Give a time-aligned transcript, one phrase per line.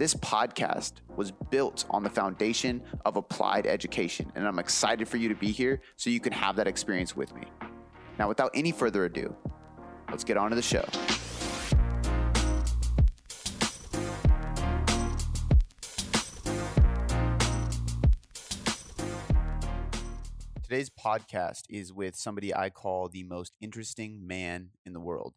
[0.00, 5.28] This podcast was built on the foundation of applied education, and I'm excited for you
[5.28, 7.42] to be here so you can have that experience with me.
[8.18, 9.36] Now, without any further ado,
[10.08, 10.86] let's get on to the show.
[20.62, 25.34] Today's podcast is with somebody I call the most interesting man in the world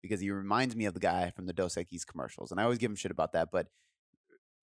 [0.00, 2.50] because he reminds me of the guy from the Dos Equis commercials.
[2.50, 3.50] And I always give him shit about that.
[3.52, 3.66] But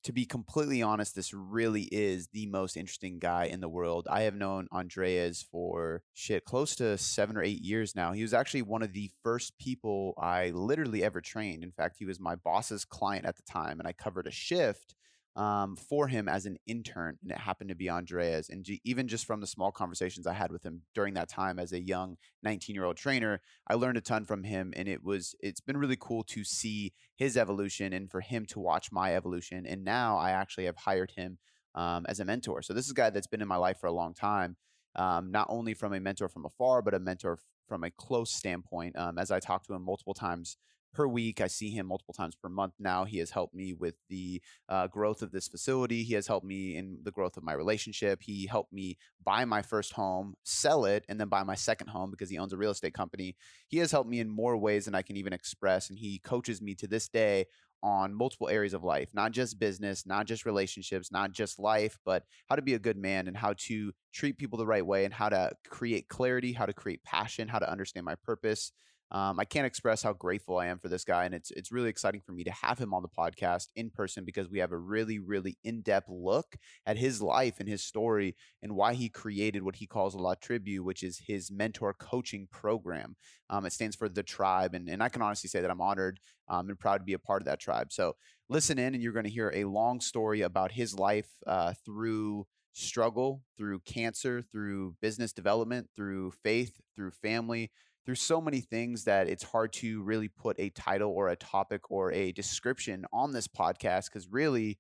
[0.03, 4.07] to be completely honest, this really is the most interesting guy in the world.
[4.09, 8.11] I have known Andreas for shit close to seven or eight years now.
[8.11, 11.63] He was actually one of the first people I literally ever trained.
[11.63, 14.95] In fact, he was my boss's client at the time, and I covered a shift
[15.35, 18.49] um, for him as an intern, and it happened to be Andreas.
[18.49, 21.57] And g- even just from the small conversations I had with him during that time
[21.57, 25.03] as a young 19 year old trainer, I learned a ton from him, and it
[25.03, 29.15] was it's been really cool to see his evolution and for him to watch my
[29.15, 29.65] evolution.
[29.65, 31.39] And now I actually have hired him
[31.75, 32.61] um, as a mentor.
[32.61, 34.57] So this is a guy that's been in my life for a long time,
[34.95, 38.95] um, not only from a mentor from afar, but a mentor from a close standpoint.
[38.97, 40.57] Um, as I talked to him multiple times
[40.93, 41.41] per week.
[41.41, 43.05] I see him multiple times per month now.
[43.05, 46.03] He has helped me with the uh, growth of this facility.
[46.03, 48.21] He has helped me in the growth of my relationship.
[48.21, 52.11] He helped me buy my first home, sell it, and then buy my second home
[52.11, 53.35] because he owns a real estate company.
[53.67, 55.89] He has helped me in more ways than I can even express.
[55.89, 57.45] And he coaches me to this day
[57.83, 62.23] on multiple areas of life, not just business, not just relationships, not just life, but
[62.47, 65.13] how to be a good man and how to treat people the right way and
[65.13, 68.71] how to create clarity, how to create passion, how to understand my purpose.
[69.13, 71.89] Um, I can't express how grateful I am for this guy, and it's it's really
[71.89, 74.77] exciting for me to have him on the podcast in person because we have a
[74.77, 76.55] really really in depth look
[76.87, 80.33] at his life and his story and why he created what he calls a La
[80.33, 83.15] Tribu, which is his mentor coaching program.
[83.51, 86.19] Um, it stands for the tribe, and and I can honestly say that I'm honored
[86.49, 87.93] um, and proud to be a part of that tribe.
[87.93, 88.15] So
[88.49, 92.47] listen in, and you're going to hear a long story about his life uh, through
[92.73, 97.71] struggle, through cancer, through business development, through faith, through family
[98.05, 101.89] there's so many things that it's hard to really put a title or a topic
[101.89, 104.77] or a description on this podcast because really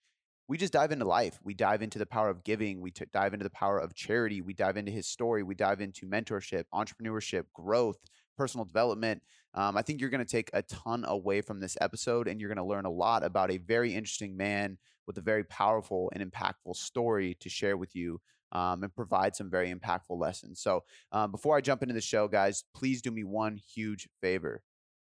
[0.47, 1.39] we just dive into life.
[1.41, 2.81] We dive into the power of giving.
[2.81, 4.41] We t- dive into the power of charity.
[4.41, 5.41] We dive into his story.
[5.41, 7.97] We dive into mentorship, entrepreneurship, growth,
[8.37, 9.21] personal development.
[9.53, 12.49] Um, I think you're going to take a ton away from this episode and you're
[12.49, 16.29] going to learn a lot about a very interesting man with a very powerful and
[16.29, 18.19] impactful story to share with you
[18.53, 20.61] um, and provide some very impactful lessons.
[20.61, 24.61] So, um, before I jump into the show, guys, please do me one huge favor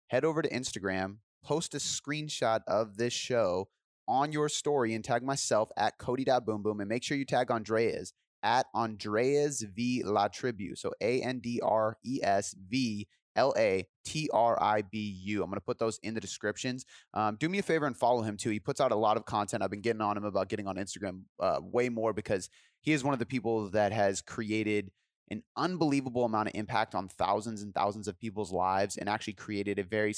[0.08, 3.68] head over to Instagram, post a screenshot of this show
[4.06, 8.12] on your story, and tag myself at Cody.boomboom, and make sure you tag Andreas
[8.42, 10.74] at Andreas V La Tribu.
[10.76, 13.06] So A N D R E S V
[13.36, 15.42] L A T R I B U.
[15.42, 16.84] I'm going to put those in the descriptions.
[17.14, 18.50] Um, do me a favor and follow him too.
[18.50, 19.62] He puts out a lot of content.
[19.62, 22.48] I've been getting on him about getting on Instagram uh, way more because
[22.80, 24.90] he is one of the people that has created
[25.30, 29.78] an unbelievable amount of impact on thousands and thousands of people's lives and actually created
[29.78, 30.14] a very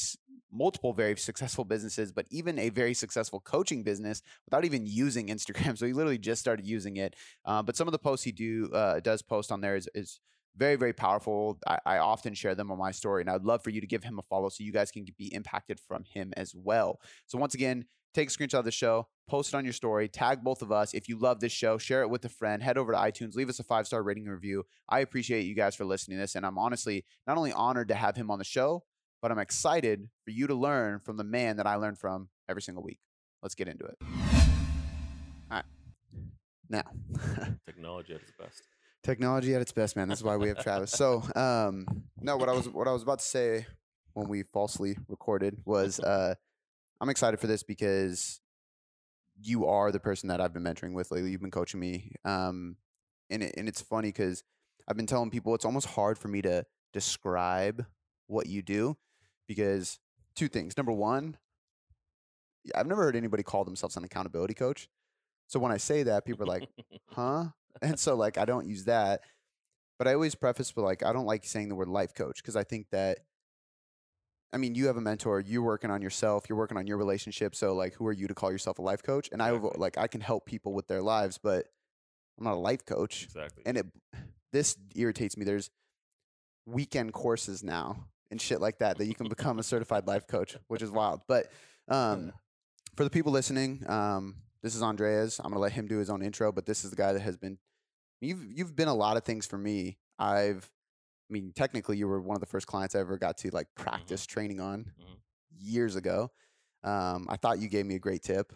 [0.53, 5.78] multiple very successful businesses but even a very successful coaching business without even using instagram
[5.78, 8.69] so he literally just started using it uh, but some of the posts he do
[8.72, 10.19] uh, does post on there is, is
[10.56, 11.59] very very powerful.
[11.66, 14.03] I, I, often share them on my story and i'd love for you to give
[14.03, 17.00] him a follow so you guys can be impacted from him as well.
[17.27, 20.43] So once again take a screenshot of the show post it on your story tag
[20.43, 20.94] both of us.
[20.94, 22.62] If you love this show share it with a friend.
[22.62, 24.65] Head over to itunes leave us a five star rating review.
[24.88, 27.94] I appreciate you guys for listening to this and i'm honestly not only honored to
[27.94, 28.84] have him on the show
[29.22, 32.62] but i'm excited for you to learn from the man that i learn from every
[32.62, 32.99] single week.
[33.43, 33.97] Let's get into it.
[35.50, 35.65] All right.
[36.69, 36.82] Now.
[37.67, 38.62] Technology at its best
[39.02, 40.08] Technology at its best, man.
[40.08, 40.91] That's why we have Travis.
[40.91, 41.87] So, um,
[42.20, 43.67] no, what I was what I was about to say
[44.12, 46.35] when we falsely recorded was uh,
[47.00, 48.41] I'm excited for this because
[49.41, 51.31] you are the person that I've been mentoring with lately.
[51.31, 52.76] You've been coaching me, um,
[53.31, 54.44] and it, and it's funny because
[54.87, 57.87] I've been telling people it's almost hard for me to describe
[58.26, 58.99] what you do
[59.49, 59.99] because
[60.35, 60.76] two things.
[60.76, 61.38] Number one,
[62.75, 64.88] I've never heard anybody call themselves an accountability coach.
[65.47, 66.69] So when I say that, people are like,
[67.06, 67.47] "Huh?"
[67.82, 69.22] and so like I don't use that.
[69.99, 72.56] But I always preface with like I don't like saying the word life coach because
[72.56, 73.19] I think that
[74.52, 75.40] I mean, you have a mentor.
[75.40, 76.46] You're working on yourself.
[76.49, 77.55] You're working on your relationship.
[77.55, 79.28] So, like, who are you to call yourself a life coach?
[79.31, 79.78] And I Exactly.
[79.78, 81.67] like I can help people with their lives, but
[82.38, 83.25] I'm not a life coach.
[83.25, 83.62] Exactly.
[83.64, 83.87] And it
[84.52, 85.44] this irritates me.
[85.44, 85.70] There's
[86.66, 90.56] weekend courses now and shit like that that you can become a certified life coach,
[90.66, 91.20] which is wild.
[91.28, 91.52] But
[91.88, 92.32] um,
[92.96, 95.39] for the people listening, um, this is Andreas.
[95.39, 97.37] I'm gonna let him do his own intro, but this is the guy that has
[97.37, 97.59] been
[98.21, 99.99] you've you've been a lot of things for me.
[100.19, 100.71] I've
[101.31, 103.69] I mean, technically you were one of the first clients I ever got to like
[103.77, 105.17] practice training on Mhm.
[105.59, 106.31] years ago.
[106.83, 108.53] Um, I thought you gave me a great tip.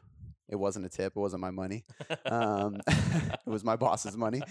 [0.48, 1.84] It wasn't a tip, it wasn't my money.
[2.26, 4.42] Um, it was my boss's money.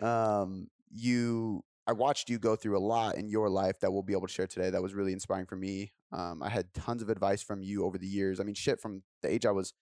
[0.00, 4.14] Um, you I watched you go through a lot in your life that we'll be
[4.14, 4.70] able to share today.
[4.70, 5.92] That was really inspiring for me.
[6.12, 8.40] Um, I had tons of advice from you over the years.
[8.40, 9.74] I mean, shit, from the age I was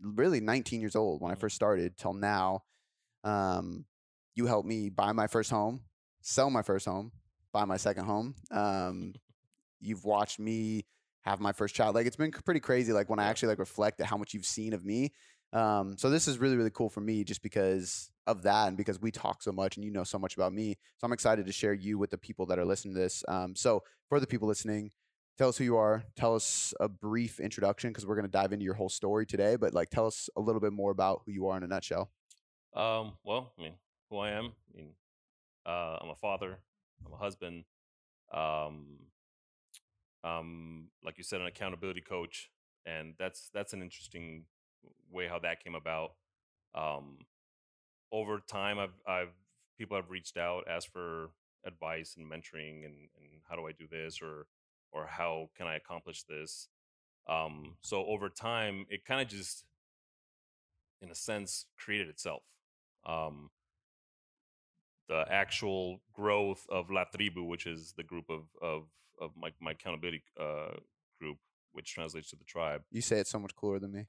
[0.00, 1.40] really 19 years old when I Mhm.
[1.40, 2.64] first started till now.
[3.24, 3.86] Um,
[4.34, 5.82] you helped me buy my first home,
[6.22, 7.12] sell my first home,
[7.52, 8.36] buy my second home.
[8.50, 9.14] Um,
[9.80, 10.86] you've watched me
[11.22, 11.94] have my first child.
[11.94, 12.92] Like it's been pretty crazy.
[12.92, 15.12] Like when I actually like reflect at how much you've seen of me.
[15.52, 19.00] Um, so this is really really cool for me just because of that and because
[19.00, 20.76] we talk so much and you know so much about me.
[20.98, 23.24] So I'm excited to share you with the people that are listening to this.
[23.28, 24.90] Um, so for the people listening,
[25.38, 26.04] tell us who you are.
[26.16, 29.56] Tell us a brief introduction because we're going to dive into your whole story today.
[29.56, 32.10] But like, tell us a little bit more about who you are in a nutshell.
[32.74, 33.74] Um, well, I mean,
[34.10, 34.52] who I am.
[34.72, 34.90] I mean,
[35.66, 36.58] uh, I'm a father.
[37.04, 37.64] I'm a husband.
[38.32, 38.98] Um,
[40.22, 42.50] um, like you said, an accountability coach,
[42.84, 44.44] and that's that's an interesting
[45.10, 46.12] way how that came about.
[46.74, 47.18] Um,
[48.12, 49.32] over time, I've I've
[49.78, 51.30] people have reached out, asked for
[51.64, 54.46] advice and mentoring, and and how do I do this, or
[54.92, 56.68] or how can I accomplish this.
[57.28, 59.64] Um, so over time, it kind of just,
[61.00, 62.42] in a sense, created itself.
[63.06, 63.50] Um,
[65.08, 68.84] the actual growth of La Tribu, which is the group of of
[69.20, 70.76] of my my accountability uh,
[71.20, 71.38] group,
[71.72, 72.82] which translates to the tribe.
[72.90, 74.04] You say it so much cooler than me.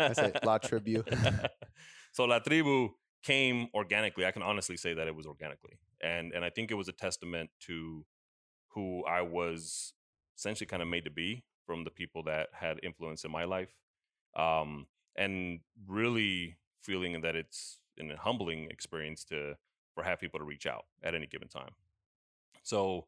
[0.00, 1.04] I say La Tribu.
[2.12, 4.24] so La Tribu came organically.
[4.24, 6.92] I can honestly say that it was organically, and and I think it was a
[6.92, 8.04] testament to
[8.74, 9.92] who I was
[10.36, 13.74] essentially kind of made to be from the people that had influence in my life,
[14.36, 14.86] um,
[15.16, 19.54] and really feeling that it's an humbling experience to
[19.94, 21.70] for have people to reach out at any given time.
[22.62, 23.06] So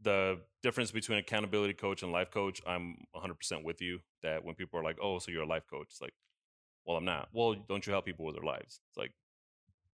[0.00, 4.78] the difference between accountability coach and life coach, I'm 100% with you that when people
[4.78, 6.14] are like, "Oh, so you're a life coach?" It's like,
[6.84, 8.80] "Well, I'm not." Well, don't you help people with their lives?
[8.88, 9.12] It's like,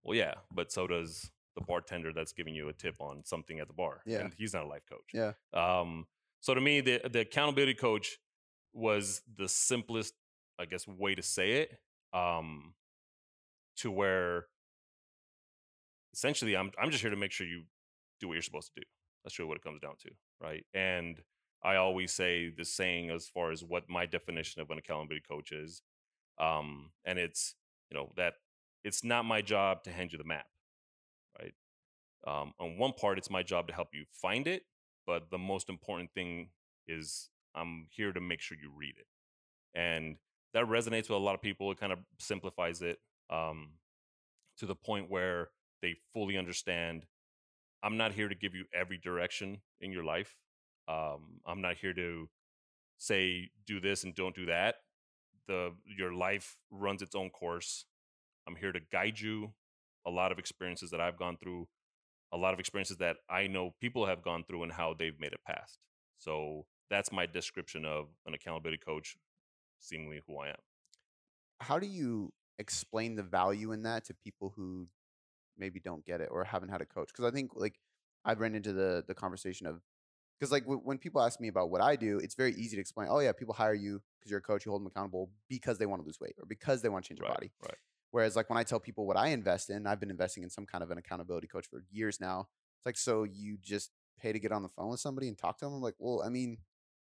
[0.03, 3.67] "Well, yeah, but so does the bartender that's giving you a tip on something at
[3.69, 4.21] the bar, Yeah.
[4.21, 5.33] and he's not a life coach." Yeah.
[5.53, 6.07] Um,
[6.41, 8.19] so to me, the the accountability coach
[8.73, 10.15] was the simplest,
[10.59, 11.81] I guess, way to say it.
[12.13, 12.75] Um,
[13.77, 14.47] to where
[16.13, 17.65] essentially, I'm I'm just here to make sure you
[18.21, 18.87] do what you're supposed to do.
[19.25, 20.65] That's really what it comes down to, right?
[20.75, 21.21] And
[21.63, 25.53] I always say the saying as far as what my definition of an accountability coach
[25.53, 25.83] is,
[26.41, 27.55] um, and it's
[27.91, 28.35] you know that
[28.85, 30.47] it's not my job to hand you the map?
[32.27, 34.63] Um, on one part, it's my job to help you find it,
[35.07, 36.51] but the most important thing
[36.87, 39.07] is I'm here to make sure you read it,
[39.79, 40.17] and
[40.55, 41.71] that resonates with a lot of people.
[41.71, 42.99] It kind of simplifies it
[43.31, 43.71] um,
[44.59, 45.51] to the point where
[45.83, 47.07] they fully understand.
[47.83, 50.37] I'm not here to give you every direction in your life.
[50.89, 52.29] Um, I'm not here to
[52.99, 54.77] say do this and don't do that.
[55.47, 57.85] The your life runs its own course.
[58.47, 59.53] I'm here to guide you.
[60.07, 61.69] A lot of experiences that I've gone through,
[62.33, 65.33] a lot of experiences that I know people have gone through and how they've made
[65.33, 65.79] it past.
[66.19, 69.17] So that's my description of an accountability coach,
[69.79, 70.57] seemingly who I am.
[71.61, 74.89] How do you explain the value in that to people who
[75.57, 77.09] maybe don't get it or haven't had a coach?
[77.09, 77.79] Because I think like
[78.25, 79.81] I've ran into the the conversation of
[80.39, 82.81] because like w- when people ask me about what I do, it's very easy to
[82.81, 83.09] explain.
[83.11, 84.65] Oh yeah, people hire you because you're a coach.
[84.65, 87.09] You hold them accountable because they want to lose weight or because they want to
[87.09, 87.53] change their Right, body.
[87.63, 87.79] right.
[88.11, 90.67] Whereas like when I tell people what I invest in, I've been investing in some
[90.67, 92.49] kind of an accountability coach for years now.
[92.79, 95.59] It's like so you just pay to get on the phone with somebody and talk
[95.59, 95.75] to them.
[95.75, 96.59] I'm like, well, I mean,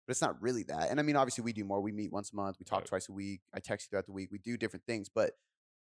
[0.07, 0.89] but it's not really that.
[0.89, 1.81] And I mean, obviously we do more.
[1.81, 2.57] We meet once a month.
[2.59, 2.87] We talk Right.
[2.87, 3.41] twice a week.
[3.53, 4.29] I text you throughout the week.
[4.31, 5.33] We do different things, but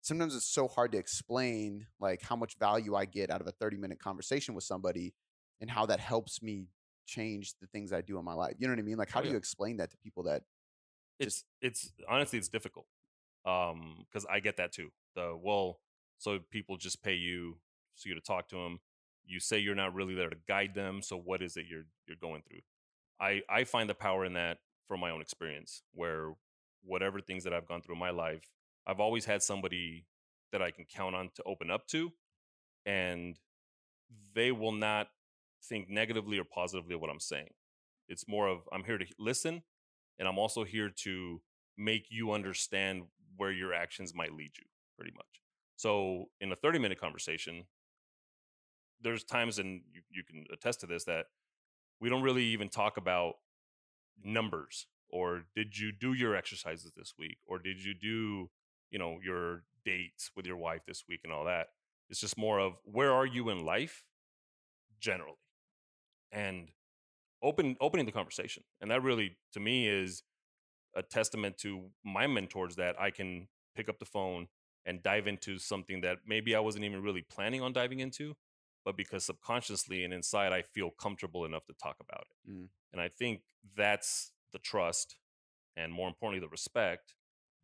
[0.01, 3.51] sometimes it's so hard to explain like how much value I get out of a
[3.51, 5.13] 30 minute conversation with somebody
[5.61, 6.69] and how that helps me
[7.05, 8.55] change the things I do in my life.
[8.59, 8.97] You know what I mean?
[8.97, 10.43] Like how Oh, do you explain that to people that
[11.19, 12.87] it's it's honestly it's difficult
[13.45, 15.79] um because i get that too the well
[16.17, 17.57] so people just pay you
[17.95, 18.79] so you to talk to them
[19.25, 22.17] you say you're not really there to guide them so what is it you're you're
[22.21, 22.59] going through?
[23.19, 26.33] I i find the power in that from my own experience where
[26.83, 28.49] whatever things that i've gone through in my life
[28.85, 30.05] i've always had somebody
[30.51, 32.11] that i can count on to open up to
[32.85, 33.39] and
[34.35, 35.07] they will not
[35.63, 37.49] think negatively or positively of what i'm saying.
[38.07, 39.63] It's more of I'm here to listen,
[40.19, 41.41] and I'm also here to
[41.77, 43.03] make you understand
[43.37, 44.65] where your actions might lead you,
[44.97, 45.41] pretty much.
[45.75, 47.65] So in a 30 minute conversation,
[49.01, 51.25] there's times, and you, you can attest to this, that
[51.99, 53.35] we don't really even talk about
[54.23, 58.49] numbers or did you do your exercises this week or did you do
[58.89, 61.67] you know your dates with your wife this week and all that.
[62.09, 64.03] It's just more of where are you in life
[64.99, 65.37] generally?
[66.31, 66.69] And
[67.41, 68.63] open opening the conversation.
[68.81, 70.23] And that really to me is
[70.95, 74.47] a testament to my mentors that i can pick up the phone
[74.85, 78.35] and dive into something that maybe i wasn't even really planning on diving into
[78.85, 82.51] but because subconsciously and inside I feel comfortable enough to talk about it.
[82.51, 82.67] Mm.
[82.93, 83.41] And I think
[83.75, 85.17] that's the trust
[85.75, 87.15] and more importantly the respect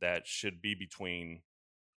[0.01, 1.41] that should be between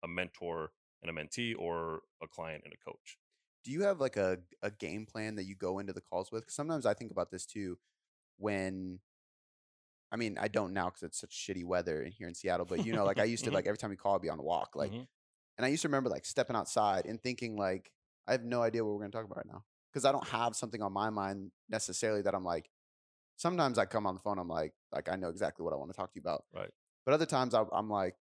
[0.03, 0.71] a mentor
[1.01, 3.17] and a mentee or a client and a coach.
[3.63, 6.45] Do you have like a, a game plan that you go into the calls with?
[6.45, 7.79] Cause sometimes I think about this too
[8.37, 8.99] when
[10.13, 12.67] I mean, I don't now because it's such shitty weather in here in Seattle.
[12.67, 14.39] But you know, like I used to like every time we call, I'd be on
[14.39, 14.75] a walk.
[14.75, 15.03] Like, mm-hmm.
[15.57, 17.91] and I used to remember like stepping outside and thinking like,
[18.27, 20.27] I have no idea what we're going to talk about right now because I don't
[20.27, 22.69] have something on my mind necessarily that I'm like.
[23.35, 25.89] Sometimes I come on the phone, I'm like, like I know exactly what I want
[25.91, 26.43] to talk to you about.
[26.53, 26.69] Right.
[27.03, 28.15] But other times I, I'm like,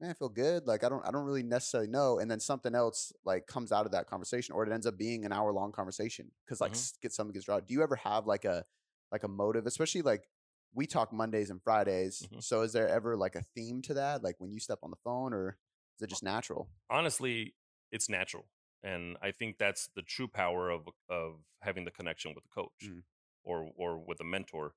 [0.00, 0.66] man, I feel good.
[0.66, 2.18] Like I don't, I don't really necessarily know.
[2.18, 5.26] And then something else like comes out of that conversation, or it ends up being
[5.26, 6.96] an hour long conversation because like mm-hmm.
[7.02, 7.60] get something gets drawn.
[7.68, 8.64] Do you ever have like a,
[9.12, 10.26] like a motive, especially like
[10.74, 12.22] we talk Mondays and Fridays.
[12.26, 12.40] Mm-hmm.
[12.40, 14.22] So is there ever like a theme to that?
[14.22, 15.56] Like when you step on the phone, or
[15.96, 16.68] is it just natural?
[16.90, 17.54] Honestly,
[17.92, 18.46] it's natural
[18.84, 22.84] and I think that's the true power of of having the connection with the coach
[22.84, 23.02] mm.
[23.42, 24.74] or or with a mentor.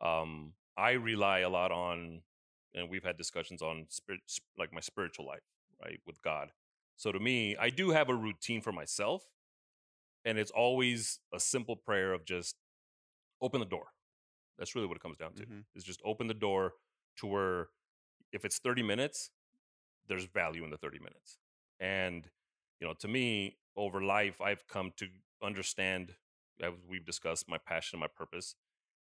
[0.00, 2.22] Um, I rely a lot on,
[2.72, 4.20] and we've had discussions on spirit,
[4.56, 5.42] like my spiritual life,
[5.82, 6.52] right, with God.
[6.96, 9.24] So to me, I do have a routine for myself,
[10.24, 12.56] and it's always a simple prayer of just
[13.42, 13.88] open the door.
[14.58, 15.42] That's really what it comes down to.
[15.44, 15.60] Mm-hmm.
[15.74, 16.74] Is just open the door
[17.18, 17.68] to where
[18.32, 19.30] if it's 30 minutes,
[20.08, 21.38] there's value in the 30 minutes.
[21.80, 22.28] And
[22.80, 25.06] you know, to me, over life, I've come to
[25.42, 26.14] understand,
[26.62, 28.54] as we've discussed, my passion and my purpose.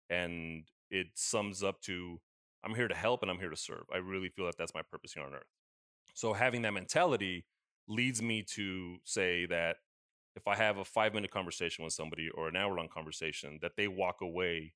[0.08, 2.20] And it sums up to
[2.64, 3.84] I'm here to help and I'm here to serve.
[3.92, 5.48] I really feel that that's my purpose here on earth.
[6.14, 7.46] So having that mentality
[7.88, 9.76] leads me to say that
[10.36, 13.72] if I have a five minute conversation with somebody or an hour long conversation, that
[13.76, 14.74] they walk away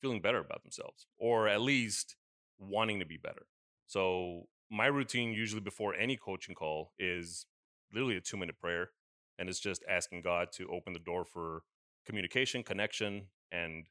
[0.00, 2.16] feeling better about themselves or at least
[2.58, 3.46] wanting to be better.
[3.86, 7.46] So my routine usually before any coaching call is
[7.92, 8.90] literally a two minute prayer.
[9.38, 11.62] And it's just asking God to open the door for
[12.04, 13.86] communication, connection, and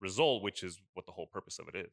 [0.00, 1.92] result, which is what the whole purpose of it is.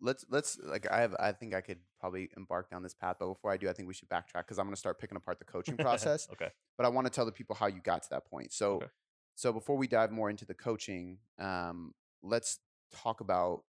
[0.00, 3.26] Let's let's like I have I think I could probably embark down this path, but
[3.26, 5.38] before I do, I think we should backtrack because I'm going to start picking apart
[5.38, 6.28] the coaching process.
[6.32, 6.50] okay.
[6.76, 8.52] But I want to tell the people how you got to that point.
[8.52, 8.86] So okay.
[9.34, 12.58] so before we dive more into the coaching, um, let's
[12.92, 13.62] talk about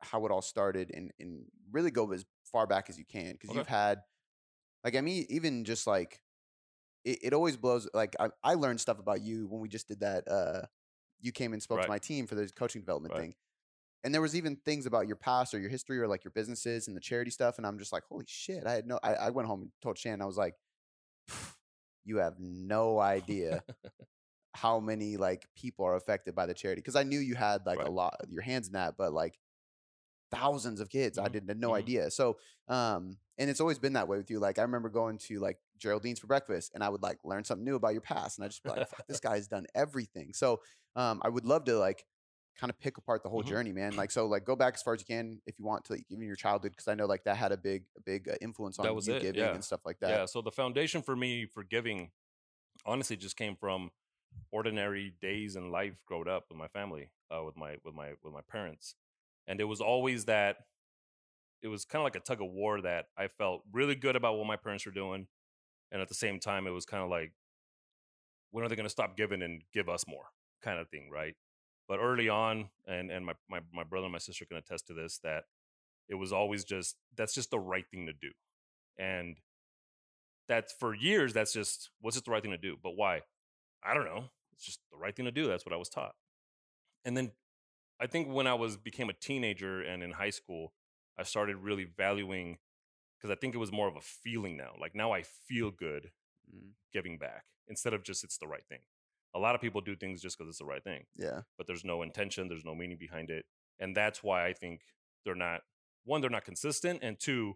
[0.00, 3.50] how it all started and and really go as far back as you can because
[3.50, 3.58] okay.
[3.58, 4.00] you've had
[4.84, 6.20] like I mean, even just like
[7.04, 7.88] it, it always blows.
[7.92, 10.28] Like I, I learned stuff about you when we just did that.
[10.28, 10.62] Uh,
[11.20, 11.84] you came and spoke right.
[11.84, 13.20] to my team for the coaching development right.
[13.22, 13.34] thing,
[14.04, 16.86] and there was even things about your past or your history or like your businesses
[16.86, 17.58] and the charity stuff.
[17.58, 18.64] And I'm just like, holy shit!
[18.64, 19.00] I had no.
[19.02, 20.22] I, I went home and told Shan.
[20.22, 20.54] I was like,
[22.04, 23.64] you have no idea
[24.56, 27.78] how many like people are affected by the charity because I knew you had like
[27.78, 27.88] right.
[27.88, 29.38] a lot your hands in that, but like
[30.30, 31.18] thousands of kids.
[31.18, 31.26] Mm-hmm.
[31.26, 31.76] I did no mm-hmm.
[31.76, 32.10] idea.
[32.10, 34.38] So, um, and it's always been that way with you.
[34.38, 37.64] Like I remember going to like Geraldine's for breakfast, and I would like learn something
[37.64, 40.60] new about your past, and I just be like, "This guy's done everything." So,
[40.94, 42.04] um, I would love to like
[42.58, 43.50] kind of pick apart the whole mm-hmm.
[43.50, 43.96] journey, man.
[43.96, 46.04] Like, so like go back as far as you can if you want to, like,
[46.08, 48.78] even your childhood, because I know like that had a big, a big uh, influence
[48.78, 49.22] on you it.
[49.22, 49.52] giving yeah.
[49.52, 50.10] and stuff like that.
[50.10, 50.24] Yeah.
[50.26, 52.10] So the foundation for me for giving,
[52.86, 53.90] honestly, just came from
[54.52, 58.32] ordinary days in life growing up with my family, uh, with my with my with
[58.32, 58.94] my parents
[59.46, 60.56] and it was always that
[61.62, 64.36] it was kind of like a tug of war that I felt really good about
[64.36, 65.26] what my parents were doing,
[65.90, 67.32] and at the same time, it was kind of like,
[68.50, 70.26] when are they going to stop giving and give us more,
[70.62, 71.34] kind of thing, right?
[71.88, 74.94] But early on, and and my my my brother and my sister can attest to
[74.94, 75.44] this that
[76.08, 78.30] it was always just that's just the right thing to do,
[78.98, 79.36] and
[80.48, 82.76] that's for years that's just what's just the right thing to do.
[82.82, 83.22] But why?
[83.86, 84.24] I don't know.
[84.52, 85.46] It's just the right thing to do.
[85.46, 86.14] That's what I was taught.
[87.04, 87.32] And then
[88.00, 90.72] I think when I was became a teenager and in high school,
[91.18, 92.58] I started really valuing
[93.16, 94.72] because I think it was more of a feeling now.
[94.80, 96.10] Like now I feel good
[96.52, 96.70] mm.
[96.92, 98.80] giving back instead of just it's the right thing.
[99.34, 101.04] A lot of people do things just because it's the right thing.
[101.16, 101.42] Yeah.
[101.58, 103.44] But there's no intention, there's no meaning behind it.
[103.78, 104.80] And that's why I think
[105.24, 105.60] they're not
[106.04, 107.54] one, they're not consistent, and two,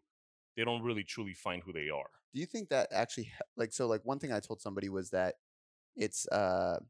[0.56, 2.10] they don't really truly find who they are.
[2.34, 5.36] Do you think that actually like so like one thing I told somebody was that
[5.96, 6.80] it's uh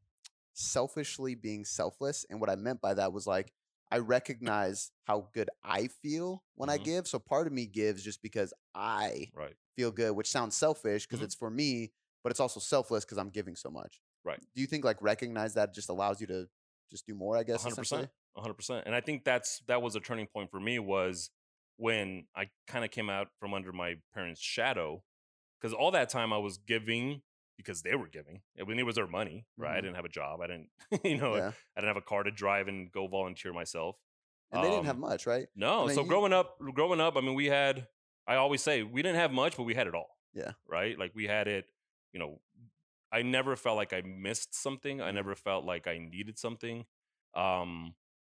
[0.53, 2.25] selfishly being selfless.
[2.29, 3.53] And what I meant by that was like,
[3.91, 6.83] I recognize how good I feel when I Mhm.
[6.85, 7.07] give.
[7.07, 9.55] So part of me gives just because I Right.
[9.75, 11.25] feel good, which sounds selfish because Mhm.
[11.25, 11.91] it's for me,
[12.23, 14.01] but it's also selfless because I'm giving so much.
[14.23, 14.39] Right.
[14.55, 16.49] Do you think like recognize that just allows you to
[16.89, 17.37] just do more?
[17.37, 17.63] I guess.
[17.63, 18.09] 100%.
[18.37, 18.85] hundred percent.
[18.85, 21.31] And I think that's that was a turning point for me was
[21.77, 25.03] when I kind of came out from under my parents' shadow,
[25.59, 27.23] because all that time I was giving
[27.57, 28.41] because they were giving.
[28.59, 29.75] I mean, it was their money, right?
[29.75, 29.81] I Mhm.
[29.83, 30.41] didn't have a job.
[30.41, 30.69] I didn't,
[31.05, 31.51] you know, Yeah.
[31.75, 33.97] I didn't have a car to drive and go volunteer myself.
[34.51, 35.47] And they didn't have Um, much, right?
[35.55, 35.85] No.
[35.85, 37.87] mean, so you- growing up, growing up, I mean, we had.
[38.27, 40.17] I always say we didn't have much, but we had it all.
[40.33, 40.53] Yeah.
[40.65, 40.97] Right.
[40.97, 41.65] Like we had it.
[42.13, 42.41] You know,
[43.11, 45.01] I never felt like I missed something.
[45.01, 45.15] I Mhm.
[45.15, 46.85] never felt like I needed something.
[47.33, 47.95] Um,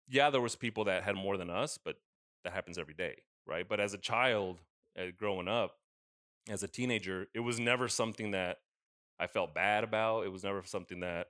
[0.07, 2.01] yeah, there was people that had more than us, but
[2.43, 3.67] that happens every day, right?
[3.67, 4.59] But as a child,
[4.97, 5.79] uh, growing up,
[6.49, 8.61] as a teenager, it was never something that
[9.23, 10.25] I felt bad about.
[10.25, 11.27] It was never something that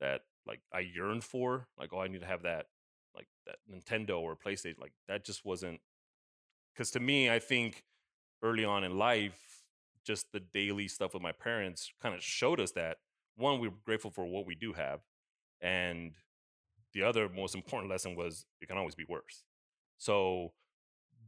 [0.00, 1.66] that like I yearned for.
[1.78, 2.66] Like, oh, I need to have that,
[3.14, 4.78] like that Nintendo or PlayStation.
[4.80, 5.80] Like that just wasn't.
[6.72, 7.84] Because to me, I think
[8.42, 9.64] early on in life,
[10.04, 12.98] just the daily stuff with my parents kind of showed us that
[13.36, 15.00] one, we're grateful for what we do have,
[15.60, 16.12] and
[16.92, 19.42] the other most important lesson was it can always be worse.
[19.98, 20.52] So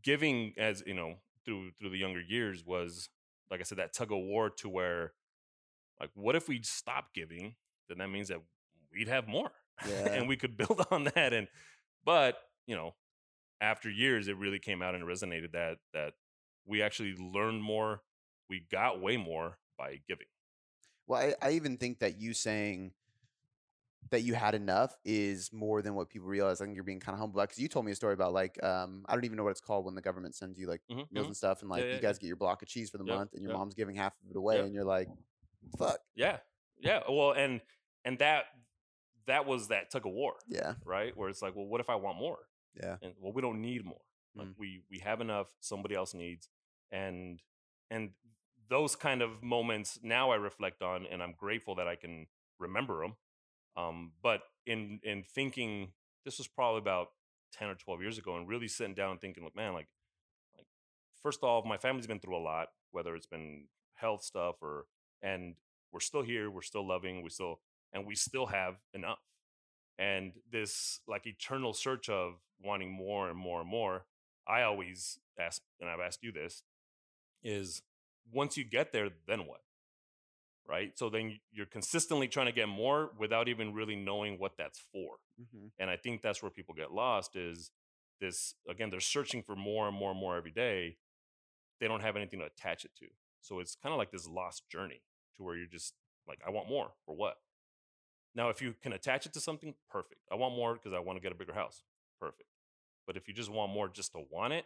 [0.03, 3.09] giving as you know through through the younger years was
[3.51, 5.13] like I said that tug of war to where
[6.01, 7.55] like what if we stop giving
[7.89, 8.41] then that means that
[8.93, 9.51] we'd have more
[9.89, 10.09] Yeah.
[10.15, 11.49] and we could build on that and
[12.05, 12.37] but
[12.67, 12.95] you know
[13.61, 16.15] after years it really came out and resonated that that
[16.67, 18.03] we actually learned more
[18.49, 20.27] we got way more by giving
[21.07, 22.93] Well, I, I even think that you saying
[24.11, 26.61] that you had enough is more than what people realize.
[26.61, 28.63] I think you're being kind of humble because you told me a story about like
[28.63, 31.07] um I don't even know what it's called when the government sends you like Mhm,
[31.11, 31.29] meals mhm.
[31.29, 33.05] and stuff, and like Yeah, yeah, you guys get your block of cheese for the
[33.05, 35.09] month, and your mom's giving half of it away, and you're like,
[35.79, 36.39] fuck, yeah.
[36.79, 37.61] Yeah well and
[38.05, 38.45] and that
[39.27, 41.17] that was that tug of war yeah, right?
[41.17, 42.39] Where it's like well what if i want more?
[42.75, 44.01] Yeah, and well we don't need more.
[44.37, 44.55] Like Mm.
[44.59, 46.49] we we have enough somebody else needs.
[46.91, 47.41] And
[47.91, 48.11] and
[48.69, 52.27] those kind of moments now i reflect on and i'm grateful that i can
[52.59, 53.15] remember them
[53.77, 55.93] um but in in thinking
[56.25, 57.09] this was probably about
[57.53, 59.89] 10 or 12 years ago and really sitting down and thinking like man like
[60.57, 60.67] like
[61.23, 64.87] first off my family's been through a lot whether it's been health stuff or
[65.25, 65.55] and
[65.93, 67.59] we're still here we're still loving we still
[67.95, 69.21] and we still have enough.
[69.99, 74.07] And this like eternal search of wanting more and more and more
[74.47, 76.63] i always ask and i've asked you this
[77.43, 77.83] is
[78.33, 79.61] once you get there then what?
[80.67, 80.99] Right?
[80.99, 85.17] So then you're consistently trying to get more without even really knowing what that's for.
[85.39, 87.71] Hmm and i think that's where people get lost is
[88.21, 90.97] this again they're searching for more and more and more every day.
[91.81, 93.07] They don't have anything to attach it to.
[93.41, 95.03] So it's kind of like this lost journey
[95.37, 95.95] to where you're just
[96.29, 97.39] like i want more for what
[98.35, 101.17] now if you can attach it to something perfect i want more because i want
[101.17, 101.83] to get a bigger house
[102.21, 102.49] perfect
[103.07, 104.65] but if you just want more just to want it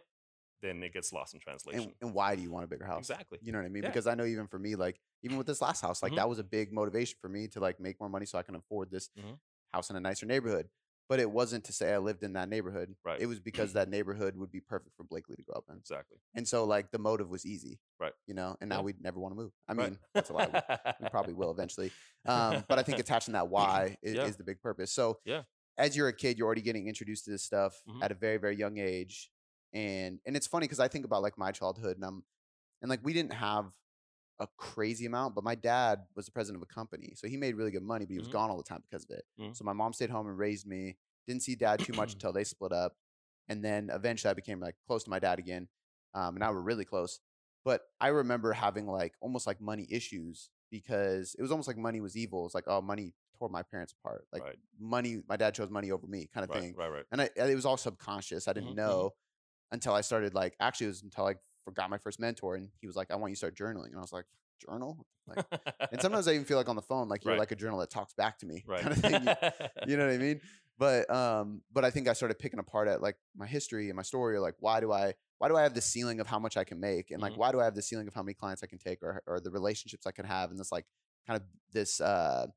[0.61, 2.99] then it gets lost in translation and, and why do you want a bigger house?
[2.99, 3.83] exactly You know what I mean?
[3.83, 3.89] Yeah.
[3.89, 6.17] Because I know even for me, like even with this last house, like Mhm.
[6.17, 8.55] that was a big motivation for me to like make more money so I can
[8.55, 9.39] afford this Mhm.
[9.71, 10.69] house in a nicer neighborhood.
[11.09, 12.95] But it wasn't to say I lived in that neighborhood.
[13.03, 13.19] Right.
[13.19, 15.75] It was because that neighborhood would be perfect for Blakely to grow up in.
[15.77, 17.79] exactly And so like the motive was easy.
[17.99, 18.13] Right.
[18.27, 18.81] You know, and now Yeah.
[18.83, 19.51] we'd never want to move.
[19.67, 19.89] I Right.
[19.89, 20.47] mean, that's a lie.
[20.47, 20.59] We,
[21.05, 21.91] we probably will eventually.
[22.27, 24.25] Um, but I think attaching that why is, Yeah.
[24.27, 24.91] is the big purpose.
[24.91, 25.43] So Yeah.
[25.77, 28.03] as you're a kid, you're already getting introduced to this stuff Mhm.
[28.03, 29.31] at a very, very young age.
[29.73, 32.23] And and it's funny because I think about like my childhood and I'm
[32.81, 33.71] and like we didn't have
[34.39, 37.13] a crazy amount, but my dad was the president of a company.
[37.15, 38.31] So he made really good money, but he was Mhm.
[38.31, 39.25] gone all the time because of it.
[39.37, 39.55] Mhm.
[39.55, 40.97] So my mom stayed home and raised me.
[41.27, 42.95] Didn't see dad too much until they split up.
[43.47, 45.67] And then eventually I became like close to my dad again.
[46.13, 47.19] Um, and now we're really close.
[47.65, 51.99] But I remember having like almost like money issues because it was almost like money
[51.99, 52.45] was evil.
[52.45, 54.27] It's like, oh, money tore my parents apart.
[54.31, 54.55] Like Right.
[54.79, 56.75] money, my dad chose money over me kind of right thing.
[56.75, 58.47] right right And I, it was all subconscious.
[58.47, 58.75] I didn't Mhm, mhm.
[58.77, 59.13] know
[59.71, 61.35] until I started like, actually it was until I
[61.69, 63.87] forgot my first mentor and he was like, I want you to start journaling.
[63.87, 64.25] And I was like,
[64.65, 65.05] journal?
[65.27, 65.45] Like,
[65.91, 67.39] and sometimes I even feel like on the phone, like you're Right.
[67.39, 69.23] like a journal that talks back to me right kind of thing.
[69.23, 69.29] You,
[69.91, 70.41] you know what I mean?
[70.77, 74.01] But um, but I think I started picking apart at like my history and my
[74.01, 74.39] story.
[74.39, 76.79] Like, why do I why do I have the ceiling of how much I can
[76.79, 77.37] make, and like Mhm.
[77.37, 79.39] why do I have the ceiling of how many clients I can take, or or
[79.41, 80.85] the relationships I can have, and this like
[81.27, 82.47] kind of this uh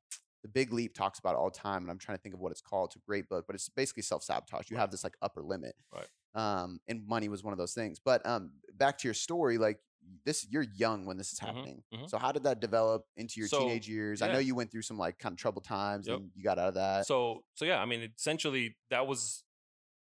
[0.42, 2.52] the big leap talks about all the time, and I'm trying to think of what
[2.52, 2.90] it's called.
[2.90, 4.70] It's a great book, but it's basically self sabotage.
[4.70, 4.80] You Right.
[4.82, 6.06] have this like upper limit, Right.
[6.34, 7.98] Um, and money was one of those things.
[7.98, 9.78] But um, back to your story, like
[10.24, 11.82] this, you're young when this is Mhm, happening.
[11.92, 12.08] mhm.
[12.10, 14.22] So how did that develop into your So, teenage years?
[14.22, 16.18] I know you went through some like kind of troubled times, Yep.
[16.18, 17.06] and you got out of that.
[17.06, 19.44] so so yeah i mean essentially that was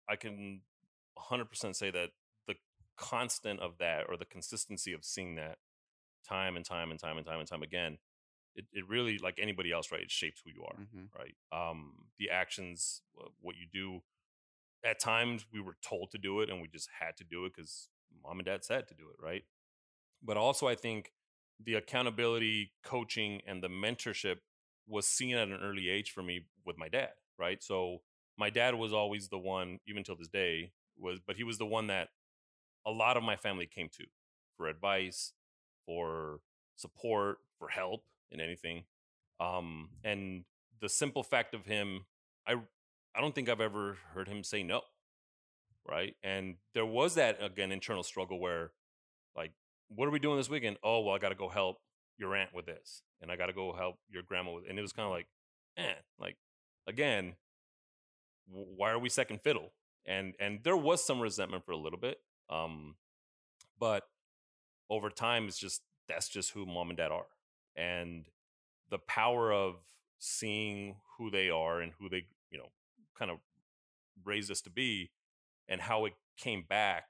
[0.08, 0.62] i can
[1.14, 2.10] 100% say that
[2.46, 2.54] the
[2.96, 5.58] constant of that or the consistency of seeing that
[6.26, 7.98] time and time and time and time and time again
[8.54, 11.08] it, it really like anybody else right it shapes who you are Mhm.
[11.18, 13.02] right um the actions
[13.40, 14.02] what you do
[14.84, 17.52] at times we were told to do it and we just had to do it
[17.54, 17.88] because
[18.24, 19.42] mom and dad said to do it, right?
[20.22, 21.12] But also, I think
[21.62, 24.36] the accountability, coaching, and the mentorship
[24.86, 27.62] was seen at an early age for me with my dad, right?
[27.62, 27.98] So
[28.38, 31.66] my dad was always the one, even till this day, was but he was the
[31.66, 32.08] one that
[32.86, 34.04] a lot of my family came to
[34.56, 35.32] for advice,
[35.86, 36.40] for
[36.76, 38.84] support, for help in anything.
[39.38, 40.44] Um, and
[40.80, 42.06] the simple fact of him,
[42.46, 42.56] I
[43.14, 44.82] I don't think I've ever heard him say no.
[45.88, 46.14] Right.
[46.22, 48.72] And there was that again internal struggle where
[49.36, 49.52] like,
[49.88, 50.76] what are we doing this weekend?
[50.84, 51.78] Oh, well, I gotta go help
[52.18, 53.02] your aunt with this.
[53.20, 55.26] And I gotta go help your grandma with and it was kind of like,
[55.76, 56.36] eh, like
[56.86, 57.34] again,
[58.46, 59.72] why are we second fiddle?
[60.06, 62.18] And and there was some resentment for a little bit.
[62.48, 62.96] Um,
[63.78, 64.04] but
[64.88, 67.26] over time it's just that's just who mom and dad are.
[67.76, 68.26] And
[68.90, 69.76] the power of
[70.18, 72.68] seeing who they are and who they, you know,
[73.20, 73.38] kind of
[74.24, 75.10] raised us to be
[75.68, 77.04] and how it came back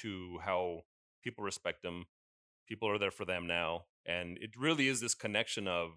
[0.00, 0.80] to how
[1.22, 2.06] people respect them.
[2.66, 3.84] People are there for them now.
[4.06, 5.90] And it really is this connection of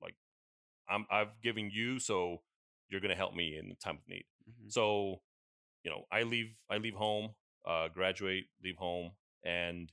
[0.00, 0.14] like,
[0.88, 2.42] I'm, I've given you, so
[2.88, 4.24] you're going to help me in the time of need.
[4.48, 4.68] Mm-hmm.
[4.68, 5.20] So,
[5.84, 7.30] you know, I leave, I leave home,
[7.68, 9.10] uh, graduate, leave home,
[9.44, 9.92] and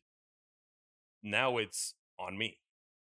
[1.23, 2.60] now it's on me,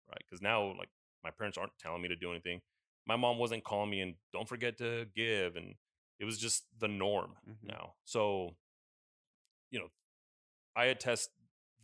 [0.09, 0.21] right?
[0.29, 0.89] Because now, like,
[1.23, 2.61] my parents aren't telling me to do anything.
[3.05, 5.75] My mom wasn't calling me and don't forget to give, and
[6.23, 7.67] it was just the norm mm-hmm.
[7.67, 7.95] now.
[8.05, 8.55] So,
[9.71, 9.89] you know,
[10.73, 11.31] I attest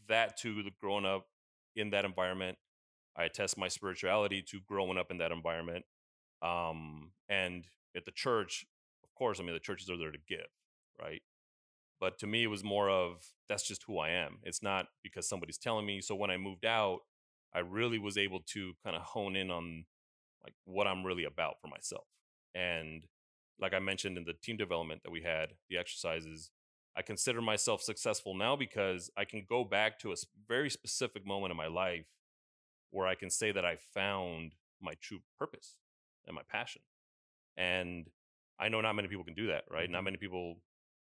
[0.07, 1.25] that to the growing up
[1.75, 2.57] in that environment.
[3.17, 5.83] I attest my spirituality to growing up in that environment.
[6.41, 7.65] Um, and
[7.97, 8.65] at the church,
[9.03, 10.47] of course, I mean, the churches are there to give,
[10.97, 11.21] right?
[11.99, 13.17] But to me, it was more of
[13.49, 14.37] that's just who I am.
[14.43, 15.99] It's not because somebody's telling me.
[15.99, 16.99] So when I moved out,
[17.53, 19.83] I really was able to kind of hone in on
[20.45, 22.05] like what I'm really about for myself.
[22.55, 23.03] And
[23.59, 26.51] like I mentioned in the team development that we had, the exercises,
[26.95, 30.15] I consider myself successful now because I can go back to a
[30.47, 32.05] very specific moment in my life
[32.91, 35.75] where I can say that I found my true purpose
[36.25, 36.81] and my passion.
[37.57, 38.09] And
[38.59, 39.89] I know not many people can do that, right?
[39.89, 40.05] Not mm-hmm.
[40.05, 40.57] many people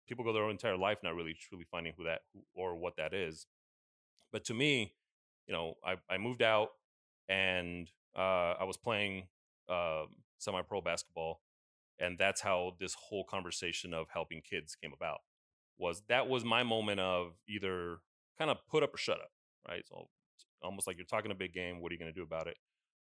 [0.09, 3.13] people go their entire life not really truly finding who that who, or what that
[3.13, 3.47] is.
[4.33, 4.95] But to me,
[5.47, 6.71] you know, I, I moved out
[7.29, 9.25] and uh, I was playing
[9.69, 10.05] uh,
[10.39, 11.41] semi-pro basketball,
[11.99, 15.19] and that's how this whole conversation of helping kids came about.
[15.79, 17.99] Was that was my moment of either
[18.39, 19.31] kind of put up or shut up,
[19.69, 19.85] right?
[19.87, 20.09] So
[20.63, 21.81] almost like you're talking a big game.
[21.81, 22.57] What are you going to do about it?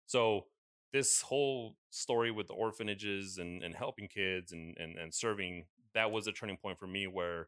[0.06, 0.46] So
[0.92, 6.12] this whole story with the orphanages and, and helping kids and, and, and serving, that
[6.12, 7.48] was a turning point for me where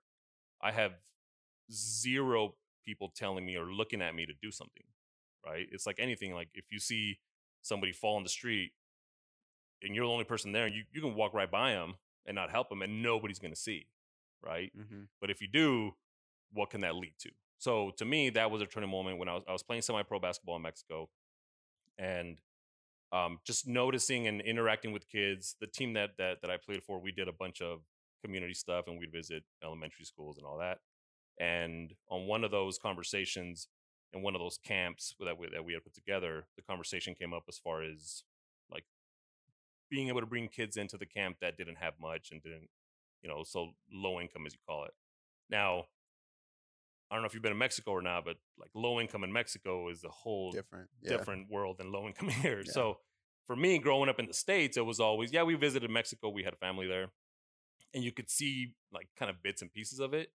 [0.62, 0.93] I have
[1.71, 2.55] zero
[2.86, 4.84] people telling me or looking at me to do something,
[5.45, 5.67] right?
[5.71, 6.34] It's like anything.
[6.34, 7.19] Like if you see
[7.62, 8.71] somebody fall in the street
[9.81, 12.35] and you're the only person there, and you, you can walk right by them and
[12.35, 13.88] not help them and nobody's going to see,
[14.43, 14.71] right?
[14.77, 15.03] Mm-hmm.
[15.21, 15.91] But if you do,
[16.53, 17.29] what can that lead to?
[17.57, 20.19] So to me, that was a turning moment when I was, I was playing semi-pro
[20.19, 21.09] basketball in Mexico
[21.97, 22.41] and
[23.11, 25.55] um, just noticing and interacting with kids.
[25.59, 27.79] The team that, that, that I played for, we did a bunch of
[28.23, 30.79] community stuff and we'd visit elementary schools and all that.
[31.39, 33.67] And on one of those conversations,
[34.13, 37.33] in one of those camps that we, that we had put together, the conversation came
[37.33, 38.23] up as far as
[39.89, 42.69] being able to bring kids into the camp that didn't have much and didn't,
[43.21, 44.91] you know, so low income as you call it.
[45.49, 45.85] Now,
[47.09, 49.31] I don't know if you've been in Mexico or not, but like low income in
[49.31, 51.09] Mexico is a whole different yeah.
[51.09, 52.63] different world than low income here.
[52.65, 52.71] Yeah.
[52.71, 52.97] So
[53.45, 55.43] for me, growing up in the states, it was always yeah.
[55.43, 56.29] We visited Mexico.
[56.29, 57.09] We had a family there,
[57.93, 60.29] and you could see like kind of bits and pieces of it,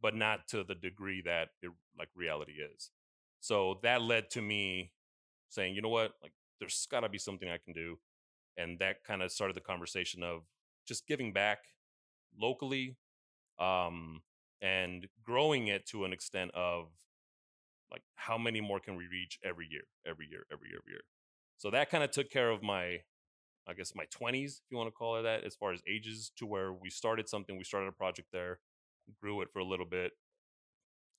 [0.00, 2.90] but not to the degree that it like reality is.
[3.40, 4.92] So that led to me
[5.50, 7.98] saying, you know what, like there's got to be something I can do,
[8.58, 10.42] and that kind of started the conversation of
[10.86, 11.60] just giving back
[12.38, 12.96] locally,
[13.58, 14.22] um,
[14.60, 16.88] and growing it to an extent of
[17.90, 21.02] like how many more can we reach every year, every year, every year, every year.
[21.56, 23.00] So that kind of took care of my,
[23.68, 26.32] I guess my 20s, if you want to call it that, as far as ages,
[26.38, 28.60] to where we started something, we started a project there,
[29.20, 30.12] grew it for a little bit,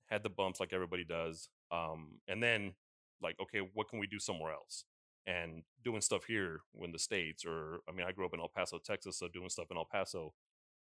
[0.07, 2.73] had the bumps like everybody does, um, and then
[3.21, 4.85] like, okay, what can we do somewhere else?
[5.29, 8.49] And doing stuff here in the states, or I mean, I grew up in El
[8.49, 10.33] Paso, Texas, so doing stuff in El Paso,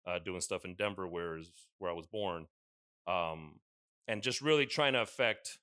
[0.07, 2.46] uh, doing stuff in Denver, where is where I was born,
[3.07, 3.61] um,
[4.09, 5.59] and just really trying to affect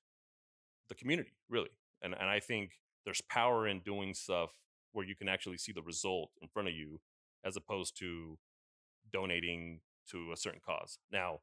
[0.88, 1.70] the community, really.
[2.02, 2.70] And and I think
[3.04, 4.50] there's power in doing stuff
[4.92, 7.00] where you can actually see the result in front of you,
[7.44, 8.38] as opposed to
[9.12, 10.98] donating to a certain cause.
[11.10, 11.40] Now,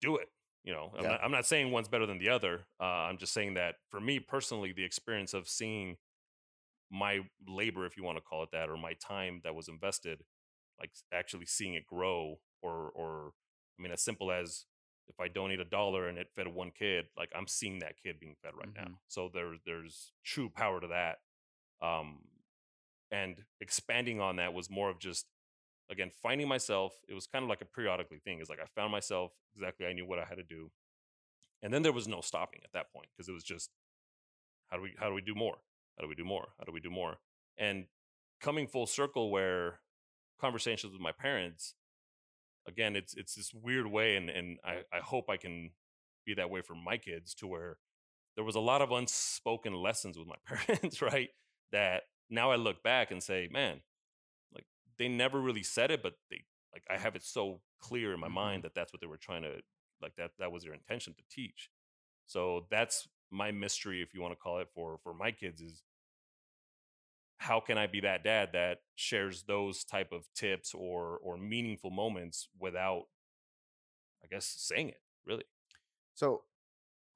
[0.00, 0.28] do it.
[0.64, 2.66] You know, I'm, not, I'm not saying one's better than the other.
[2.80, 5.96] Uh, I'm just saying that for me personally, the experience of seeing
[6.90, 10.22] my labor, if you want to call it that, or my time that was invested
[10.80, 13.32] like actually seeing it grow or or
[13.78, 14.64] I mean as simple as
[15.08, 18.18] if I donate a dollar and it fed one kid, like I'm seeing that kid
[18.20, 18.88] being fed right now.
[18.92, 18.98] Mhm.
[19.08, 21.18] So there's there's true power to that.
[21.80, 22.20] Um
[23.10, 25.26] and expanding on that was more of just
[25.90, 28.92] again finding myself it was kind of like a periodically thing it's like i found
[28.92, 30.70] myself exactly i knew what i had to do
[31.62, 33.70] and then there was no stopping at that point because it was just
[34.68, 35.58] how do we how do we do more?
[35.96, 36.48] How do we do more?
[36.58, 37.18] How do we do more?
[37.58, 37.84] And
[38.40, 39.80] coming full circle where
[40.40, 41.74] conversations with my parents
[42.66, 45.70] again it's it's this weird way and and i i hope i can
[46.26, 47.78] be that way for my kids to where
[48.34, 51.28] there was a lot of unspoken lessons with my parents right
[51.70, 53.80] that now i look back and say man
[54.98, 58.28] they never really said it but they like i have it so clear in my
[58.28, 58.28] Mhm.
[58.28, 59.60] mind that that's what they were trying to
[60.00, 61.70] like that that was their intention to teach
[62.26, 65.82] so that's my mystery if you want to call it for for my kids is
[67.38, 71.90] how can i be that dad that shares those type of tips or or meaningful
[71.90, 73.04] moments without
[74.22, 75.44] i guess saying it really
[76.14, 76.44] So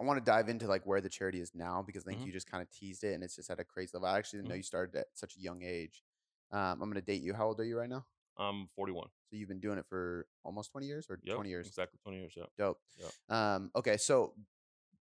[0.01, 2.27] I want to dive into like where the charity is now because I think Mhm.
[2.27, 4.09] you just kind of teased it and it's just at a crazy level.
[4.09, 4.61] I actually didn't know Mhm.
[4.63, 6.05] you started at such a young age.
[6.53, 7.35] Um, I'm gonna date you.
[7.35, 8.07] How old are you right now?
[8.39, 11.67] i'm 41 So you've been doing it for almost 20 years or yep 20 years?
[11.69, 12.79] exactly 20 years yeah Dope.
[12.99, 13.11] Yep.
[13.35, 14.35] Um, okay, so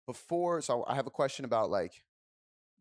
[0.07, 1.93] before, so I have a question about like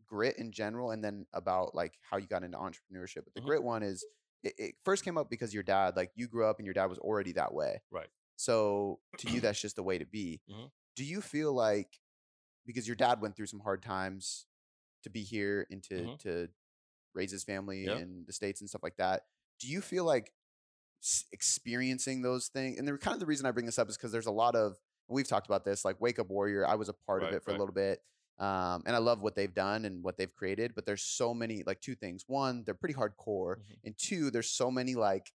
[0.06, 3.26] grit in general, and then about like how you got into entrepreneurship.
[3.26, 3.46] But the Mhm.
[3.46, 4.06] grit one is
[4.44, 6.86] it, it first came up because your dad, like you grew up and your dad
[6.86, 7.82] was already that way.
[7.92, 8.08] Right.
[8.38, 10.40] So to you, that's just the way to be.
[10.50, 10.72] Mhm.
[10.96, 12.00] Do you feel like
[12.66, 14.46] because your dad went through some hard times
[15.04, 16.20] to be here and to Mhm.
[16.20, 16.50] to
[17.18, 17.98] raise his family Yeah.
[17.98, 19.24] in the states and stuff like that?
[19.60, 20.32] Do you feel like
[21.32, 22.78] experiencing those things?
[22.80, 24.56] And the kind of the reason I bring this up is because there's a lot
[24.56, 24.78] of
[25.10, 26.68] we've talked about this like Wake Up Warrior.
[26.68, 28.02] I was a part of it for a little bit.
[28.40, 31.64] Um, and I love what they've done and what they've created, but there's so many
[31.66, 32.24] like two things.
[32.28, 33.80] One, they're pretty hardcore, Mhm.
[33.86, 35.34] and two, there's so many like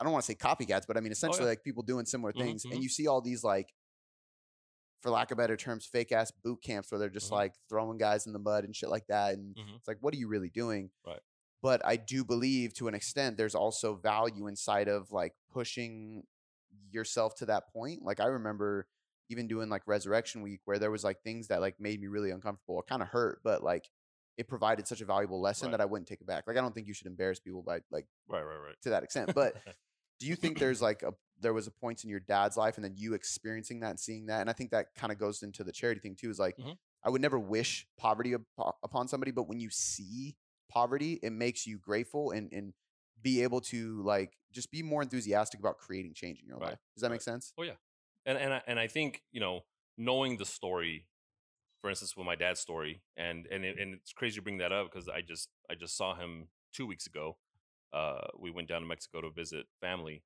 [0.00, 1.50] I don't want to say copycats, but I mean essentially Oh, yeah.
[1.50, 2.64] like people doing similar Mhm, things.
[2.64, 2.72] mhm.
[2.72, 3.72] And you see all these like
[5.02, 7.32] for lack of better terms, fake ass boot camps where they're just Mhm.
[7.36, 9.34] like throwing guys in the mud and shit like that.
[9.34, 9.76] And Mhm.
[9.76, 10.90] it's like, what are you really doing?
[11.04, 11.20] Right.
[11.60, 16.26] But I do believe to an extent there's also value inside of like pushing
[16.90, 18.02] yourself to that point.
[18.02, 18.86] Like I remember
[19.28, 22.30] even doing like resurrection week where there was like things that like made me really
[22.30, 22.80] uncomfortable.
[22.80, 23.90] It kind of hurt, but like
[24.36, 25.72] it provided such a valuable lesson Right.
[25.72, 26.46] that I wouldn't take it back.
[26.46, 29.02] Like I don't think you should embarrass people by like right right right to that
[29.02, 29.34] extent.
[29.34, 29.54] But
[30.18, 31.12] do you think there's like a
[31.42, 34.26] there was a point in your dad's life and then you experiencing that and seeing
[34.26, 36.56] that and i think that kind of goes into the charity thing too is like
[36.58, 36.76] Mhm.
[37.04, 40.36] i would never wish poverty upo- upon somebody but when you see
[40.70, 42.72] poverty it makes you grateful and and
[43.20, 46.78] be able to like just be more enthusiastic about creating change in your Right, life
[46.94, 47.22] does that make right.
[47.22, 47.52] sense
[48.26, 49.64] and and I, and I think you know
[49.98, 51.06] knowing the story
[51.80, 54.72] for instance with my dad's story and and it, and it's crazy to bring that
[54.72, 57.36] up because i just i just saw him two weeks ago
[57.92, 60.22] uh we went down to mexico to visit family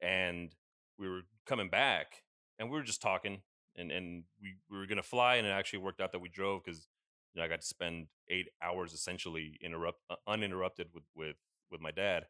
[0.00, 0.54] and
[0.98, 2.22] we were coming back
[2.58, 3.42] and we were just talking
[3.76, 6.64] and and we, we were gonna fly and it actually worked out that we drove
[6.64, 6.88] because
[7.34, 11.36] you know i got to spend eight hours essentially interrupt uh, uninterrupted with with
[11.70, 12.26] with my dad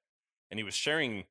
[0.50, 1.24] and he was sharing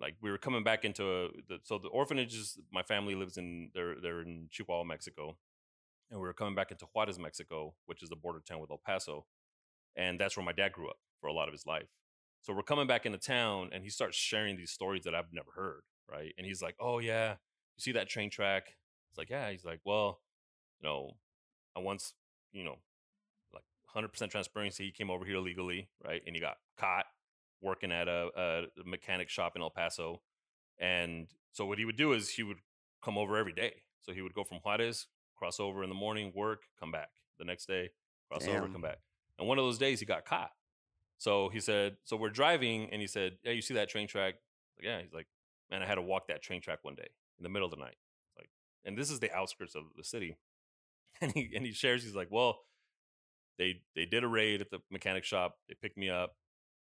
[0.00, 3.70] like we were coming back into a, the so the orphanages my family lives in
[3.74, 5.36] they're they're in Chihuahua, Mexico,
[6.10, 8.80] and we were coming back into Juarez, Mexico, which is the border town with El
[8.84, 9.26] Paso,
[9.96, 11.88] and that's where my dad grew up for a lot of his life.
[12.48, 15.50] So we're coming back into town, and he starts sharing these stories that I've never
[15.54, 16.32] heard, right?
[16.38, 18.74] And he's like, "Oh yeah, you see that train track?"
[19.10, 20.22] It's like, "Yeah." He's like, "Well,
[20.80, 21.18] you know,
[21.76, 22.14] I once,
[22.52, 22.76] you know,
[23.52, 26.22] like 100% transparency, he came over here illegally, right?
[26.26, 27.04] And he got caught
[27.60, 30.22] working at a, a mechanic shop in El Paso.
[30.78, 32.60] And so what he would do is he would
[33.04, 33.82] come over every day.
[34.00, 35.06] So he would go from Juarez,
[35.36, 37.10] cross over in the morning, work, come back.
[37.38, 37.90] The next day,
[38.30, 39.00] cross over, come back.
[39.38, 40.50] And one of those days he got caught.
[41.18, 44.34] So he said, so we're driving and he said, yeah, you see that train track?
[44.78, 45.00] Like, yeah.
[45.02, 45.26] He's like,
[45.70, 47.82] man, I had to walk that train track one day in the middle of the
[47.82, 47.96] night.
[48.36, 48.48] Like,
[48.84, 50.36] and this is the outskirts of the city.
[51.20, 52.60] And he, and he shares, he's like, well,
[53.58, 55.56] they they did a raid at the mechanic shop.
[55.68, 56.36] They picked me up,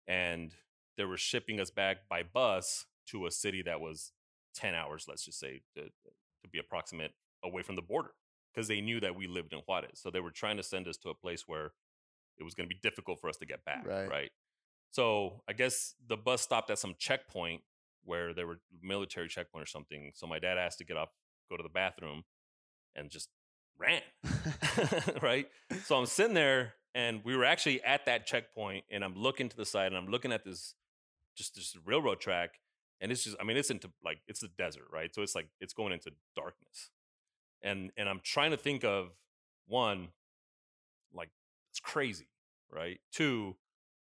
[0.08, 0.54] and
[0.98, 4.12] they were shipping us back by bus to a city that was
[4.54, 7.12] ten hours, let's just say, to, to be approximate,
[7.44, 8.12] away from the border,
[8.54, 10.00] because they knew that we lived in Juarez.
[10.00, 11.72] So they were trying to send us to a place where
[12.40, 14.10] it was going to be difficult for us to get back, Right.
[14.10, 14.32] right?
[14.92, 17.62] So I guess the bus stopped at some checkpoint
[18.04, 20.12] where there were military checkpoint or something.
[20.16, 21.10] So my dad asked to get off,
[21.50, 22.24] go to the bathroom,
[22.96, 23.30] and just
[23.78, 24.02] ran.
[25.22, 25.48] right?
[25.84, 29.58] So I'm sitting there and we were actually at that checkpoint and I'm looking to
[29.58, 30.74] the side and I'm looking at this
[31.36, 32.60] just this railroad track
[33.00, 35.14] and it's just I mean it's into like it's the desert, right?
[35.14, 36.90] So it's like it's going into darkness.
[37.62, 39.10] And and I'm trying to think of
[39.68, 40.10] one
[41.14, 41.30] like
[41.78, 42.28] it's crazy,
[42.72, 43.00] right?
[43.12, 43.56] Two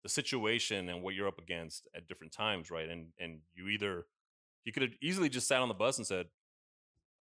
[0.04, 2.90] the situation and what you're up against at different times, right?
[2.90, 4.06] And and you either
[4.66, 6.28] you could have easily just sat on the bus and said,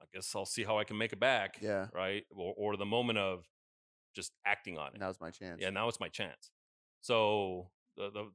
[0.02, 1.58] I guess I'll see how I can make it back.
[1.60, 1.86] Yeah.
[1.94, 2.24] Right.
[2.34, 3.44] Or, or the moment of
[4.14, 5.00] just acting on it.
[5.00, 5.60] Now's my chance.
[5.60, 6.50] Yeah, now it's my chance.
[7.00, 8.30] So the the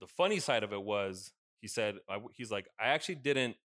[0.00, 3.56] the funny side of it was he said I, he's like I actually didn't.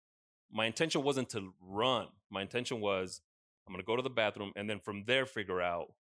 [0.52, 2.08] My intention wasn't to run.
[2.30, 3.22] My intention was
[3.66, 5.94] I'm gonna go to the bathroom and then from there figure out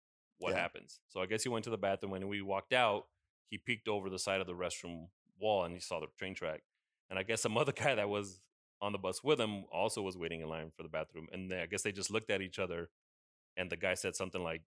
[0.40, 0.60] what Yeah.
[0.60, 0.98] happens.
[1.08, 3.06] So I guess he went to the bathroom when we walked out,
[3.48, 6.62] he peeked over the side of the restroom wall and he saw the train track.
[7.08, 8.40] And I guess some other guy that was
[8.82, 11.28] on the bus with him also was waiting in line for the bathroom.
[11.32, 12.88] And they, I guess they just looked at each other
[13.56, 14.62] and the guy said something like,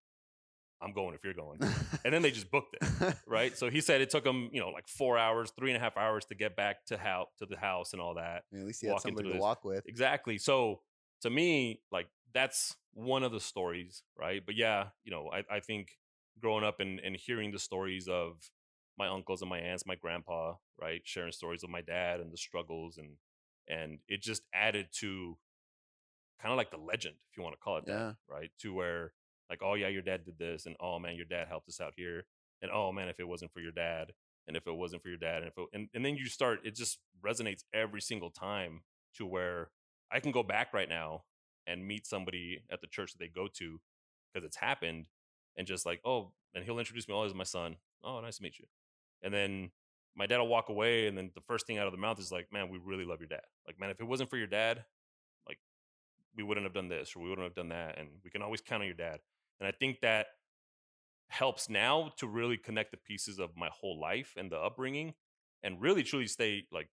[0.81, 1.59] I'm going if you're going.
[2.03, 3.57] and then they just booked it right?
[3.57, 5.95] So he said it took him, you know, like four hours, three and a half
[5.97, 8.43] hours to get back to how to the house and all that.
[8.51, 9.41] I mean, at least he had somebody to this.
[9.41, 9.87] walk with.
[9.87, 10.37] Exactly.
[10.37, 10.81] So
[11.21, 14.41] to me, like that's one of the stories, right?
[14.45, 15.97] But yeah, you know, I, I think
[16.41, 18.49] growing up and, and hearing the stories of
[18.97, 22.37] my uncles and my aunts, my grandpa, right, sharing stories of my dad and the
[22.37, 23.17] struggles and
[23.69, 25.37] and it just added to
[26.41, 28.13] kind of like the legend, if you want to call it Yeah.
[28.29, 28.51] that, right?
[28.61, 29.13] To where
[29.49, 31.93] like, oh yeah, your dad did this, and oh man, your dad helped us out
[31.95, 32.25] here,
[32.61, 34.11] and oh man, if it wasn't for your dad,
[34.47, 36.59] and if it wasn't for your dad, and if it, and, and then you start,
[36.65, 38.81] it just resonates every single time
[39.17, 39.69] to where
[40.11, 41.23] I can go back right now
[41.67, 43.79] and meet somebody at the church that they go to
[44.31, 45.05] because it's happened,
[45.57, 47.75] and just like, oh, and he'll introduce me, oh, is my son.
[48.03, 48.65] Oh, nice to meet you.
[49.21, 49.71] And then
[50.15, 52.31] my dad will walk away, and then the first thing out of the mouth is
[52.31, 53.43] like, man, we really love your dad.
[53.65, 54.83] Like, man, if it wasn't for your dad,
[55.47, 55.59] like,
[56.35, 58.61] we wouldn't have done this or we wouldn't have done that, and we can always
[58.61, 59.19] count on your dad.
[59.59, 60.27] And I think that
[61.29, 65.13] helps now to really connect the pieces of my whole life and the upbringing,
[65.63, 66.89] and really truly stay like,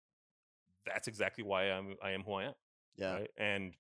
[0.85, 2.53] that's exactly why I'm I am who I am
[2.97, 3.13] Yeah.
[3.13, 3.29] right?
[3.37, 3.73] And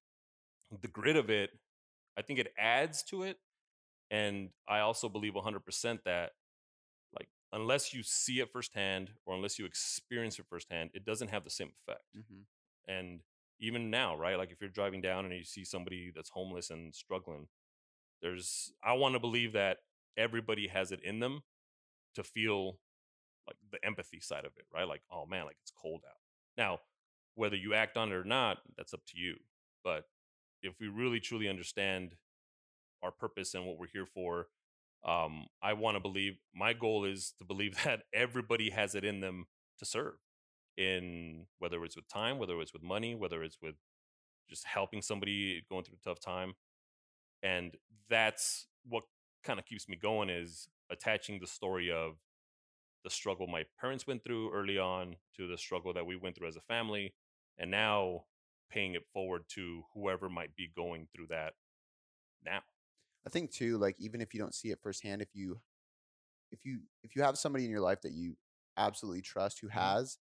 [0.81, 1.51] the grit of it,
[2.17, 3.37] I think it adds to it.
[4.11, 6.31] And I also believe 100% that,
[7.17, 11.43] like, unless you see it firsthand or unless you experience it firsthand, it doesn't have
[11.43, 12.03] the same effect.
[12.15, 12.41] hmm
[12.87, 13.21] And
[13.59, 14.37] even now, right?
[14.37, 17.47] Like, if you're driving down and you see somebody that's homeless and struggling,
[18.21, 19.77] there's, I want to believe that
[20.17, 21.41] everybody has it in them
[22.15, 22.79] to feel
[23.47, 24.87] like the empathy side of it, right?
[24.87, 26.17] Like, oh man, like it's cold out.
[26.57, 26.79] Now,
[27.35, 29.35] whether you act on it or not, that's up to you.
[29.83, 30.05] But
[30.65, 32.15] if we really truly understand
[33.03, 34.47] our purpose and what we're here for,
[35.05, 39.21] um, I want to believe my goal is to believe that everybody has it in
[39.21, 39.45] them
[39.79, 40.15] to serve
[40.77, 43.75] in whether it's with time, whether it's with money, whether it's with
[44.49, 46.53] just helping somebody going through a tough time.
[47.41, 47.75] And
[48.09, 49.03] that's what
[49.43, 52.15] kind of keeps me going is attaching the story of
[53.03, 56.47] the struggle my parents went through early on to the struggle that we went through
[56.47, 57.13] as a family
[57.57, 58.23] and now
[58.69, 61.55] paying it forward to whoever might be going through that
[62.45, 62.63] now
[63.25, 65.61] I think too, like even if you don't see it firsthand, if you
[66.51, 68.37] if you if you have somebody in your life that you
[68.77, 69.91] absolutely trust who Mhm.
[69.91, 70.19] has,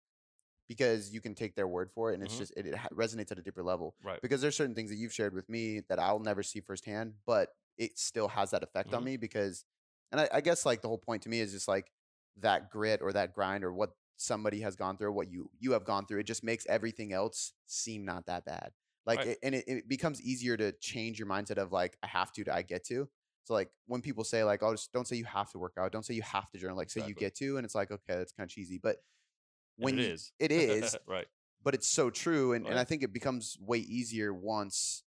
[0.69, 2.37] because you can take their word for it, and it's Mhm.
[2.37, 3.95] just it, it resonates at a deeper level.
[4.03, 7.15] right Because there's certain things that you've shared with me that I'll never see firsthand,
[7.25, 9.05] but it still has that effect on Mhm.
[9.05, 9.65] me because,
[10.11, 11.91] and I, I guess like the whole point to me is just like
[12.37, 15.85] that grit or that grind or what somebody has gone through, what you you have
[15.85, 16.19] gone through.
[16.19, 18.71] It just makes everything else seem not that bad.
[19.05, 19.27] Like, Right.
[19.27, 22.43] it, and it, it becomes easier to change your mindset of like I have to
[22.45, 23.09] to I get to.
[23.45, 25.91] So like when people say like, oh, just don't say you have to work out,
[25.91, 28.15] don't say you have to journal, like say you get to, and it's like okay,
[28.17, 28.97] that's kind of cheesy, but
[29.77, 31.27] when it you- is it is, right
[31.63, 35.03] but it's so true, and, and I think it becomes way easier once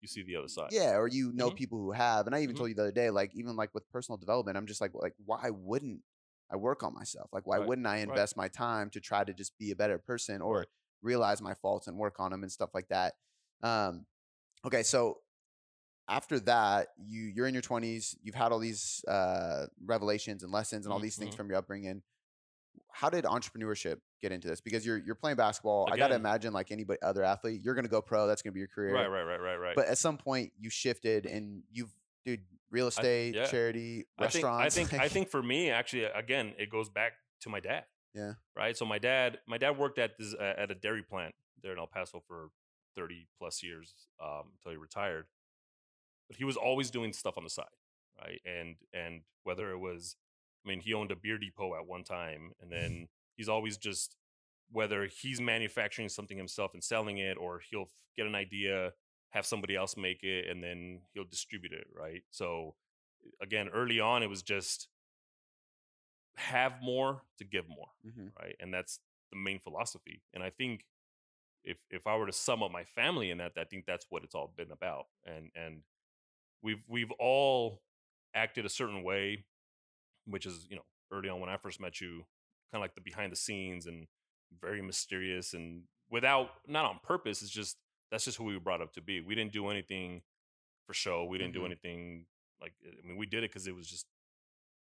[0.00, 1.56] you see the other side yeah, or you know Mhm.
[1.56, 2.26] people who have.
[2.26, 2.58] And I even Mhm.
[2.58, 5.14] told you the other day, like even like with personal development, I'm just like like
[5.24, 6.00] why wouldn't
[6.52, 7.30] I work on myself?
[7.32, 8.08] Like why Right, wouldn't I right.
[8.08, 10.66] invest my time to try to just be a better person or Right.
[11.02, 13.14] realize my faults and work on them and stuff like that.
[13.62, 14.06] Um,
[14.64, 15.18] okay, so
[16.08, 20.86] after that, you you're in your 20s, you've had all these uh, revelations and lessons
[20.86, 21.36] and all Mhm, these things mhm.
[21.36, 22.02] from your upbringing.
[22.92, 24.60] How did entrepreneurship get into this?
[24.60, 25.88] Because you're you're playing basketball.
[25.90, 28.26] I got to imagine like anybody other athlete, you're going to go pro.
[28.26, 28.94] That's going to be your career.
[28.94, 31.92] right right right right right But at some point, you shifted and you've,
[32.24, 33.46] dude, real estate, yeah.
[33.46, 34.78] charity, I think, restaurants.
[34.78, 37.84] I think, I think for me, actually, again, it goes back to my dad.
[38.14, 38.34] Yeah.
[38.56, 38.76] Right.
[38.76, 41.78] So my dad, my dad worked at this uh, at a dairy plant there in
[41.78, 42.50] El Paso for
[42.96, 45.26] thirty plus years um, until he retired.
[46.28, 47.66] But he was always doing stuff on the side,
[48.20, 48.40] right?
[48.44, 50.16] And and whether it was,
[50.64, 54.16] I mean, he owned a beer depot at one time, and then he's always just
[54.72, 58.92] whether he's manufacturing something himself and selling it, or he'll get an idea,
[59.30, 62.22] have somebody else make it, and then he'll distribute it, right?
[62.30, 62.74] So
[63.40, 64.88] again, early on, it was just
[66.36, 68.32] have more to give more, Mhm.
[68.38, 68.56] right?
[68.60, 69.00] And that's
[69.30, 70.22] the main philosophy.
[70.32, 70.86] And I think
[71.64, 74.24] if if I were to sum up my family in that, I think that's what
[74.24, 75.08] it's all been about.
[75.24, 75.84] And and
[76.62, 77.82] we've we've all
[78.34, 79.46] acted a certain way,
[80.26, 82.26] which is you know early on when I first met you,
[82.70, 84.08] kind of like the behind the scenes and
[84.60, 87.42] very mysterious and without not on purpose.
[87.42, 87.78] It's just
[88.10, 89.20] that's just who we were brought up to be.
[89.20, 90.22] We didn't do anything
[90.86, 91.24] for show.
[91.24, 91.60] We didn't Mhm.
[91.60, 92.26] do anything
[92.60, 94.06] like I mean, we did it because it was just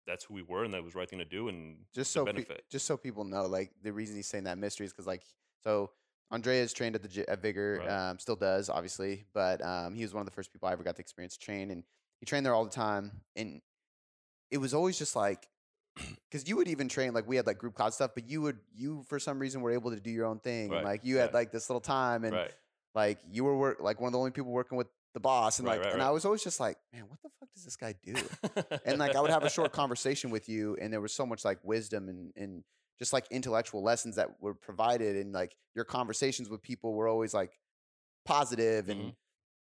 [0.05, 2.25] that's who we were and that was the right thing to do and just so
[2.25, 5.23] pe- just so people know, like the reason he's saying that mystery is because like
[5.63, 5.91] so
[6.31, 7.89] Andreas trained at the at Vigor, Right.
[7.89, 10.83] um, still does obviously, but um, he was one of the first people I ever
[10.83, 11.83] got to experience train, and
[12.19, 13.61] he trained there all the time, and
[14.51, 15.47] it was always just like.
[16.29, 18.59] Because you would even train like we had like group class stuff, but you would
[18.75, 21.33] you for some reason were able to do your own thing, and like you had
[21.33, 22.53] like this little time, and right.
[22.95, 25.67] Like you were work like one of the only people working with the boss, and
[25.67, 26.07] Right, like right, and right.
[26.07, 28.15] I was always just like, man, what the fuck does this guy do?
[28.85, 31.43] and like I would have a short conversation with you, and there was so much
[31.45, 32.63] like wisdom and and
[32.99, 37.33] just like intellectual lessons that were provided, and like your conversations with people were always
[37.33, 37.57] like
[38.25, 39.15] positive, and Mhm.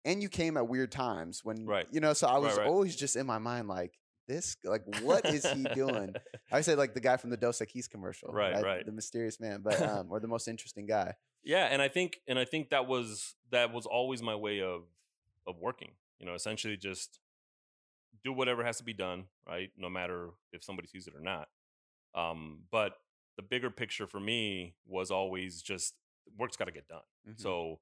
[0.05, 1.87] and you came at weird times when Right.
[1.91, 2.13] you know.
[2.13, 2.67] So I was right.
[2.67, 3.99] always just in my mind like
[4.29, 6.15] this, like what is he doing?
[6.53, 8.85] I say like the guy from the Dos Equis commercial, Right, right.
[8.87, 11.15] The mysterious man, but um, or the most interesting guy.
[11.47, 14.83] Yeah and i think and i think that was that was always my way of
[15.47, 17.21] of working you know essentially just
[18.25, 21.49] do whatever has to be done right no matter if somebody sees it or not
[22.15, 22.99] um but
[23.37, 25.95] the bigger picture for me was always just
[26.39, 27.41] work's got to get done Mhm.
[27.41, 27.81] so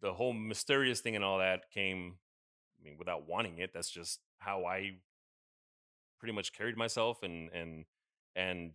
[0.00, 2.18] the whole mysterious thing and all that came
[2.80, 4.96] i mean without wanting it that's just how i
[6.18, 7.84] pretty much carried myself and and
[8.34, 8.72] and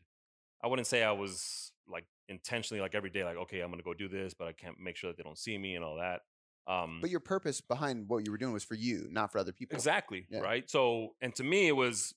[0.64, 3.94] i wouldn't say i was like intentionally like every day like okay i'm gonna go
[3.94, 6.22] do this but i can't make sure that they don't see me and all that
[6.68, 9.54] um but your purpose behind what you were doing was for you, not for other
[9.54, 9.76] people.
[9.76, 10.28] Exactly.
[10.30, 10.40] Yeah.
[10.42, 10.70] Right.
[10.70, 12.14] So, and to me, it was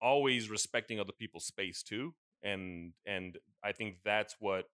[0.00, 4.64] always respecting other people's space too, and and I think that's what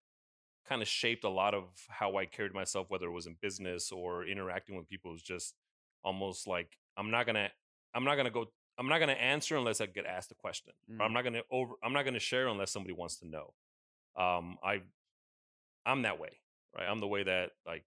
[0.69, 3.91] kind of shaped a lot of how I carried myself, whether it was in business
[3.91, 5.13] or interacting with people.
[5.15, 5.55] Is just
[6.05, 7.49] almost like I'm not gonna,
[7.95, 8.47] I'm not gonna go,
[8.79, 10.73] I'm not gonna answer unless I get asked a question.
[11.01, 11.15] Or I'm Mm.
[11.15, 13.55] not gonna over, I'm not gonna share unless somebody wants to know.
[14.17, 14.81] Um, I,
[15.85, 16.31] I'm that way,
[16.77, 16.87] right?
[16.89, 17.85] I'm the way that like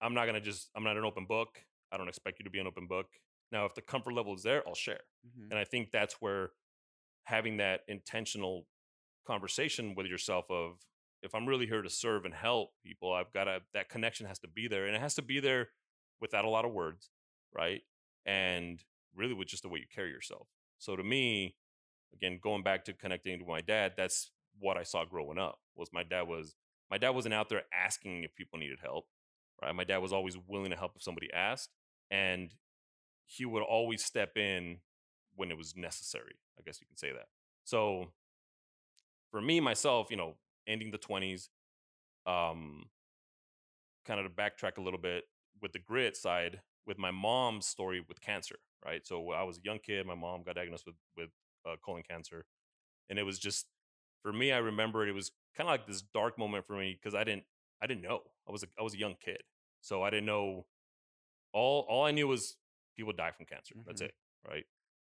[0.00, 1.58] I'm not gonna just I'm not an open book.
[1.92, 3.06] I don't expect you to be an open book.
[3.50, 5.00] Now, if the comfort level is there, I'll share.
[5.26, 5.50] Mhm.
[5.50, 6.52] And I think that's where
[7.24, 8.66] having that intentional
[9.26, 10.78] conversation with yourself of
[11.22, 14.38] if I'm really here to serve and help people, I've got to that connection has
[14.40, 15.70] to be there, and it has to be there
[16.20, 17.10] without a lot of words,
[17.52, 17.82] right?
[18.26, 18.82] And
[19.14, 20.48] really with just the way you carry yourself.
[20.78, 21.56] So to me,
[22.14, 25.58] again, going back to connecting to my dad, that's what I saw growing up.
[25.76, 26.54] Was my dad was
[26.90, 29.06] my dad wasn't out there asking if people needed help,
[29.62, 29.74] right?
[29.74, 31.70] My dad was always willing to help if somebody asked,
[32.10, 32.54] and
[33.26, 34.78] he would always step in
[35.34, 36.34] when it was necessary.
[36.58, 37.26] I guess you can say that.
[37.64, 38.08] So
[39.30, 40.36] for me myself, you know,
[40.66, 41.48] ending the 20s,
[42.26, 42.84] um
[44.04, 45.24] kind of to backtrack a little bit
[45.60, 49.06] with the grit side with my mom's story with cancer, right?
[49.06, 51.30] So I was a young kid, my mom got diagnosed with with
[51.66, 52.44] uh, colon cancer,
[53.08, 53.66] and it was just
[54.22, 54.52] for me.
[54.52, 57.44] I remember it was kind of like this dark moment for me because I didn't
[57.82, 59.42] I didn't know I was a, I was a young kid,
[59.80, 60.66] so I didn't know
[61.52, 62.56] all all I knew was
[62.96, 63.74] people die from cancer.
[63.86, 64.06] That's Mhm.
[64.06, 64.14] it,
[64.48, 64.66] right?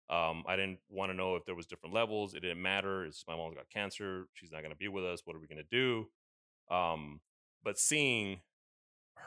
[0.08, 2.34] Um, I didn't want to know if there was different levels.
[2.34, 3.04] It didn't matter.
[3.04, 4.28] It's just my mom's got cancer.
[4.34, 5.24] She's not going to be with us.
[5.24, 6.11] What are we going to do?
[6.74, 7.20] Um,
[7.62, 8.42] but seeing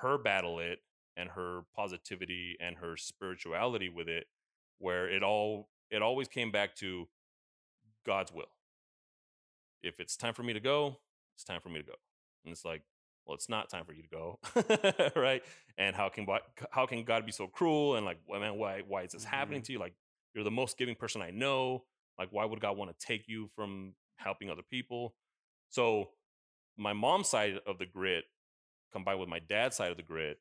[0.01, 0.79] her battle it
[1.15, 4.27] and her positivity and her spirituality with it,
[4.79, 7.07] where it all it always came back to
[8.05, 8.51] God's will.
[9.83, 10.97] If it's time for me to go,
[11.35, 11.93] it's time for me to go.
[12.45, 12.81] And it's like,
[13.25, 15.43] well, it's not time for you to go, right?
[15.77, 17.95] And how can God- how can God be so cruel?
[17.95, 19.67] And like, well, man, why why is this happening mm-hmm.
[19.67, 19.79] to you?
[19.79, 19.93] Like,
[20.33, 21.83] you're the most giving person I know.
[22.17, 25.15] Like, why would God want to take you from helping other people?
[25.69, 26.09] So,
[26.77, 28.25] my mom's side of the grit,
[28.91, 30.39] combined with my dad's side of the grit,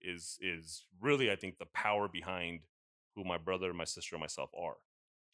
[0.00, 2.60] is is really, I think, the power behind
[3.14, 4.76] who my brother, my sister, and myself are.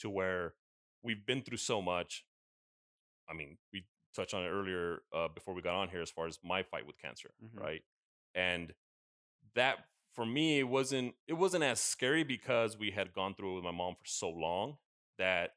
[0.01, 0.55] To where
[1.03, 2.25] we've been through so much.
[3.29, 6.27] I mean, we touched on it earlier uh, before we got on here, as far
[6.27, 7.61] as my fight with cancer, Mhm.
[7.61, 7.83] right?
[8.35, 8.75] And
[9.55, 13.55] that for me it wasn't it wasn't as scary because we had gone through it
[13.57, 14.79] with my mom for so long
[15.19, 15.57] that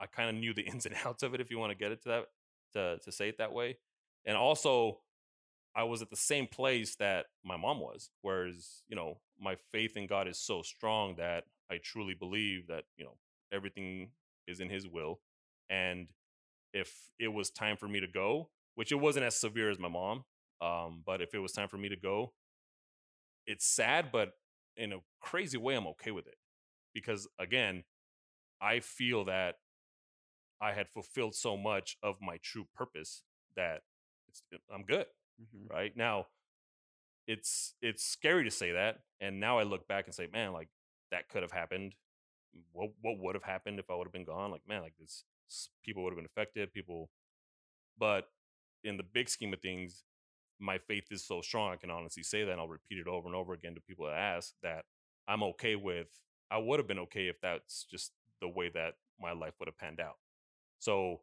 [0.00, 1.92] I kind of knew the ins and outs of it if you want to get
[1.92, 2.26] it to that
[2.74, 3.78] to to say it that way.
[4.24, 5.00] And also
[5.74, 9.96] I was at the same place that my mom was, whereas, you know, my faith
[9.96, 13.16] in God is so strong that I truly believe that, you know,
[13.52, 14.10] everything
[14.46, 15.20] is in his will
[15.70, 16.08] and
[16.78, 19.88] if it was time for me to go, which it wasn't as severe as my
[19.88, 20.24] mom,
[20.60, 22.32] um, but if it was time for me to go,
[23.46, 24.32] it's sad, but
[24.76, 26.36] in a crazy way, I'm okay with it
[26.94, 27.84] because again,
[28.60, 29.56] I feel that
[30.60, 33.22] I had fulfilled so much of my true purpose
[33.56, 33.82] that
[34.28, 35.06] it's I'm good
[35.40, 35.70] Mhm.
[35.70, 36.28] right now.
[37.26, 40.68] It's it's scary to say that, and now I look back and say, man, like
[41.10, 41.94] that could have happened
[42.72, 44.50] what what would have happened if I would have been gone?
[44.50, 45.24] Like, man, like this
[45.84, 46.72] people would have been affected.
[46.72, 47.10] People,
[47.98, 48.28] but
[48.84, 50.04] in the big scheme of things,
[50.60, 51.72] my faith is so strong.
[51.72, 52.50] I can honestly say that.
[52.50, 54.84] And I'll repeat it over and over again to people that ask that
[55.26, 56.08] I'm okay with.
[56.50, 59.78] I would have been okay if that's just the way that my life would have
[59.78, 60.16] panned out.
[60.78, 61.20] So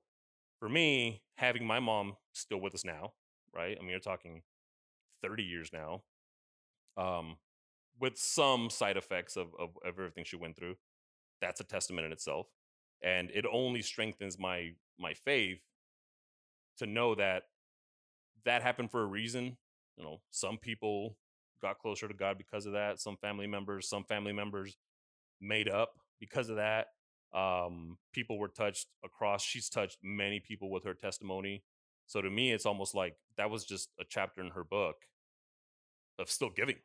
[0.60, 3.14] for me, having my mom still with us now,
[3.54, 3.78] right?
[3.78, 4.42] I mean, you're talking
[5.24, 6.04] 30 years now,
[6.98, 7.38] um,
[8.00, 10.76] with some side effects of, of, of everything she went through.
[11.42, 12.48] That's a testament in itself.
[13.06, 15.62] And it only strengthens my my faith
[16.80, 17.44] to know that
[18.46, 19.58] that happened for a reason.
[19.98, 21.16] You know, some people
[21.62, 23.00] got closer to God because of that.
[23.00, 24.76] Some family members, some family members
[25.40, 26.88] made up because of that.
[27.34, 29.44] Um, people were touched across.
[29.44, 31.64] She's touched many people with her testimony.
[32.08, 34.96] So to me, it's almost like that was just a chapter in her book
[36.18, 36.78] of still giving,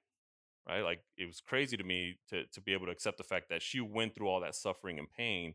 [0.68, 0.83] right?
[0.83, 3.62] Like it was crazy to me to to be able to accept the fact that
[3.62, 5.55] she went through all that suffering and pain,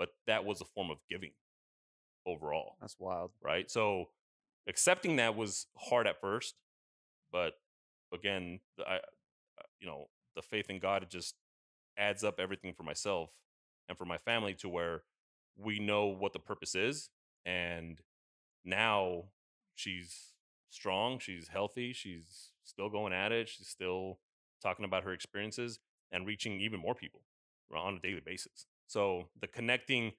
[0.00, 1.32] but that was a form of giving
[2.26, 3.32] overall, That's wild.
[3.42, 3.70] right?
[3.70, 4.06] So
[4.66, 6.54] accepting that was hard at first,
[7.30, 7.52] but
[8.12, 8.98] again, I, uh,
[9.78, 11.34] you know, the faith in God just
[11.98, 13.28] adds up everything for myself
[13.90, 15.02] and for my family to where
[15.58, 17.10] we know what the purpose is,
[17.44, 18.00] and
[18.64, 19.24] now
[19.74, 20.32] she's
[20.70, 24.18] strong, she's healthy, she's still going at it, she's still
[24.62, 25.78] talking about her experiences
[26.10, 27.20] and reaching even more people
[27.76, 28.66] on a daily basis.
[28.90, 30.14] So the connecting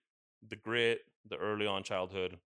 [0.48, 2.40] the grit, the early on childhood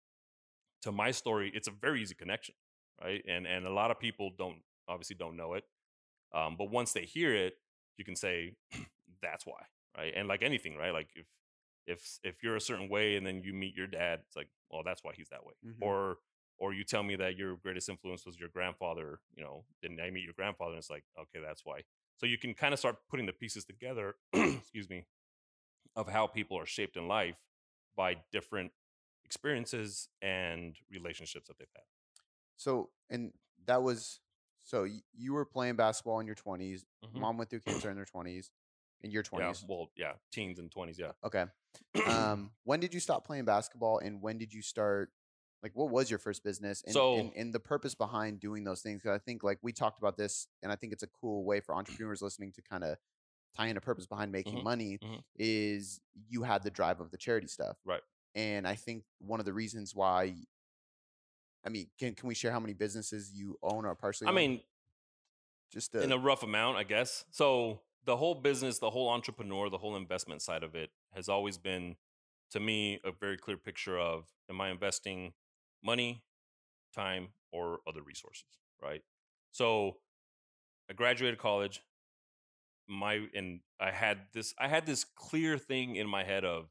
[0.81, 2.55] to my story, it's a very easy connection,
[3.03, 3.23] right?
[3.27, 4.57] And and a lot of people don't
[4.87, 5.65] obviously don't know it,
[6.33, 7.55] um, but once they hear it,
[7.97, 8.55] you can say
[9.21, 9.61] that's why,
[9.97, 10.13] right?
[10.15, 10.93] And like anything, right?
[10.93, 11.27] Like if
[11.87, 14.81] if if you're a certain way and then you meet your dad, it's like, well,
[14.83, 15.53] that's why he's that way.
[15.65, 15.81] Mhm.
[15.81, 16.17] Or
[16.57, 20.09] or you tell me that your greatest influence was your grandfather, you know, then I
[20.09, 21.81] meet your grandfather and it's like, okay, that's why.
[22.17, 25.05] So you can kind of start putting the pieces together, excuse me,
[25.95, 27.35] of how people are shaped in life
[27.95, 28.71] by different
[29.23, 31.83] experiences and relationships that they've had.
[32.57, 33.31] So, and
[33.65, 34.19] that was
[34.63, 36.85] so you were playing basketball in your 20s.
[37.03, 37.19] Mhm.
[37.19, 38.49] Mom went through cancer in their 20s.
[39.01, 39.39] In your 20s.
[39.39, 39.65] Yeah, 20s.
[39.69, 41.11] well, yeah, teens and twenties, yeah.
[41.23, 41.45] Okay.
[42.07, 45.11] Um, when did you stop playing basketball and when did you start?
[45.61, 46.83] Like, what was your first business?
[46.83, 49.01] And, So- and, and the purpose behind doing those things?
[49.01, 51.59] Because I think, like, we talked about this, and I think it's a cool way
[51.59, 52.97] for entrepreneurs listening to kind of
[53.55, 55.23] tie in a purpose behind making Mhm, money mhm.
[55.37, 55.99] is
[56.29, 57.77] you had the drive of the charity stuff.
[57.85, 58.01] Right.
[58.35, 60.35] And I think one of the reasons why,
[61.65, 64.35] I mean, can, can we share how many businesses you own or partially I own?
[64.35, 64.61] mean,
[65.71, 67.25] just to, in a rough amount, I guess.
[67.31, 71.57] So the whole business, the whole entrepreneur, the whole investment side of it has always
[71.57, 71.95] been,
[72.51, 75.33] to me, a very clear picture of am I investing
[75.83, 76.23] money,
[76.93, 78.45] time, or other resources,
[78.81, 79.03] right?
[79.51, 79.97] So
[80.89, 81.81] I graduated college.
[82.87, 86.67] My and I had this I had this clear thing in my head of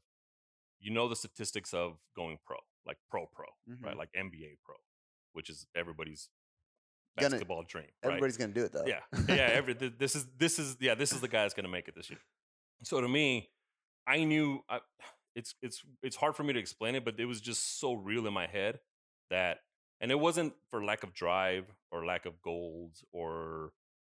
[0.79, 3.45] you know the statistics of going pro, like pro pro,
[3.81, 3.93] right?
[3.95, 3.97] Mhm.
[3.97, 4.75] Like NBA pro,
[5.33, 6.29] which is everybody's
[7.17, 7.85] Gonna- basketball dream.
[8.03, 8.09] right?
[8.11, 8.85] everybody's to do it though.
[8.85, 9.35] Yeah, yeah.
[9.53, 10.95] Every this is this is yeah.
[10.95, 12.19] This is the guy that's to make it this year.
[12.83, 13.49] So to me,
[14.07, 14.79] I knew I,
[15.35, 18.25] it's it's it's hard for me to explain it, but it was just so real
[18.27, 18.79] in my head
[19.29, 19.59] that,
[20.01, 23.71] and it wasn't for lack of drive or lack of goals or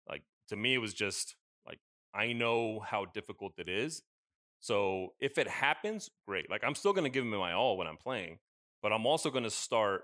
[0.09, 1.37] like to me it was just
[2.15, 4.03] I know how difficult it is.
[4.61, 6.51] So if it happens, great.
[6.51, 8.39] Like I'm still going to give him my all when I'm playing,
[8.83, 10.03] but I'm also going to start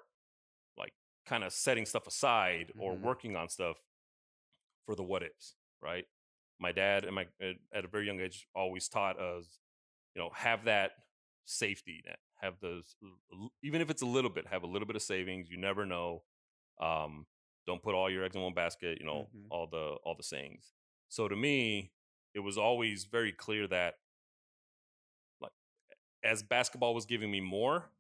[0.79, 0.93] like
[1.27, 3.01] kind of setting stuff aside or Mhm.
[3.01, 3.77] working on stuff
[4.87, 6.07] for the what ifs, right?
[6.61, 9.59] My dad and my at at a very young age always taught us,
[10.15, 10.93] you know, have that
[11.47, 12.95] safety net, have those
[13.63, 15.51] even if it's a little bit, have a little bit of savings.
[15.51, 16.23] You never know.
[16.81, 17.27] Um,
[17.67, 18.99] don't put all your eggs in one basket.
[19.01, 19.47] You know, Mhm.
[19.51, 20.73] all the all the sayings.
[21.09, 21.93] So to me,
[22.35, 23.97] it was always very clear that,
[25.41, 25.53] like,
[26.24, 27.91] as basketball was giving me more,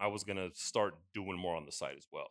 [0.00, 2.30] I was gonna start doing more on the side as well.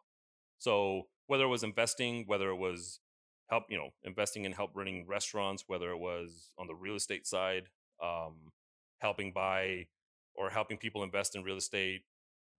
[0.59, 3.01] So whether it was investing, whether it was
[3.49, 7.28] help, you know, investing in help running restaurants, whether it was on the real estate
[7.28, 7.70] side,
[8.01, 8.53] um,
[8.99, 9.88] helping buy
[10.36, 12.03] or helping people invest in real estate,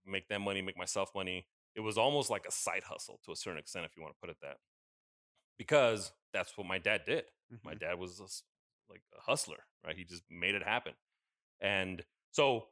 [0.05, 1.47] make them money, make myself money.
[1.75, 4.21] It was almost like a side hustle to a certain extent, if you want to
[4.21, 4.57] put it that,
[5.57, 7.25] because that's what my dad did.
[7.63, 7.79] My Mhm.
[7.79, 8.43] dad was
[8.93, 9.95] like a hustler, right?
[9.97, 10.93] He just made it happen,
[11.59, 12.67] and so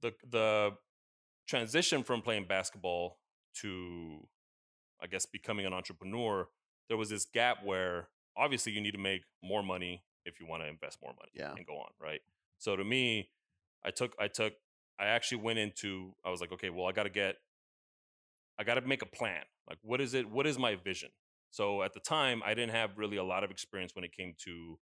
[0.00, 0.72] the the
[1.46, 3.18] transition from playing basketball
[3.60, 4.26] to
[5.02, 6.48] I guess becoming an entrepreneur,
[6.88, 10.62] there was this gap where obviously you need to make more money if you want
[10.62, 11.54] to invest more money Yeah.
[11.56, 12.20] and go on, right?
[12.58, 13.30] So to me,
[13.84, 14.54] I took I took
[14.98, 17.36] I actually went into I was like, okay, well, I got to get
[18.58, 19.42] I got to make a plan.
[19.68, 21.10] Like what is it what is my vision?
[21.50, 24.34] So at the time, I didn't have really a lot of experience when it came
[24.44, 24.78] to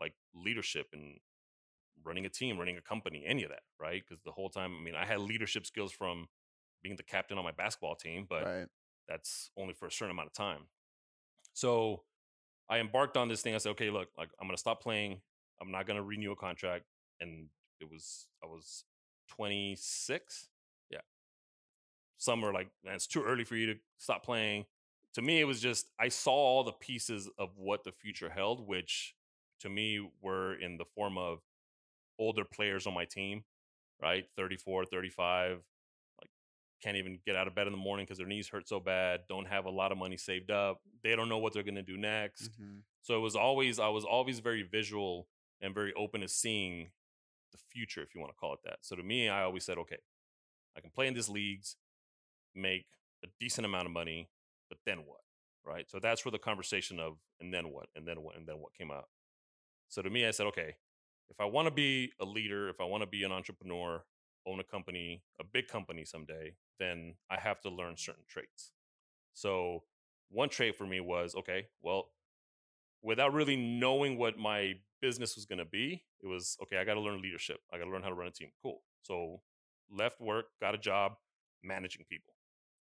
[0.00, 1.18] like leadership and
[2.04, 4.02] running a team, running a company, any of that, right?
[4.06, 6.26] Because the whole time, I mean, I had leadership skills from
[6.82, 8.66] being the captain on my basketball team, but right.
[9.08, 10.62] that's only for a certain amount of time.
[11.52, 12.02] So
[12.68, 13.54] I embarked on this thing.
[13.54, 15.20] I said, okay, look, like I'm gonna stop playing.
[15.60, 16.84] I'm not gonna renew a contract.
[17.20, 17.48] And
[17.80, 18.84] it was I was
[19.28, 20.48] 26.
[20.90, 20.98] Yeah.
[22.18, 24.66] Some are like, man, it's too early for you to stop playing.
[25.14, 28.66] To me, it was just I saw all the pieces of what the future held,
[28.66, 29.14] which
[29.60, 31.40] to me were in the form of
[32.18, 33.44] older players on my team,
[34.00, 34.26] right?
[34.36, 35.58] 34, 35,
[36.20, 36.30] like
[36.82, 39.20] can't even get out of bed in the morning because their knees hurt so bad,
[39.28, 40.80] don't have a lot of money saved up.
[41.02, 42.50] They don't know what they're going to do next.
[42.60, 42.82] Mhm.
[43.02, 45.28] So it was always, I was always very visual
[45.60, 46.90] and very open to seeing
[47.52, 48.78] the future, if you want to call it that.
[48.82, 49.98] So to me, I always said, okay,
[50.76, 51.76] I can play in these leagues,
[52.54, 52.86] make
[53.24, 54.28] a decent amount of money,
[54.68, 55.20] but then what?
[55.64, 55.90] Right.
[55.90, 57.88] So that's where the conversation of, and then what?
[57.96, 58.36] And then what?
[58.36, 59.08] And then what came out.
[59.88, 60.76] So to me, I said, okay,
[61.28, 64.04] if I want to be a leader, if I want to be an entrepreneur,
[64.46, 68.72] own a company, a big company someday, then I have to learn certain traits.
[69.34, 69.82] So
[70.30, 72.10] one trait for me was okay, well,
[73.02, 76.94] without really knowing what my business was going to be, it was okay, I got
[76.94, 77.58] to learn leadership.
[77.72, 78.50] I got to learn how to run a team.
[78.62, 78.82] Cool.
[79.02, 79.40] So
[79.90, 81.12] left work, got a job
[81.62, 82.34] managing people,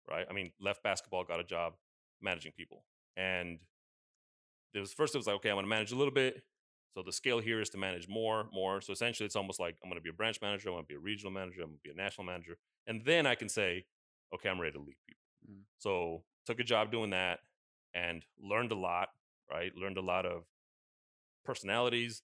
[0.09, 0.25] right?
[0.29, 1.73] I mean, left basketball, got a job
[2.21, 2.85] managing people.
[3.17, 3.59] And
[4.73, 6.43] there was first it was like, okay, I'm going to manage a little bit.
[6.95, 8.79] So the scale here is to manage more, more.
[8.81, 10.87] So essentially, it's almost like I'm going to be a branch manager, I'm going to
[10.87, 13.49] be a regional manager, I'm going to be a national manager, and then I can
[13.49, 13.85] say,
[14.33, 15.23] okay, I'm ready to lead people.
[15.49, 15.61] Mm.
[15.79, 17.39] So took a job doing that
[17.93, 19.09] and learned a lot.
[19.51, 20.45] Right, learned a lot of
[21.45, 22.23] personalities.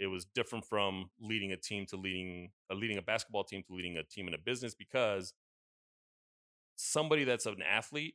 [0.00, 3.74] It was different from leading a team to leading uh, leading a basketball team to
[3.74, 5.34] leading a team in a business because
[6.76, 8.14] somebody that's an athlete,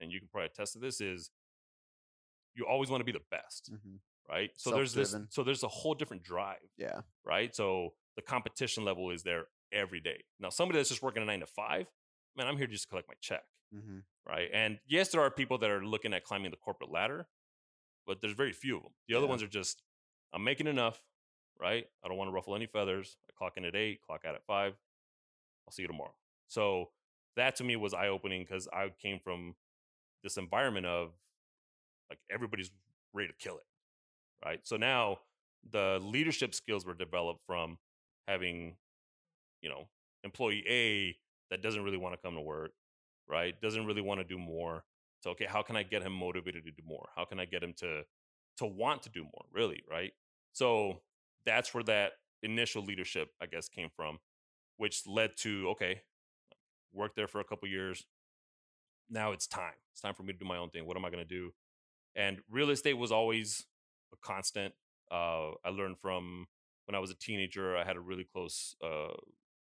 [0.00, 1.30] and you can probably attest to this, is
[2.54, 4.00] you always want to be the best Mhm.
[4.28, 4.50] Right?
[4.56, 7.00] So there's this, so there's a whole different drive, Yeah.
[7.24, 7.54] right?
[7.54, 10.24] So the competition level is there every day.
[10.40, 11.86] Now, somebody that's just working a nine to five,
[12.36, 14.50] man, I'm here just to collect my check, hmm right?
[14.52, 17.26] And yes, there are people that are looking at climbing the corporate ladder,
[18.06, 18.92] but there's very few of them.
[19.08, 19.30] The other Yeah.
[19.30, 19.82] ones are just,
[20.34, 21.00] I'm making enough,
[21.58, 21.86] right?
[22.04, 23.16] I don't want to ruffle any feathers.
[23.28, 24.74] I clock in at eight, clock out at five.
[25.66, 26.14] I'll see you tomorrow.
[26.48, 26.90] So
[27.36, 29.54] that to me was eye opening because I came from
[30.22, 31.12] this environment of
[32.10, 32.70] like everybody's
[33.14, 33.64] ready to kill it,
[34.44, 34.60] right?
[34.64, 35.18] So now
[35.70, 37.78] the leadership skills were developed from
[38.26, 38.76] having,
[39.62, 39.88] you know,
[40.24, 41.16] employee A
[41.50, 42.72] that doesn't really want to come to work,
[43.28, 43.60] right?
[43.60, 44.84] Doesn't really want to do more.
[45.20, 47.08] So okay, how can I get him motivated to do more?
[47.16, 48.02] How can I get him to
[48.58, 50.12] to want to do more, really, right?
[50.52, 51.00] So
[51.46, 52.12] that's where that
[52.42, 54.18] initial leadership, I guess, came from,
[54.76, 56.02] which led to okay,
[56.92, 58.04] work there for a couple years.
[59.10, 59.74] Now it's time.
[59.92, 60.86] It's time for me to do my own thing.
[60.86, 61.52] What am I going to do?
[62.14, 63.64] And real estate was always
[64.12, 64.74] a constant.
[65.10, 66.46] Uh, I learned from
[66.86, 67.76] when I was a teenager.
[67.76, 69.14] I had a really close uh,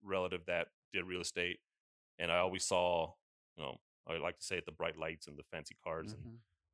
[0.02, 1.58] relative that did real estate,
[2.18, 3.12] and I always saw,
[3.56, 3.78] you know,
[4.08, 6.22] I like to say it, the bright lights and the fancy cars, and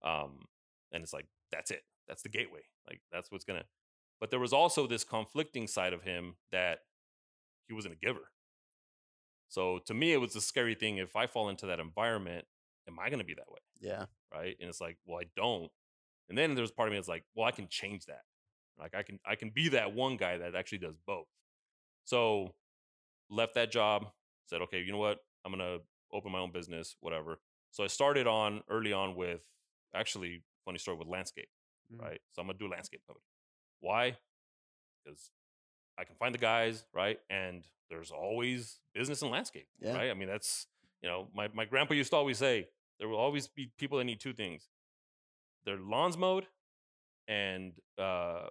[0.05, 0.25] Mhm.
[0.25, 0.49] um,
[0.93, 1.85] and it's like that's it.
[2.09, 2.63] That's the gateway.
[2.89, 3.65] Like that's what's gonna.
[4.21, 6.81] But there was also this conflicting side of him that
[7.69, 8.33] he wasn't a giver.
[9.49, 10.99] So to me, it was a scary thing.
[10.99, 12.47] If I fall into that environment,
[12.89, 13.61] am I gonna be that way?
[13.81, 14.07] Yeah.
[14.33, 14.57] right?
[14.61, 15.71] And it's like, well, I don't.
[16.31, 18.23] And then there's part of me that's like, well, I can change that.
[18.79, 21.27] Like I can I can be that one guy that actually does both.
[22.05, 22.55] So
[23.29, 24.07] left that job,
[24.47, 25.19] said, okay, you know what?
[25.45, 25.79] I'm gonna
[26.13, 27.39] open my own business, whatever.
[27.73, 29.41] So I started on early on with
[29.95, 31.49] actually funny story with landscape,
[31.93, 32.01] Mm.
[32.01, 32.21] right?
[32.33, 33.25] So I'm gonna do landscape company.
[33.81, 34.17] Why?
[35.05, 35.31] Because
[35.99, 37.21] I can find the guys, right?
[37.29, 39.95] And there's always business in landscape, Yeah.
[39.97, 40.11] right?
[40.11, 40.67] I mean, that's
[41.03, 42.69] you know, my my grandpa used to always say
[42.99, 44.69] there will always be people that need two things:
[45.65, 46.47] their lawns mowed
[47.29, 48.47] and uh,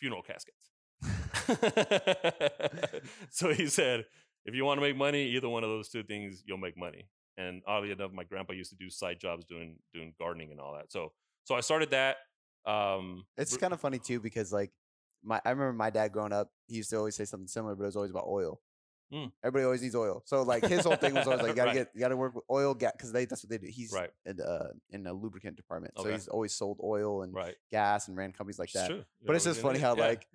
[0.00, 0.70] funeral caskets.
[3.30, 4.04] so he said,
[4.44, 7.08] if you want to make money, either one of those two things, you'll make money.
[7.36, 10.74] And oddly enough, my grandpa used to do side jobs doing doing gardening and all
[10.74, 10.92] that.
[10.92, 11.12] So
[11.44, 12.16] so I started that.
[12.66, 14.70] Um, It's kind of funny too because like
[15.22, 17.82] my I remember my dad growing up, he used to always say something similar, but
[17.82, 18.60] it was always about oil.
[19.14, 19.30] Mm.
[19.44, 20.22] Everybody always needs oil.
[20.26, 21.74] So like his whole thing was always like you gotta Right.
[21.74, 23.68] get you gotta work with oil gas because they that's what they do.
[23.68, 24.10] He's Right.
[24.26, 26.12] in, uh, in a lubricant department, so Okay.
[26.12, 27.54] he's always sold oil and right.
[27.70, 28.88] gas and ran companies like It's that.
[28.88, 29.04] true.
[29.24, 30.06] But it's just funny how Yeah.
[30.08, 30.26] like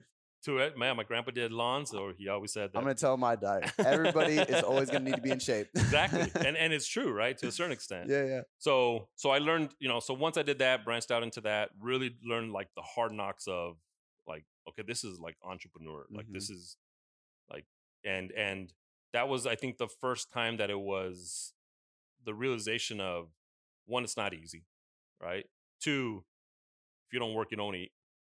[0.46, 0.96] to it, man.
[0.96, 2.78] My grandpa did lawns, or he always said that.
[2.78, 5.68] I'm gonna tell my dad everybody is always gonna need to be in shape.
[5.76, 7.38] exactly, and and it's true, right?
[7.40, 8.10] To a certain extent.
[8.10, 8.42] yeah, yeah.
[8.60, 11.72] So so I learned, you know, so once I did that, branched out into that,
[11.82, 13.76] really learned like the hard knocks of
[14.28, 16.06] like, okay, this is like entrepreneur.
[16.10, 16.34] Like Mm-hmm.
[16.36, 16.78] this is
[18.04, 18.74] and and
[19.14, 21.54] that was I think the first time that it was
[22.26, 23.30] the realization of
[23.86, 24.66] one, it's not easy,
[25.22, 25.46] right?
[25.82, 26.24] Two,
[27.08, 27.92] if you don't work, you don't eat,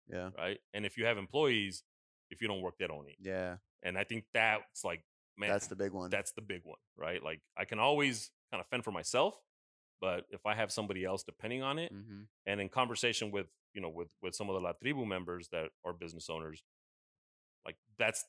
[0.08, 0.30] Yeah.
[0.36, 0.58] right?
[0.74, 1.82] And if you have employees,
[2.30, 3.18] if you don't work, they don't eat.
[3.20, 3.56] Yeah.
[3.82, 5.02] And I think that's like,
[5.38, 6.10] man, that's the big one.
[6.10, 7.22] that's the big one, right?
[7.22, 9.34] Like I can always kind of fend for myself,
[10.00, 13.80] but if I have somebody else depending on it, hmm and in conversation with you
[13.80, 16.62] know with with some of the La Tribu members that are business owners,
[17.64, 18.24] like that's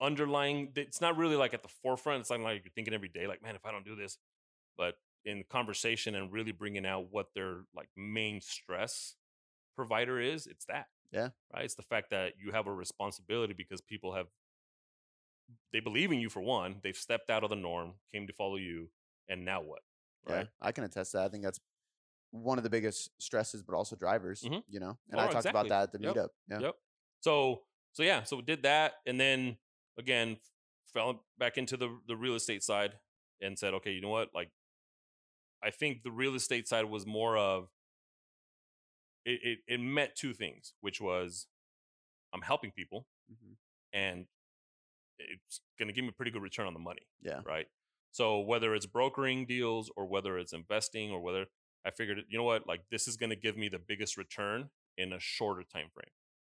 [0.00, 0.72] underlying.
[0.76, 2.20] It's not really like at the forefront.
[2.20, 4.18] It's not like you're thinking every day, like man, if I don't do this,
[4.76, 4.94] but
[5.24, 9.16] in conversation and really bringing out what their like main stress
[9.76, 10.86] provider is, it's that.
[11.12, 11.30] Yeah.
[11.52, 11.64] Right.
[11.64, 14.26] It's the fact that you have a responsibility because people have
[15.72, 16.76] they believe in you for one.
[16.82, 18.88] They've stepped out of the norm, came to follow you,
[19.28, 19.80] and now what?
[20.28, 20.40] Right.
[20.40, 21.24] Yeah, I can attest to that.
[21.26, 21.60] I think that's
[22.30, 24.42] one of the biggest stresses, but also drivers.
[24.42, 24.62] Mhm.
[24.68, 25.50] You know, and Oh, I talked exactly.
[25.60, 26.14] about that at the Yep.
[26.16, 26.28] meetup.
[26.48, 26.58] Yeah.
[26.60, 26.74] Yep.
[27.20, 29.58] So so yeah, so we did that, and then
[30.00, 30.38] again
[30.92, 32.94] fell back into the the real estate side
[33.40, 34.30] and said, okay, you know what?
[34.34, 34.50] Like,
[35.62, 37.68] I think the real estate side was more of
[39.24, 39.40] it.
[39.42, 41.46] It, it meant two things, which was
[42.32, 43.56] I'm helping people, Mhm.
[43.92, 44.26] and
[45.18, 47.42] it's going to give me a pretty good return on the money Yeah.
[47.44, 47.66] right?
[48.12, 51.46] So whether it's brokering deals or whether it's investing or whether
[51.84, 54.70] I figured, you know what, like this is going to give me the biggest return
[54.96, 56.12] in a shorter time frame.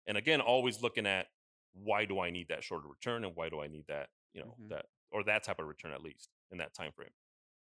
[0.06, 1.26] And again, always looking at
[1.72, 4.56] why do I need that shorter return and why do I need that, you know,
[4.60, 4.68] Mhm.
[4.70, 7.12] that or that type of return at least in that time frame.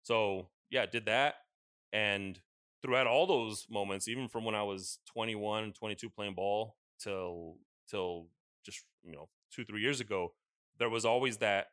[0.03, 1.37] So yeah, did that
[1.93, 2.43] and
[2.83, 8.31] throughout all those moments, even from when I was 21, 22 playing ball till till
[8.65, 10.35] just, you know, 2 3 years ago,
[10.79, 11.69] there was always that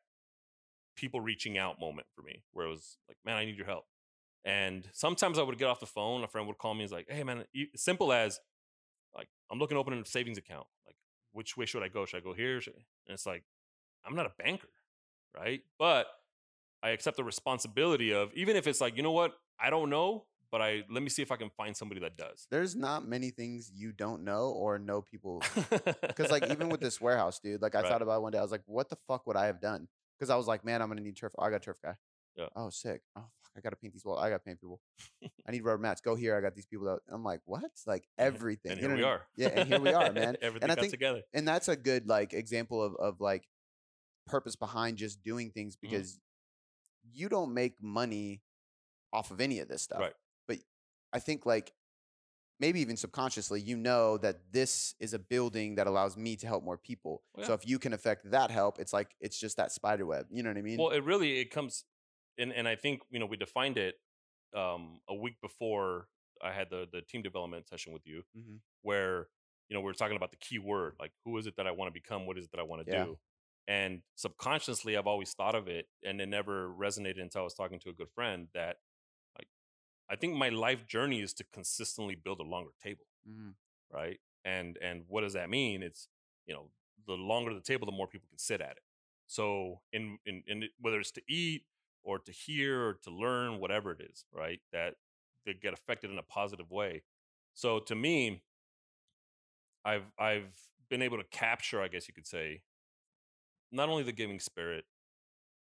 [0.96, 3.86] people reaching out moment for me where it was like, man, I need your help.
[4.44, 7.08] And sometimes I would get off the phone, a friend would call me, and like,
[7.10, 8.40] hey man, simple as
[9.16, 10.68] like I'm looking to open a savings account.
[11.34, 12.06] Which way should I go?
[12.06, 12.58] Should I go here?
[12.66, 12.72] I-"
[13.08, 13.44] And it's like,
[14.06, 14.70] I'm not a banker,
[15.36, 15.62] right?
[15.80, 16.08] But
[16.84, 20.26] I accept the responsibility of even if it's like, you know what, I don't know,
[20.52, 22.48] but I let me see if I can find somebody that does.
[22.50, 25.42] There's not many things you don't know or know people
[26.02, 27.90] because like even with this warehouse, dude, like I Right.
[27.90, 28.40] thought about it one day.
[28.40, 29.88] I was like, what the fuck would I have done?
[30.18, 31.34] Because I was like, man, I'm gonna need turf.
[31.38, 31.96] Oh, I got turf guy.
[32.36, 32.48] Yeah.
[32.56, 33.02] Oh, sick.
[33.16, 33.26] Oh,
[33.58, 34.20] I gotta paint these walls.
[34.22, 34.80] I gotta paint people.
[35.48, 36.02] I need rubber mats.
[36.02, 36.36] Go here.
[36.38, 36.86] I got these people.
[36.86, 37.64] That I'm like, what?
[37.86, 38.74] Like everything.
[38.74, 39.22] and you know we are.
[39.36, 40.38] Yeah, and here we are, man.
[40.42, 41.22] Everything I got think- together.
[41.34, 43.48] And that's a good like example of of like
[44.28, 45.92] purpose behind just doing things Mm-hmm.
[45.92, 46.20] because
[47.12, 48.42] you don't make money
[49.12, 50.00] off of any of this stuff.
[50.00, 50.14] Right.
[50.48, 50.60] But
[51.12, 51.74] I think like
[52.60, 56.64] maybe even subconsciously, you know that this is a building that allows me to help
[56.64, 57.24] more people.
[57.38, 60.28] Oh, So if you can affect that help, it's like it's just that spider web.
[60.30, 60.78] You know what I mean?
[60.78, 61.84] Well, it really it comes,
[62.38, 63.96] and and I think you know we defined it
[64.56, 66.08] um, a week before
[66.42, 68.62] I had the the team development session with you, Mhm.
[68.82, 69.30] where
[69.70, 71.72] you know we were talking about the key word, like who is it that I
[71.72, 73.08] want to become, what is it that I want to Yeah.
[73.08, 73.20] do,
[73.68, 77.80] and subconsciously I've always thought of it, and it never resonated until I was talking
[77.82, 78.78] to a good friend that
[79.38, 79.50] like
[80.10, 83.56] I think my life journey is to consistently build a longer table Mhm.
[83.92, 84.20] right?
[84.46, 85.84] And and what does that mean?
[85.84, 86.08] It's
[86.46, 86.72] you know
[87.08, 88.84] the longer the table, the more people can sit at it.
[89.28, 91.66] So in in, in whether it's to eat
[92.04, 94.60] or to hear or to learn, whatever it is, right?
[94.72, 94.96] That
[95.46, 97.04] they get affected in a positive way.
[97.54, 98.44] So to me,
[99.86, 100.52] I've I've
[100.90, 102.62] been able to capture, I guess you could say,
[103.72, 104.86] not only the giving spirit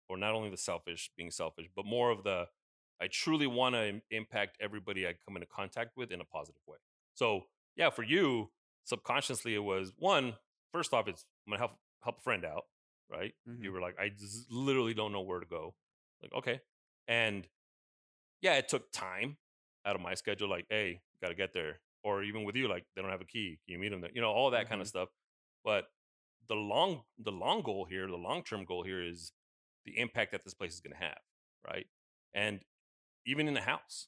[0.10, 2.48] or not only the selfish being selfish, but more of the
[3.02, 6.78] I truly want to impact everybody I come into contact with in a positive way.
[7.16, 7.44] So
[7.76, 8.52] yeah, for you,
[8.86, 10.36] subconsciously it was one,
[10.74, 11.74] first off, it's I'm gonna help
[12.04, 12.66] help a friend out,
[13.12, 13.34] right?
[13.62, 13.74] You Mhm.
[13.74, 14.12] were like, I
[14.50, 15.76] literally don't know where to go.
[16.22, 16.62] Like, okay.
[17.08, 17.48] And
[18.42, 19.38] yeah, it took time
[19.86, 21.80] out of my schedule, like, hey, gotta get there.
[22.04, 23.60] Or even with you, like, they don't have a key.
[23.66, 24.12] Can you meet them there?
[24.14, 25.00] You know, all that kind of mm-hmm.
[25.00, 25.10] stuff.
[25.64, 25.86] But
[26.48, 29.34] the long the long goal here, the long term goal here is
[29.86, 31.20] the impact that this place is gonna have,
[31.68, 31.86] right?
[32.34, 32.62] And
[33.26, 34.08] even in the house,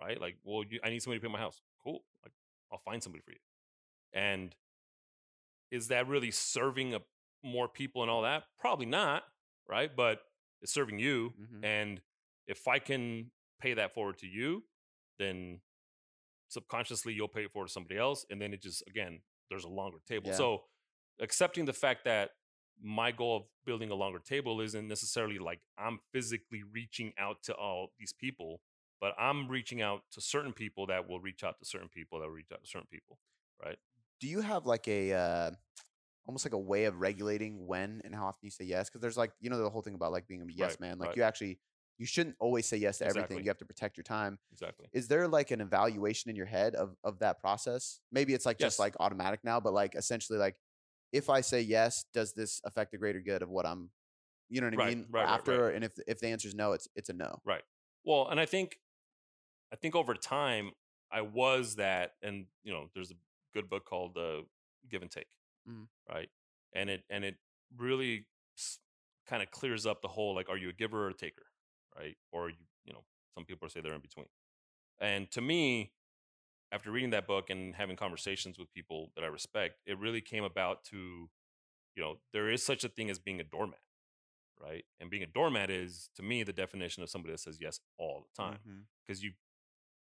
[0.00, 0.20] right?
[0.20, 1.60] Like, well, you, I need somebody to paint my house.
[1.82, 2.00] Cool.
[2.24, 2.32] Like,
[2.72, 3.38] I'll find somebody for you.
[4.12, 4.54] And
[5.70, 7.00] is that really serving a,
[7.44, 8.44] more people and all that?
[8.58, 9.22] Probably not,
[9.68, 9.90] right?
[9.94, 10.20] But
[10.62, 11.34] it's serving you.
[11.38, 11.64] Mhm.
[11.64, 12.02] And
[12.46, 13.30] if I can
[13.60, 14.64] pay that forward to you,
[15.18, 15.60] then
[16.48, 18.24] subconsciously you'll pay it forward to somebody else.
[18.30, 20.28] And then it just, again, there's a longer table.
[20.28, 20.36] Yeah.
[20.36, 20.64] So
[21.20, 22.30] accepting the fact that
[22.80, 27.54] my goal of building a longer table isn't necessarily like I'm physically reaching out to
[27.54, 28.60] all these people,
[29.00, 32.26] but I'm reaching out to certain people that will reach out to certain people that
[32.26, 33.18] will reach out to certain people.
[33.62, 33.78] Right.
[34.20, 35.50] Do you have like a uh,
[36.28, 38.88] almost like a way of regulating when and how often you say yes?
[38.88, 40.98] Because there's like you know the whole thing about like being a yes Right, man.
[40.98, 41.16] Like right.
[41.16, 41.58] you actually
[41.98, 43.38] you shouldn't always say yes to everything.
[43.38, 44.38] You have to protect your time.
[44.52, 44.86] Exactly.
[44.92, 48.58] is there like an evaluation in your head of of that process maybe it's like
[48.58, 50.56] just like automatic now but like essentially like
[51.12, 53.90] if i say yes does this affect the greater good of what i'm
[54.48, 55.74] you know what i Right, mean right, right, after right.
[55.74, 57.62] and if if the answer is no it's it's a no Right.
[58.04, 58.78] Well, and I think,
[59.72, 60.70] I think over time
[61.10, 63.14] I was that, and you know, there's a
[63.54, 64.42] good book called uh,
[64.90, 65.28] Give and Take,
[65.68, 65.88] Mhm.
[66.08, 66.30] right?
[66.72, 67.36] and it and it
[67.76, 68.26] really
[69.26, 71.46] kind of clears up the whole like, are you a giver or a taker,
[71.96, 72.16] right?
[72.32, 73.04] Or you you know,
[73.34, 74.26] some people say they're in between.
[75.00, 75.92] And to me,
[76.72, 80.44] after reading that book and having conversations with people that I respect, it really came
[80.44, 81.28] about to,
[81.94, 83.80] you know, there is such a thing as being a doormat,
[84.60, 84.84] right?
[84.98, 88.24] And being a doormat is, to me, the definition of somebody that says yes all
[88.26, 88.58] the time.
[89.06, 89.26] Because mm-hmm.
[89.26, 89.32] you,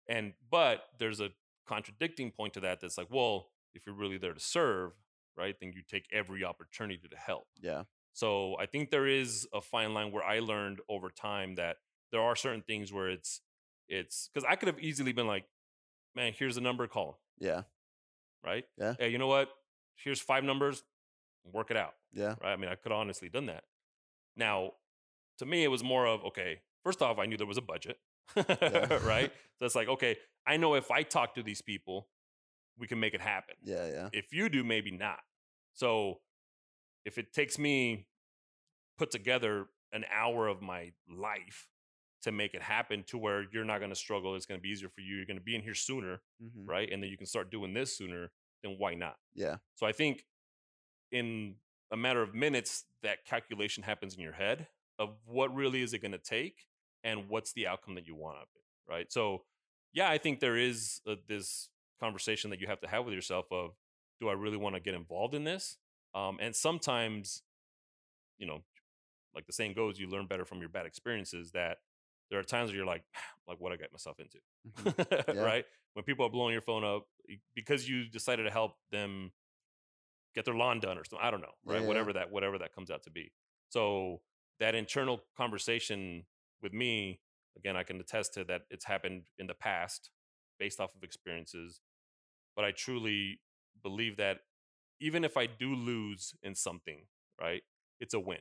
[0.10, 1.30] and, but there's a
[1.66, 4.91] contradicting point to that that's like, well, if you're really there to serve,
[5.38, 7.48] right, then you take every opportunity to help.
[7.62, 7.84] Yeah.
[8.14, 11.78] So I think there is a fine line where I learned over time that
[12.12, 13.42] there are certain things where it's,
[13.90, 15.46] it's because I could have easily been like,
[16.16, 17.64] man, here's a number, call Yeah.
[18.46, 18.66] Right?
[18.78, 18.94] Yeah.
[19.00, 19.50] Hey, you know what?
[19.96, 20.84] Here's five numbers,
[21.52, 21.94] work it out.
[22.14, 22.36] Yeah.
[22.42, 22.54] Right.
[22.54, 23.64] I mean, I could have honestly done that.
[24.36, 24.72] Now,
[25.40, 27.98] to me, it was more of, okay, first off, I knew there was a budget.
[28.36, 29.32] right.
[29.60, 32.08] So it's like, okay, I know if I talk to these people,
[32.78, 33.55] we can make it happen.
[33.63, 33.88] Yeah.
[33.88, 34.09] Yeah.
[34.13, 35.19] If you do, maybe not.
[35.74, 36.19] So
[37.05, 38.07] if it takes me
[38.97, 41.67] put together an hour of my life
[42.24, 44.36] to make it happen to where you're not going to struggle.
[44.36, 45.17] It's going to be easier for you.
[45.17, 46.65] You're going to be in here sooner, mm-hmm.
[46.65, 46.89] right?
[46.91, 48.32] And then you can start doing this sooner.
[48.63, 49.15] Then why not?
[49.36, 49.57] Yeah.
[49.76, 50.26] So I think
[51.11, 51.55] in
[51.91, 54.67] a matter of minutes, that calculation happens in your head
[54.97, 56.65] of what really is it going to take
[57.03, 59.11] and what's the outcome that you want of it, right?
[59.11, 59.43] So
[59.91, 61.69] yeah, I think there is a, this
[62.04, 63.72] conversation that you have to have with yourself of,
[64.20, 65.78] do I really want to get involved in this?
[66.14, 67.41] Um, and sometimes,
[68.38, 68.60] you know,
[69.34, 71.51] like the saying goes, you learn better from your bad experiences.
[71.51, 71.78] That
[72.30, 73.04] there are times where you're like,
[73.47, 74.39] like what I got myself into,
[74.91, 75.32] mm-hmm.
[75.38, 75.43] yeah.
[75.43, 75.66] right?
[75.93, 77.06] When people are blowing your phone up
[77.56, 79.32] because you decided to help them
[80.36, 81.26] get their lawn done or something.
[81.26, 81.82] I don't know, right?
[81.82, 81.88] Yeah.
[81.88, 83.32] Whatever that whatever that comes out to be.
[83.70, 84.22] So
[84.60, 86.26] that internal conversation
[86.62, 87.20] with me,
[87.58, 88.62] again, I can attest to that.
[88.70, 90.10] It's happened in the past,
[90.60, 91.82] based off of experiences.
[92.56, 93.39] But I truly
[93.82, 94.39] believe that
[94.99, 97.06] even if I do lose in something,
[97.39, 97.64] right,
[97.99, 98.39] it's a win,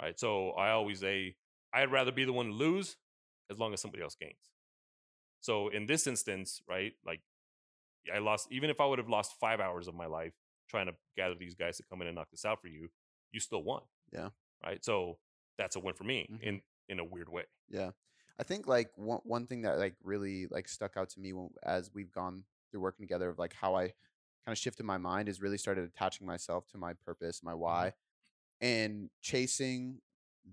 [0.00, 0.18] right?
[0.18, 1.36] So I always say
[1.72, 2.96] I'd rather be the one to lose
[3.50, 4.50] as long as somebody else gains.
[5.40, 7.20] So in this instance, right, like
[8.12, 10.32] I lost, even if I would have lost five hours of my life
[10.68, 12.88] trying to gather these guys to come in and knock this out for you,
[13.32, 13.82] you still won.
[14.12, 14.28] Yeah.
[14.64, 14.84] Right.
[14.84, 15.18] So
[15.56, 16.42] that's a win for me mm-hmm.
[16.42, 17.44] in in a weird way.
[17.68, 17.90] Yeah.
[18.40, 21.50] I think like one one thing that like really like stuck out to me when,
[21.62, 23.82] as we've gone through working together of like how I
[24.48, 27.60] kind of shifted my mind is really started attaching myself to my purpose, my mm-hmm.
[27.60, 27.92] why,
[28.60, 30.00] and chasing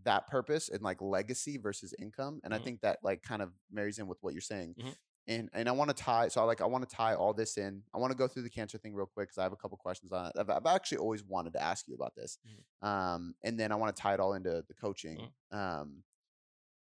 [0.04, 2.42] that purpose and like legacy versus income.
[2.44, 2.62] And mm-hmm.
[2.62, 4.76] I think that like kind of marries in with what you're saying.
[4.80, 4.90] Mm-hmm.
[5.28, 7.58] And and I want to tie so I like I want to tie all this
[7.58, 7.82] in.
[7.94, 9.78] I want to go through the cancer thing real quick because I have a couple
[9.78, 10.34] questions on it.
[10.38, 12.38] I've, I've, actually always wanted to ask you about this.
[12.48, 12.88] Mm-hmm.
[12.88, 15.18] Um, and then I want to tie it all into the coaching.
[15.18, 15.58] Mm-hmm.
[15.58, 16.04] Um,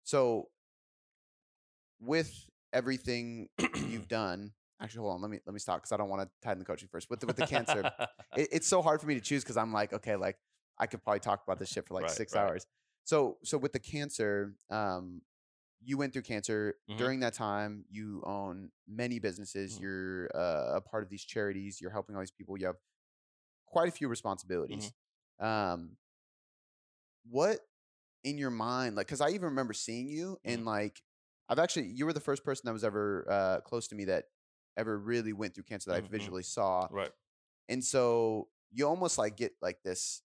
[0.03, 0.49] so
[1.99, 3.49] with everything
[3.88, 4.51] you've done,
[4.82, 6.59] actually hold on let me let me stop because i don't want to tie in
[6.59, 7.91] the coaching first with the, with the cancer
[8.38, 10.38] it, it's so hard for me to choose because i'm like okay like
[10.78, 12.41] i could probably talk about this shit for like right, six right.
[12.41, 12.67] hours
[13.05, 15.21] so so with the cancer, um,
[15.84, 16.97] you went through cancer mm-hmm.
[16.97, 17.86] during that time.
[17.89, 19.76] You own many businesses.
[19.76, 19.84] Mm-hmm.
[19.84, 21.80] You're uh, a part of these charities.
[21.80, 22.57] You're helping all these people.
[22.57, 22.78] You have
[23.67, 24.91] quite a few responsibilities.
[25.39, 25.45] Mm-hmm.
[25.45, 25.89] Um,
[27.30, 27.59] what
[28.23, 30.67] in your mind, like, because I even remember seeing you and mm-hmm.
[30.67, 31.01] like,
[31.47, 34.26] I've actually you were the first person that was ever uh, close to me that
[34.78, 36.11] ever really went through cancer that I mm-hmm.
[36.11, 36.88] visually saw.
[36.91, 37.11] Right.
[37.69, 40.21] And so you almost like get like this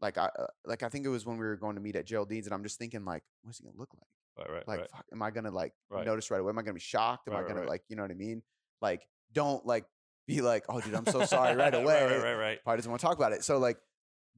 [0.00, 2.06] like I uh, like I think it was when we were going to meet at
[2.06, 4.48] Geraldine's, and I'm just thinking like, what's he gonna look like?
[4.48, 4.68] Right, right.
[4.68, 4.90] Like, right.
[4.90, 6.04] fuck, am I gonna like right.
[6.04, 6.50] notice right away?
[6.50, 7.28] Am I gonna be shocked?
[7.28, 8.42] Am right, I gonna like, you know what I mean?
[8.82, 9.86] Like, don't like
[10.26, 12.04] be like, oh, dude, I'm so sorry right away.
[12.04, 12.62] right, right, right.
[12.62, 13.44] Probably doesn't want to talk about it.
[13.44, 13.78] So like,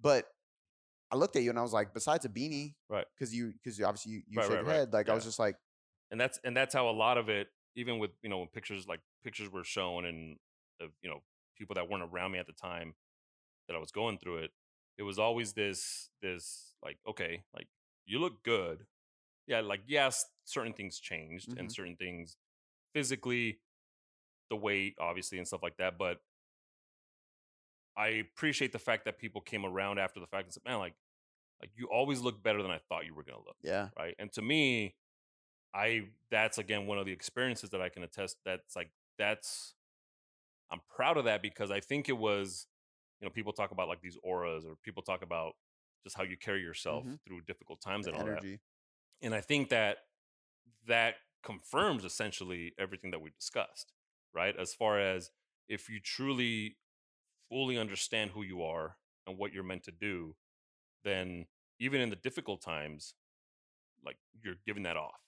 [0.00, 0.26] but
[1.10, 3.06] I looked at you and I was like, besides a beanie, right?
[3.14, 4.92] Because you, because obviously you, you shake your head.
[4.92, 5.12] Like yeah.
[5.12, 5.56] I was just like,
[6.10, 8.86] and that's and that's how a lot of it, even with you know when pictures
[8.88, 10.36] like pictures were shown and
[10.80, 11.20] of you know
[11.56, 12.94] people that weren't around me at the time
[13.68, 14.50] that I was going through it,
[14.98, 17.68] it was always this this like okay like
[18.04, 18.84] you look good.
[19.46, 21.60] Yeah like yes certain things changed mm-hmm.
[21.60, 22.36] and certain things
[22.92, 23.60] physically
[24.50, 26.20] the weight obviously and stuff like that but
[27.96, 30.94] i appreciate the fact that people came around after the fact and said man like
[31.60, 33.88] like you always look better than i thought you were gonna look yeah.
[33.98, 34.14] right?
[34.18, 34.94] And to me
[35.74, 39.74] i that's again one of the experiences that i can attest that's like that's
[40.70, 42.66] i'm proud of that because i think it was
[43.20, 45.52] you know people talk about like these auras or people talk about
[46.04, 47.14] just how you carry yourself mm-hmm.
[47.26, 48.52] through difficult times the and all energy.
[49.20, 49.98] that and i think that
[50.86, 53.92] that confirms essentially everything that we discussed
[54.34, 55.30] right as far as
[55.68, 56.76] if you truly
[57.48, 58.96] fully understand who you are
[59.26, 60.34] and what you're meant to do
[61.04, 61.46] then
[61.78, 63.14] even in the difficult times
[64.04, 65.20] like you're giving that off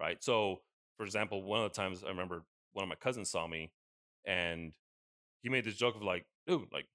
[0.00, 0.60] right so
[0.96, 2.42] for example one of the times i remember
[2.72, 3.70] one of my cousins saw me
[4.26, 4.72] and
[5.42, 6.86] he made this joke of like dude like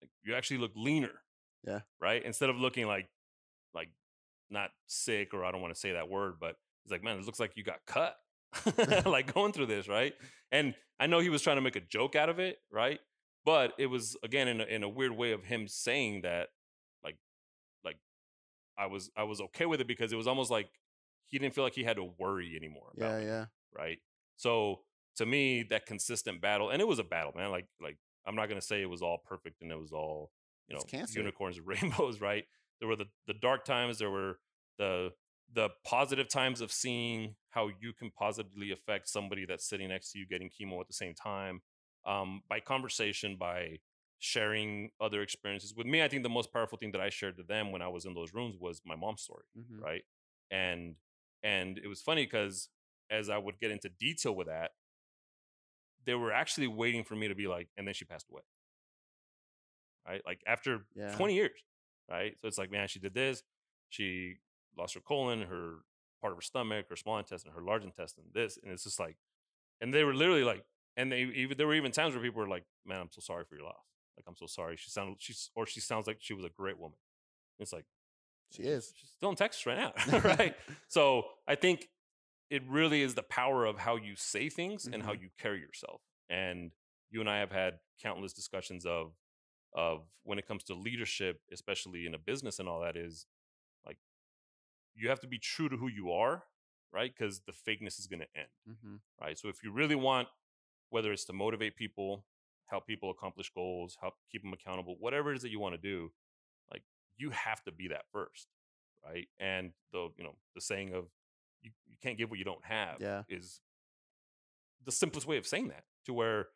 [0.00, 1.22] like, you actually look leaner.
[1.66, 1.80] Yeah.
[2.00, 2.22] Right.
[2.24, 3.08] Instead of looking like,
[3.74, 3.88] like
[4.50, 7.24] not sick or I don't want to say that word, but he's like, man, it
[7.24, 8.16] looks like you got cut.
[9.06, 10.14] like going through this, right?
[10.50, 13.00] And I know he was trying to make a joke out of it, right?
[13.44, 16.48] But it was again in a, in a weird way of him saying that,
[17.04, 17.16] like,
[17.84, 17.96] like
[18.76, 20.68] I was I was okay with it because it was almost like
[21.28, 22.92] he didn't feel like he had to worry anymore.
[22.96, 23.46] About Yeah, me, yeah.
[23.74, 23.98] Right.
[24.36, 24.84] So
[25.16, 27.50] to me, that consistent battle, and it was a battle, man.
[27.50, 30.32] Like like I'm not gonna say it was all perfect and it was all
[30.68, 32.44] you know unicorns and rainbows, right?
[32.80, 33.98] There were the the dark times.
[33.98, 34.38] There were
[34.78, 35.12] the
[35.52, 40.18] the positive times of seeing how you can positively affect somebody that's sitting next to
[40.18, 41.62] you getting chemo at the same time
[42.04, 43.78] um, by conversation by
[44.18, 47.42] sharing other experiences with me i think the most powerful thing that i shared to
[47.44, 49.80] them when i was in those rooms was my mom's story Mhm.
[49.80, 50.02] right
[50.50, 50.96] and
[51.42, 52.68] and it was funny because
[53.10, 54.72] as i would get into detail with that
[56.08, 58.40] they were actually waiting for me to be like and then she passed away.
[60.06, 60.22] Right?
[60.24, 61.14] Like after Yeah.
[61.14, 61.60] 20 years
[62.10, 62.34] right?
[62.40, 63.42] So it's like man she did this.
[63.90, 64.36] She
[64.76, 65.80] lost her colon her
[66.22, 69.16] part of her stomach her small intestine her large intestine this and it's just like
[69.80, 70.64] and they were literally like
[70.96, 73.44] and they even there were even times where people were like man i'm so sorry
[73.44, 73.84] for your loss.
[74.16, 74.76] Like i'm so sorry.
[74.76, 76.98] She sounded she's or she sounds like she was a great woman.
[77.58, 77.84] It's like
[78.50, 78.92] She is.
[78.96, 79.92] she's still in texas right now
[80.24, 80.54] right
[80.88, 81.88] so I think
[82.50, 85.20] it really is the power of how you say things and how Mhm.
[85.22, 86.00] you carry yourself.
[86.30, 86.70] And
[87.10, 89.12] you and I have had countless discussions of
[89.74, 93.26] of when it comes to leadership, especially in a business and all that is
[93.84, 93.98] like
[94.94, 96.44] you have to be true to who you are,
[96.90, 97.12] right?
[97.14, 98.48] Because the fakeness is going to end,
[98.80, 99.38] hmm right?
[99.38, 100.28] So if you really want,
[100.88, 102.24] whether it's to motivate people,
[102.66, 105.80] help people accomplish goals, help keep them accountable, whatever it is that you want to
[105.80, 106.10] do,
[107.18, 108.46] you have to be that first,
[109.04, 109.28] right?
[109.38, 111.04] And the you know the saying of
[111.62, 113.22] you, you can't give what you don't have Yeah.
[113.28, 113.60] is
[114.84, 116.48] the simplest way of saying that to where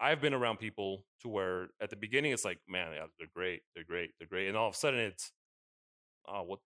[0.00, 3.84] I've been around people to where at the beginning it's like, man, they're great, they're
[3.84, 5.30] great, they're great, and all of a sudden it's,
[6.26, 6.60] oh, what,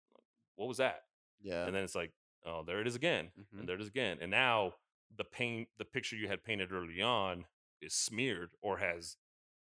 [0.55, 1.03] what was that?
[1.43, 1.67] Yeah.
[1.67, 2.13] And then it's like,
[2.47, 3.59] oh, there it is again, Mhm.
[3.61, 4.75] and there it is again, and now
[5.17, 7.45] the pain, the picture you had painted early on
[7.83, 9.17] is smeared or has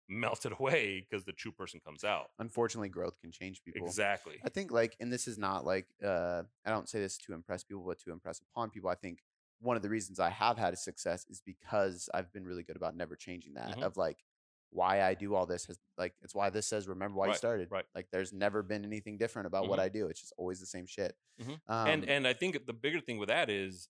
[0.10, 2.32] melted away because the true person comes out.
[2.40, 3.86] Unfortunately, growth can change people.
[3.88, 4.36] Exactly.
[4.46, 7.64] I think like, and this is not like, uh, I don't say this to impress
[7.64, 8.90] people, but to impress upon people.
[8.90, 9.24] I think
[9.60, 12.76] one of the reasons I have had a success is because I've been really good
[12.76, 13.76] about never changing that.
[13.78, 13.84] Mhm.
[13.84, 14.24] Of like,
[14.70, 17.72] why I do all this has like it's why this says remember why you started.
[17.72, 17.86] right.
[17.96, 19.84] Like, there's never been anything different about what Mhm.
[19.84, 20.08] I do.
[20.08, 21.18] It's just always the same shit.
[21.42, 21.60] Mhm.
[21.68, 23.88] Um, and and I think the bigger thing with that is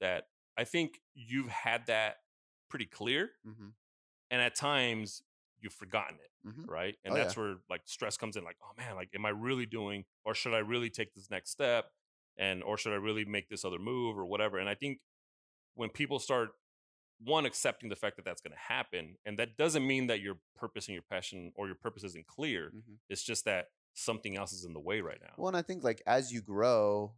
[0.00, 2.18] that I think you've had that
[2.68, 3.72] pretty clear, mhm,
[4.30, 5.22] and at times
[5.62, 6.68] you've forgotten it, mhm.
[6.68, 6.96] right?
[7.04, 7.22] And Oh, yeah.
[7.24, 8.44] that's where like stress comes in.
[8.44, 11.50] Like, oh man, like, am I really doing, or should I really take this next
[11.50, 11.86] step,
[12.36, 14.58] and or should I really make this other move or whatever?
[14.58, 14.98] And I think
[15.74, 16.50] when people start
[17.24, 20.36] one accepting the fact that that's going to happen, and that doesn't mean that your
[20.56, 22.72] purpose and your passion or your purpose isn't clear.
[22.74, 22.98] Mhm.
[23.08, 25.34] It's just that something else is in the way right now.
[25.36, 27.14] Well, and I think like as you grow,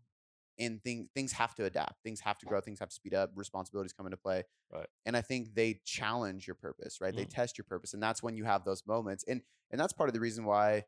[0.58, 3.32] and things things have to adapt, things have to grow, things have to speed up,
[3.34, 4.44] responsibilities come into play.
[4.70, 4.88] Right.
[5.06, 7.14] And I think they challenge your purpose, right?
[7.14, 7.26] They Mhm.
[7.26, 9.24] test your purpose, and that's when you have those moments.
[9.28, 10.84] And and that's part of the reason why.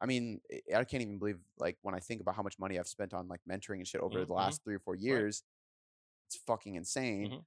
[0.00, 0.40] I mean,
[0.74, 3.28] I can't even believe like when I think about how much money I've spent on
[3.28, 5.44] like mentoring and shit over Mhm, the last three or four years,
[6.26, 7.32] it's fucking insane.
[7.32, 7.44] Mhm.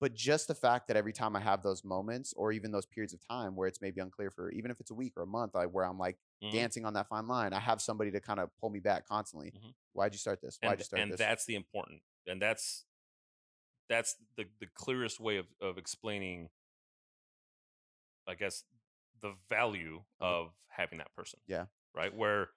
[0.00, 3.12] But just the fact that every time I have those moments, or even those periods
[3.14, 5.54] of time where it's maybe unclear for, even if it's a week or a month,
[5.54, 6.68] like where I'm like Mhm.
[6.68, 9.54] dancing on that fine line, I have somebody to kind of pull me back constantly.
[9.54, 9.74] Mhm.
[9.92, 10.58] Why'd you start this?
[10.62, 11.26] Why'd and, you start and this?
[11.26, 12.84] that's the important and that's
[13.88, 16.50] that's the the clearest way of of explaining
[18.26, 18.64] i guess
[19.20, 20.38] the value Uh-huh.
[20.42, 21.66] of having that person Yeah.
[21.94, 22.50] right where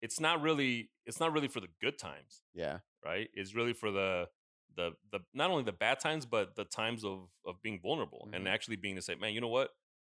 [0.00, 3.90] it's not really it's not really for the good times yeah, right it's really for
[3.90, 4.28] the
[4.76, 8.46] the the not only the bad times but the times of of being vulnerable and
[8.46, 8.50] Mhm.
[8.50, 9.70] actually being to say man you know what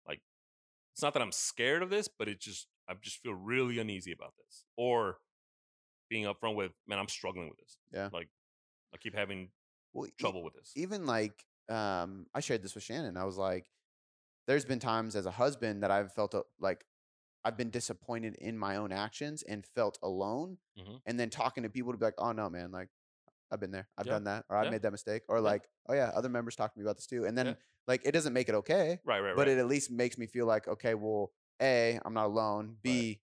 [0.07, 0.21] like
[0.93, 4.11] it's not that i'm scared of this but it just i just feel really uneasy
[4.11, 5.17] about this or
[6.09, 8.09] being upfront with man i'm struggling with this Yeah.
[8.13, 8.29] like
[8.93, 9.51] i keep having
[9.93, 13.15] well, e- trouble with this even like um, I shared this with Shannon.
[13.15, 13.71] I was like,
[14.47, 16.83] there's been times as a husband that I've felt uh, like
[17.45, 20.99] I've been disappointed in my own actions and felt alone, Mhm.
[21.05, 22.89] and then talking to people to be like, oh no, man, like
[23.53, 24.13] I've been there, I've Yeah.
[24.13, 24.71] done that, or I Yeah.
[24.71, 27.25] made that mistake, or like, oh yeah, other members talked to me about this too,
[27.25, 27.55] and then
[27.87, 30.25] like it doesn't make it okay, right right but right it at least makes me
[30.25, 31.31] feel like okay, well,
[31.61, 32.77] a I'm not alone.
[32.81, 33.21] B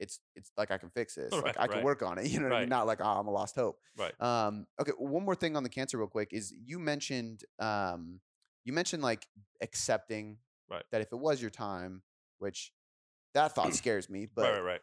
[0.00, 1.32] it's it's like I can fix this.
[1.32, 1.84] like I can right.
[1.84, 2.26] work on it.
[2.30, 2.68] You know what I mean?
[2.68, 3.78] Not like oh I'm a lost hope.
[3.96, 8.20] right Um, okay, one more thing on the cancer, real quick, is you mentioned um,
[8.64, 9.26] you mentioned like
[9.60, 10.38] accepting
[10.70, 10.82] Right.
[10.92, 12.02] that if it was your time,
[12.38, 12.72] which
[13.34, 14.80] that thought scares me, but right right right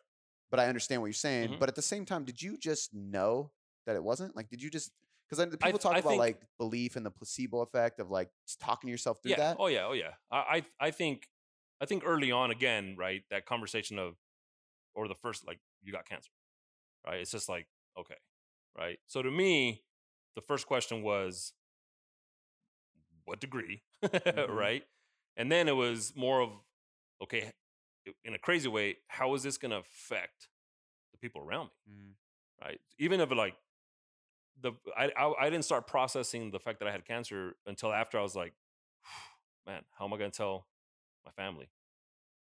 [0.50, 1.50] but I understand what you're saying.
[1.50, 1.60] Mhm.
[1.60, 3.52] But at the same time, did you just know
[3.86, 4.36] that it wasn't?
[4.36, 4.92] Like, did you just
[5.30, 8.10] because I people th- talk I about think- like belief and the placebo effect of
[8.12, 9.58] like just talking yourself through yeah that?
[9.60, 11.28] oh yeah oh yeah I, I i think
[11.82, 14.14] I think early on, again, right, that conversation of,
[14.94, 16.30] or the first, like, you got cancer,
[17.08, 17.20] right?
[17.22, 17.66] It's just like,
[18.00, 18.18] okay,
[18.78, 19.00] right?
[19.08, 19.82] So to me,
[20.36, 21.54] the first question was,
[23.26, 24.50] what degree, Mhm.
[24.56, 24.84] right?
[25.38, 26.52] And then it was more of,
[27.24, 27.52] okay,
[28.24, 30.50] in a crazy way, how is this going to affect
[31.14, 31.94] the people around me?
[31.96, 32.14] Mhm.
[32.64, 32.80] right?
[33.00, 33.56] Even if like
[34.62, 38.20] the I, I I didn't start processing the fact that I had cancer until after
[38.20, 38.54] I was like,
[39.68, 40.68] man, how am I gonna tell
[41.26, 41.70] my family?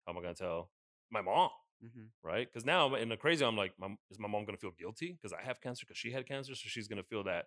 [0.06, 0.72] How am I gonna tell
[1.12, 1.50] my mom?
[1.84, 2.08] Mhm.
[2.24, 2.48] Right?
[2.52, 5.34] Because now in the crazy, I'm like, my, is my mom gonna feel guilty because
[5.34, 7.46] I have cancer because she had cancer, so she's gonna feel that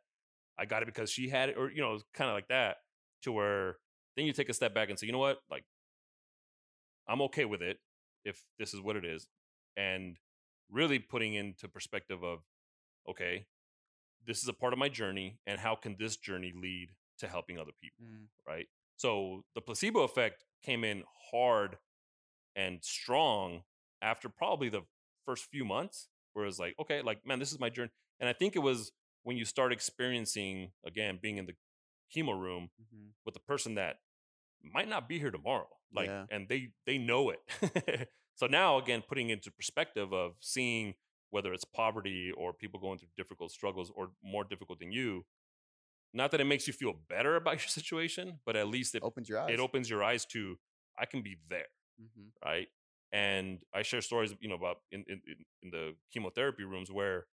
[0.58, 2.78] I got it because she had it, or you know, kind of like that.
[3.24, 3.76] To where
[4.16, 5.64] then you take a step back and say, you know what, like
[7.08, 7.78] I'm okay with it
[8.24, 9.26] if this is what it is,
[9.76, 10.16] and
[10.70, 12.40] really putting into perspective of
[13.08, 13.46] okay,
[14.26, 17.58] this is a part of my journey, and how can this journey lead to helping
[17.58, 18.28] other people, Mhm.
[18.46, 18.68] right?
[18.96, 21.78] So the placebo effect came in hard
[22.56, 23.64] and strong
[24.02, 24.82] after probably the
[25.24, 27.90] first few months, where it was like, okay, like, man, this is my journey.
[28.20, 28.92] And I think it was
[29.22, 31.56] when you start experiencing, again, being in the
[32.14, 33.12] chemo room Mhm.
[33.24, 34.00] with a person that
[34.62, 36.26] might not be here tomorrow like Yeah.
[36.30, 37.40] and they they know it
[38.34, 40.94] so now again putting into perspective of seeing
[41.30, 45.24] whether it's poverty or people going through difficult struggles or more difficult than you
[46.12, 49.28] not that it makes you feel better about your situation but at least it, Opens
[49.28, 49.54] your eyes.
[49.54, 50.58] it opens your eyes to
[50.98, 51.66] i can be there
[52.00, 52.30] Mhm.
[52.44, 52.68] right
[53.12, 55.20] and i share stories you know about in, in
[55.62, 57.26] in- the chemotherapy rooms where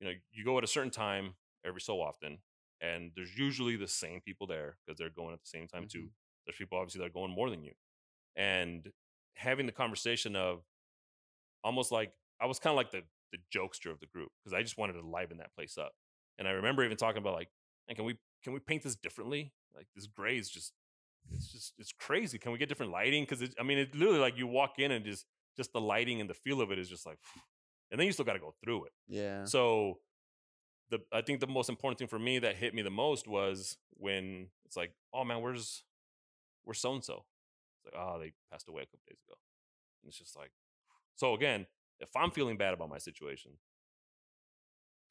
[0.00, 1.34] you know you go at a certain time
[1.64, 2.38] every so often
[2.80, 6.04] and there's usually the same people there because they're going at the same time too
[6.04, 6.10] Mhm.
[6.46, 7.72] there's people obviously that are going more than you
[8.36, 8.92] and
[9.34, 10.64] having the conversation of
[11.62, 14.62] almost like i was kind of like the the jokester of the group because i
[14.62, 15.92] just wanted to liven that place up
[16.38, 17.48] and i remember even talking about like
[17.88, 20.72] and can we can we paint this differently like this gray is just
[21.34, 24.36] it's just it's crazy can we get different lighting because i mean it's literally like
[24.36, 25.26] you walk in and just
[25.56, 27.18] just the lighting and the feel of it is just like
[27.90, 29.44] and then you still got to go through it Yeah.
[29.44, 29.98] so
[30.90, 33.76] the I think the most important thing for me that hit me the most was
[33.94, 35.84] when it's like, oh man, where's
[36.64, 37.24] where's so and so?
[37.84, 39.36] It's like, oh, they passed away a couple days ago.
[40.02, 40.50] And it's just like
[41.14, 41.66] so again,
[42.00, 43.52] if I'm feeling bad about my situation,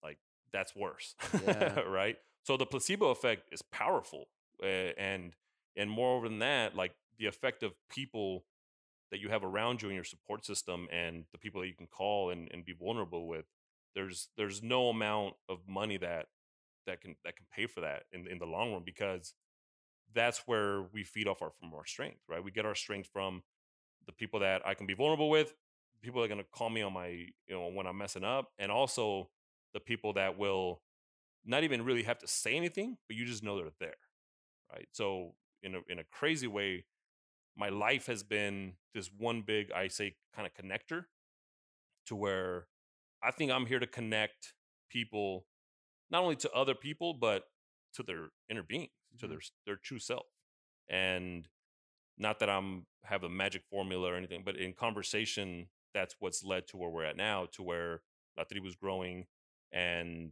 [0.03, 0.17] like
[0.51, 1.15] that's worse.
[1.45, 1.79] Yeah.
[1.87, 2.17] right?
[2.43, 4.25] So the placebo effect is powerful.
[4.61, 5.33] Uh, and
[5.75, 8.45] and moreover than that, like the effect of people
[9.11, 11.87] that you have around you in your support system and the people that you can
[11.87, 13.45] call and, and be vulnerable with
[13.95, 16.27] there's there's no amount of money that
[16.85, 19.33] that can that can pay for that in, in the long run because
[20.13, 23.43] that's where we feed off our from our strength right we get our strength from
[24.05, 25.53] the people that i can be vulnerable with
[26.01, 28.71] people are going to call me on my you know when i'm messing up and
[28.71, 29.29] also
[29.73, 30.81] the people that will
[31.45, 33.93] not even really have to say anything but you just know they're there
[34.71, 35.33] right so
[35.63, 36.85] in a in a crazy way
[37.57, 41.03] my life has been this one big i say kind of connector
[42.05, 42.67] to where
[43.23, 44.53] i think i'm here to connect
[44.89, 45.45] people
[46.11, 47.45] not only to other people but
[47.93, 49.29] to their inner beings to Mhm.
[49.29, 50.27] their their true self
[50.89, 51.47] and
[52.17, 56.67] not that i'm have a magic formula or anything but in conversation that's what's led
[56.67, 58.01] to where we're at now to where
[58.37, 59.25] La was growing
[59.71, 60.31] and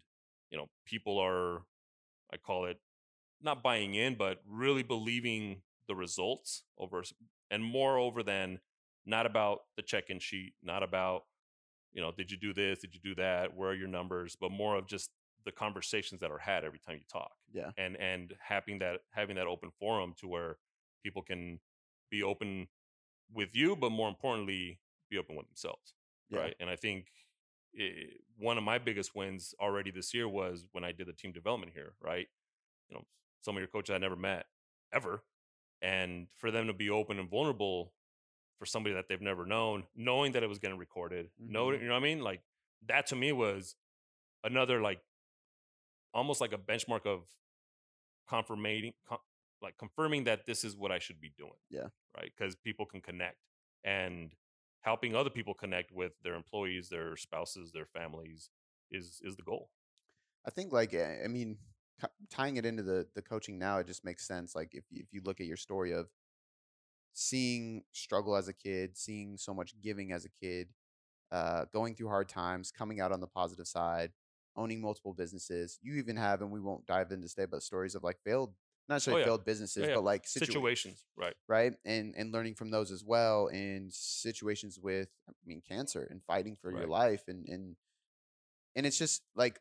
[0.51, 1.63] you know people are
[2.33, 2.79] i call it
[3.41, 7.03] not buying in but really believing the results over
[7.51, 8.59] and moreover than
[9.05, 11.23] not about the check-in sheet not about
[11.93, 12.79] you know did you do this?
[12.79, 13.55] Did you do that?
[13.55, 14.35] Where are your numbers?
[14.39, 15.09] but more of just
[15.45, 17.71] the conversations that are had every time you talk Yeah.
[17.77, 20.57] and and having that having that open forum to where
[21.03, 21.59] people can
[22.11, 22.67] be open
[23.33, 25.93] with you but more importantly be open with themselves
[26.29, 26.39] Yeah.
[26.39, 27.07] right and i think
[27.79, 27.91] i
[28.37, 31.71] one of my biggest wins already this year was when i did the team development
[31.73, 32.27] here right
[32.89, 33.03] you know
[33.41, 34.45] some of your coaches i never met
[34.93, 35.23] ever
[35.81, 37.93] and for them to be open and vulnerable
[38.57, 41.81] for somebody that they've never known knowing that it was getting recorded know Mhm.
[41.81, 42.41] you know what i mean like
[42.87, 43.75] that to me was
[44.43, 45.01] another like
[46.13, 47.23] almost like a benchmark of
[48.27, 49.19] confirming con-
[49.61, 51.87] like confirming that this is what i should be doing Yeah.
[52.15, 53.37] right because people can connect
[53.83, 54.33] and
[54.81, 58.49] helping other people connect with their employees their spouses their families
[58.91, 59.69] is is the goal
[60.45, 61.57] I think like I mean
[62.29, 65.21] tying it into the the coaching now it just makes sense like if if you
[65.25, 66.07] look at your story of
[67.13, 70.67] seeing struggle as a kid, seeing so much giving as a kid,
[71.31, 74.11] uh going through hard times, coming out on the positive side,
[74.55, 75.79] owning multiple businesses.
[75.81, 78.53] You even have and we won't dive into today but stories of like failed
[78.89, 79.25] not necessarily Oh, yeah.
[79.25, 79.95] failed businesses Yeah, yeah.
[79.95, 84.79] but like situa- situations right right and and learning from those as well in situations
[84.79, 87.75] with i mean cancer and fighting for your life and and
[88.75, 89.59] and it's just like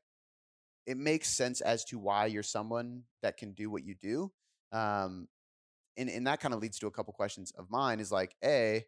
[0.87, 4.33] it makes sense as to why you're someone that can do what you do
[4.73, 5.29] um
[5.97, 8.01] and and that kind of leads to a couple questions of mine.
[8.01, 8.85] Is like, a,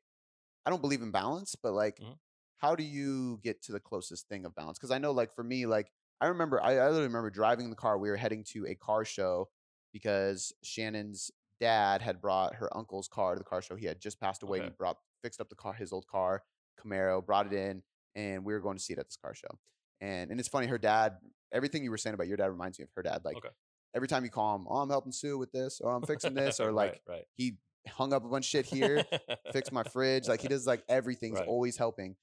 [0.66, 2.18] I don't believe in balance, but like, Mhm.
[2.58, 4.78] how do you get to the closest thing of balance?
[4.78, 7.70] Because I know, like, for me, like, I remember, I, I literally remember driving in
[7.70, 7.98] the car.
[7.98, 9.50] We were heading to a car show
[9.92, 13.74] because Shannon's dad had brought her uncle's car to the car show.
[13.76, 14.58] He had just passed away.
[14.58, 14.66] Okay.
[14.68, 16.42] He brought fixed up the car, his old car,
[16.80, 17.82] Camaro, brought it in,
[18.14, 19.58] and we were going to see it at this car show.
[20.00, 21.14] And and it's funny, her dad,
[21.52, 23.22] everything you were saying about your dad reminds me of her dad.
[23.24, 23.48] Like Okay.
[23.94, 26.60] every time you call him, oh, I'm helping Sue with this, or I'm fixing this,
[26.60, 27.56] or like right, he
[27.88, 29.04] hung up a bunch of shit here,
[29.52, 30.28] fixed my fridge.
[30.28, 31.48] Like he does like everything's Right.
[31.48, 32.14] always helping.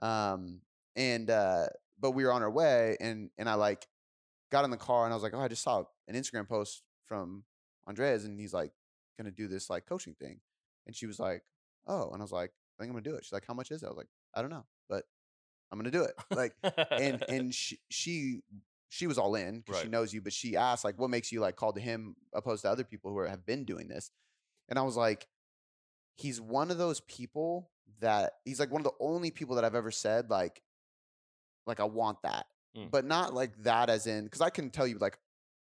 [0.00, 0.60] Um
[0.96, 1.66] and uh
[2.00, 3.86] but we were on our way and and I like
[4.50, 6.82] got in the car and I was like, Oh, I just saw an Instagram post
[7.10, 7.42] from
[7.88, 8.70] Andres and he's like
[9.18, 10.38] gonna do this like coaching thing.
[10.86, 11.42] And she was like,
[11.88, 13.24] Oh, and I was like, I think I'm gonna do it.
[13.24, 13.86] She's like, How much is it?
[13.86, 15.04] I was like, I don't know, but
[15.72, 16.14] I'm gonna do it.
[16.30, 16.54] Like
[16.92, 18.42] and and she she
[18.88, 21.40] she was all in because she knows you, but she asked like, "What makes you
[21.40, 24.10] like call to him opposed to other people who are, have been doing this?"
[24.68, 25.26] And I was like,
[26.16, 27.70] "He's one of those people
[28.00, 30.62] that he's like one of the only people that I've ever said like,
[31.66, 32.46] like I want that,
[32.76, 32.90] Mm.
[32.90, 35.18] but not like that as in because I can tell you like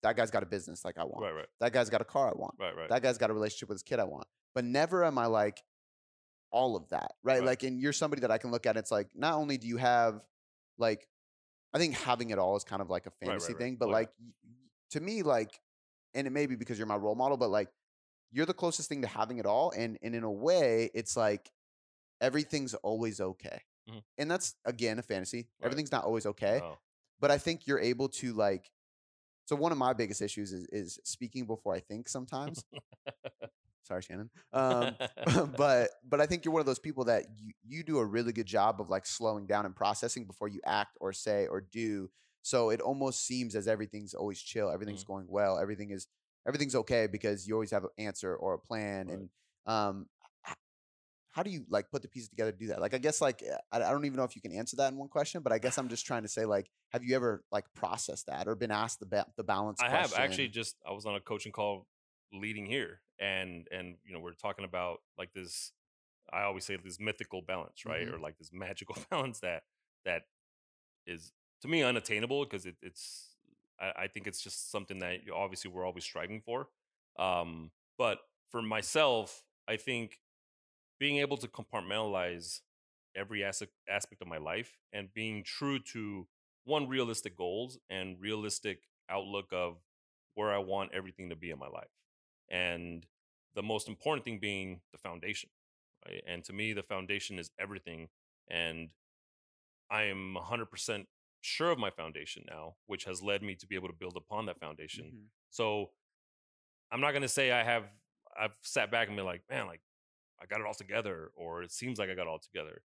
[0.02, 2.28] that guy's got a business like I want, right, right, that guy's got a car
[2.28, 2.88] I want, right, right.
[2.88, 5.62] that guy's got a relationship with his kid I want, but never am I like
[6.50, 7.40] all of that, right?
[7.40, 7.44] Right.
[7.46, 8.76] Like, and you're somebody that I can look at.
[8.76, 10.22] It's like not only do you have
[10.78, 11.06] like,
[11.74, 13.60] I think having it all is kind of like a fantasy right.
[13.60, 14.10] thing, but Oh, like
[14.92, 15.60] to me, like,
[16.14, 17.68] and it may be because you're my role model, but like
[18.30, 21.50] you're the closest thing to having it all, and and in a way, it's like
[22.20, 23.60] everything's always okay.
[23.90, 24.02] Mhm.
[24.18, 25.48] And that's again a fantasy.
[25.60, 25.66] Right.
[25.66, 26.78] Everything's not always okay No.
[27.20, 28.70] but I think you're able to like.
[29.48, 32.62] So one of my biggest issues is is speaking before I think sometimes.
[33.82, 34.28] Sorry, Shannon.
[34.52, 34.94] Um,
[35.56, 38.34] but but I think you're one of those people that you you do a really
[38.34, 42.10] good job of like slowing down and processing before you act or say or do.
[42.42, 46.08] So it almost seems as everything's always chill, everything's going well, everything is
[46.46, 49.06] everything's okay because you always have an answer or a plan.
[49.06, 49.14] Right.
[49.14, 49.28] And
[49.64, 50.06] um,
[51.38, 52.80] how do you like put the pieces together to do that?
[52.80, 54.98] Like I guess like I, I don't even know if you can answer that in
[54.98, 57.64] one question, but I guess I'm just trying to say like, have you ever like
[57.74, 59.80] processed that or been asked the ba- the balance?
[59.80, 61.86] I have actually just I was on a coaching call
[62.32, 65.70] leading here and and you know we're talking about like this
[66.32, 68.08] I always say this mythical balance, right?
[68.08, 68.14] Mhm.
[68.14, 69.62] Or like this magical balance that
[70.04, 70.22] that
[71.06, 71.30] is
[71.62, 73.36] to me unattainable because it, it's
[73.80, 76.66] I, I think it's just something that you, obviously we're always striving for.
[77.16, 78.18] Um, but
[78.50, 80.18] for myself, I think
[80.98, 82.60] being able to compartmentalize
[83.16, 86.26] every aspect aspect of my life and being true to
[86.64, 89.78] one realistic goals and realistic outlook of
[90.34, 91.88] where I want everything to be in my life.
[92.50, 93.06] And
[93.54, 95.50] the most important thing being the foundation.
[96.06, 96.22] Right?
[96.26, 98.08] And to me, the foundation is everything.
[98.48, 98.90] And
[99.90, 101.06] I am 100%
[101.40, 104.46] sure of my foundation now, which has led me to be able to build upon
[104.46, 105.06] that foundation.
[105.06, 105.28] Mhm.
[105.50, 105.90] So
[106.90, 107.84] I'm not going to say I have,
[108.38, 109.80] I've sat back and been like, man, like
[110.40, 112.82] I got it all together, or it seems like I got it all together.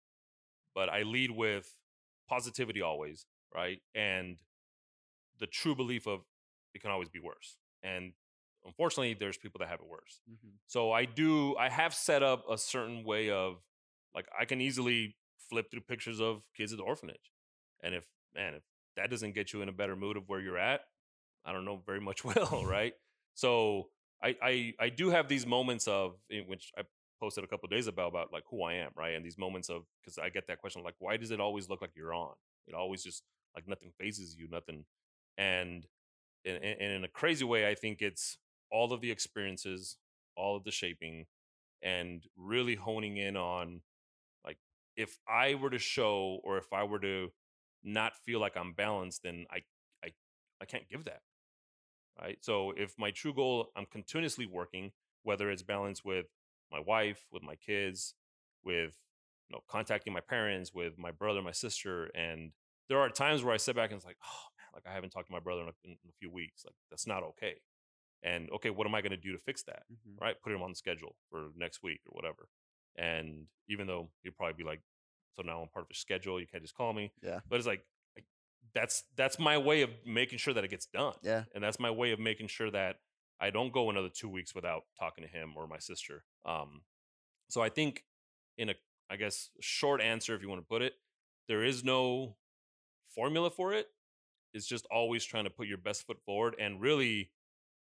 [0.75, 1.71] But I lead with
[2.27, 3.79] positivity always, right?
[3.95, 4.37] And
[5.39, 6.21] the true belief of
[6.73, 7.57] it can always be worse.
[7.83, 8.13] And
[8.65, 10.21] unfortunately, there's people that have it worse.
[10.29, 10.53] Mhm.
[10.67, 13.57] So I do, I have set up a certain way of
[14.15, 15.15] like, I can easily
[15.49, 17.31] flip through pictures of kids at the orphanage.
[17.83, 18.63] And if, man, if
[18.95, 20.81] that doesn't get you in a better mood of where you're at,
[21.45, 22.93] I don't know very much will, right?
[23.35, 23.89] So
[24.21, 26.83] I, I, I do have these moments of, in which I
[27.23, 29.15] posted a couple days about, about like who I am, right?
[29.15, 31.81] And these moments of, because I get that question, like, why does it always look
[31.81, 32.33] like you're on?
[32.67, 33.23] It always just,
[33.55, 34.83] like, nothing fazes you, nothing.
[35.37, 35.87] And,
[36.45, 38.37] and, and in a crazy way, I think it's
[38.69, 39.95] all of the experiences,
[40.35, 41.27] all of the shaping,
[41.81, 43.81] and really honing in on
[44.45, 44.57] like
[44.95, 47.29] if I were to show or if I were to
[47.83, 49.59] not feel like I'm balanced, then I
[50.03, 50.09] I
[50.61, 51.21] I can't give that.
[52.19, 52.37] Right.
[52.41, 54.91] So if my true goal, I'm continuously working,
[55.23, 56.27] whether it's balance with
[56.73, 58.15] my wife, with my kids,
[58.63, 58.97] with
[59.49, 62.51] you know contacting my parents, with my brother, my sister, and
[62.89, 65.11] there are times where I sit back and it's like, oh man, like I haven't
[65.11, 66.63] talked to my brother in a, in a few weeks.
[66.65, 67.55] Like that's not okay.
[68.23, 69.83] And okay, what am I going to do to fix that?
[69.91, 70.19] Mhm.
[70.19, 72.47] Right, put him on the schedule for next week or whatever.
[72.97, 74.81] And even though he'd probably be like,
[75.35, 77.11] so now I'm part of his schedule, you can't just call me.
[77.21, 77.39] Yeah.
[77.49, 77.81] But it's like,
[78.15, 78.25] like
[78.73, 81.13] that's that's my way of making sure that it gets done.
[81.21, 81.43] Yeah.
[81.55, 82.97] And that's my way of making sure that
[83.43, 86.23] I don't go another two weeks without talking to him or my sister.
[86.45, 86.83] Um,
[87.49, 88.05] so I think
[88.57, 88.75] in a
[89.09, 90.93] I guess short answer, if you want to put it,
[91.49, 92.37] there is no
[93.13, 93.87] formula for it.
[94.53, 96.55] It's just always trying to put your best foot forward.
[96.57, 97.31] And really,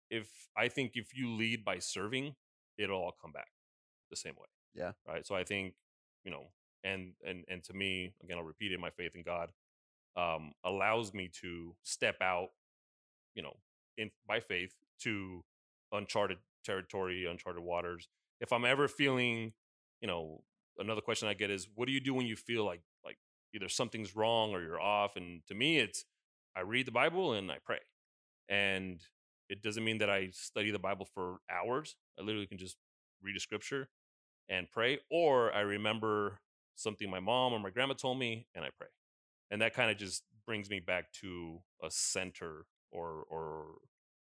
[0.09, 2.35] if I think if you lead by serving,
[2.77, 3.49] it'll all come back
[4.09, 4.47] the same way.
[4.73, 4.93] Yeah.
[5.05, 5.27] Right.
[5.27, 5.73] So I think,
[6.23, 6.45] you know,
[6.85, 9.49] and and and to me, again, I'll repeat it, my faith in God
[10.15, 12.49] um allows me to step out,
[13.35, 13.57] you know,
[13.97, 14.73] in by faith
[15.03, 15.43] to
[15.91, 18.07] uncharted territory, uncharted waters.
[18.39, 19.53] If I'm ever feeling,
[20.01, 20.43] you know,
[20.77, 23.17] another question I get is, what do you do when you feel like like
[23.53, 25.15] either something's wrong or you're off?
[25.15, 26.05] And to me, it's
[26.55, 27.79] I read the Bible and I pray.
[28.49, 29.01] And
[29.49, 31.95] it doesn't mean that I study the Bible for hours.
[32.19, 32.77] I literally can just
[33.21, 33.89] read a scripture
[34.49, 36.39] and pray, or I remember
[36.75, 38.87] something my mom or my grandma told me and I pray.
[39.49, 43.75] And that kind of just brings me back to a center or or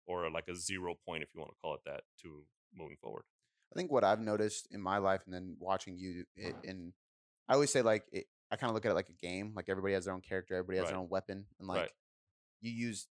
[0.07, 3.23] or like a zero point if you want to call it that to moving forward.
[3.73, 6.93] I think what I've noticed in my life and then watching you it, and
[7.47, 9.53] I always say like it, I kind of look at it like a game.
[9.55, 10.91] Like everybody has their own character, everybody has Right.
[10.91, 11.91] their own weapon, and like Right.
[12.61, 13.07] you use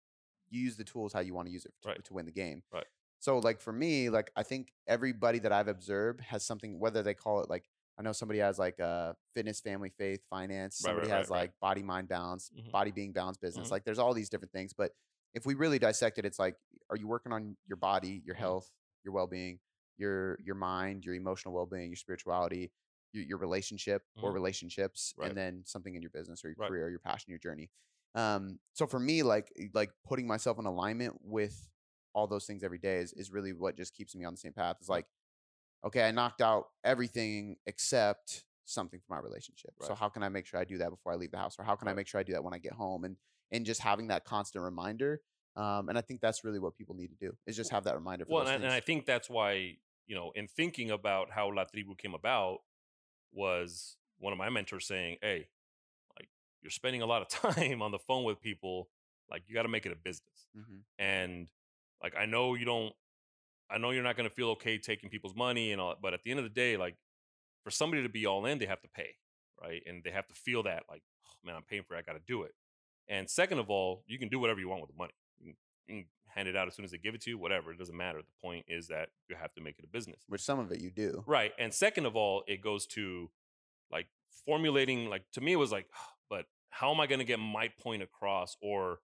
[0.51, 2.03] you use the tools how you want to use it to, Right.
[2.05, 2.63] to win the game.
[2.73, 2.87] Right.
[3.19, 6.79] So like for me, like I think everybody that I've observed has something.
[6.79, 10.81] Whether they call it like I know somebody has like uh fitness, family, faith, finance.
[10.83, 11.41] Right, right, Somebody right, has right.
[11.41, 12.71] like body, mind, balance, Mhm.
[12.71, 13.69] body being balanced business.
[13.69, 13.73] Mhm.
[13.73, 14.73] Like there's all these different things.
[14.73, 14.95] But
[15.35, 16.57] if we really dissect it, it's like,
[16.91, 18.41] are you working on your body, your Mhm.
[18.41, 18.71] health,
[19.05, 19.61] your well being,
[19.97, 22.73] your your mind, your emotional well being, your spirituality,
[23.13, 24.35] your, your relationship or Mhm.
[24.35, 25.29] relationships, Right.
[25.29, 26.69] and then something in your business or your Right.
[26.69, 27.71] career, your passion, your journey.
[28.15, 31.69] Um, so for me, like like putting myself in alignment with
[32.15, 34.53] all those things every day is, is really what just keeps me on the same
[34.53, 34.77] path.
[34.81, 35.07] It's like,
[35.85, 39.73] okay, I knocked out everything except something for my relationship.
[39.83, 41.57] So how can I make sure I do that before I leave the house?
[41.59, 43.05] Or how can I make sure I do that when I get home?
[43.05, 43.17] And
[43.51, 45.21] and just having that constant reminder.
[45.57, 47.97] Um, and I think that's really what people need to do is just have that
[47.97, 49.77] reminder for Well, and, and I think that's why,
[50.07, 52.59] you know, in thinking about how La Tribu came about,
[53.33, 55.49] was one of my mentors saying, Hey,
[56.19, 56.29] like
[56.63, 58.89] you're spending a lot of time on the phone with people,
[59.31, 60.47] like you got to make it a business.
[60.57, 60.81] Mhm.
[60.99, 61.49] And
[62.03, 62.95] like I know you don't
[63.71, 66.31] I know you're not gonna feel okay taking people's money and all but at the
[66.31, 66.97] end of the day, like
[67.65, 69.17] for somebody to be all in, they have to pay.
[69.61, 69.83] Right.
[69.87, 72.23] And they have to feel that like, oh, man, I'm paying for it, I gotta
[72.27, 72.53] do it.
[73.09, 75.13] And second of all, you can do whatever you want with the money.
[75.41, 75.57] You can,
[75.97, 77.73] you can hand it out as soon as they give it to you, whatever.
[77.73, 78.19] It doesn't matter.
[78.19, 80.21] The point is that you have to make it a business.
[80.29, 81.25] Which some of it you do.
[81.27, 81.53] Right.
[81.59, 83.31] And second of all, it goes to
[83.91, 84.07] like
[84.45, 85.87] formulating, like to me, it was like,
[86.29, 88.99] but how am I going to get my point across or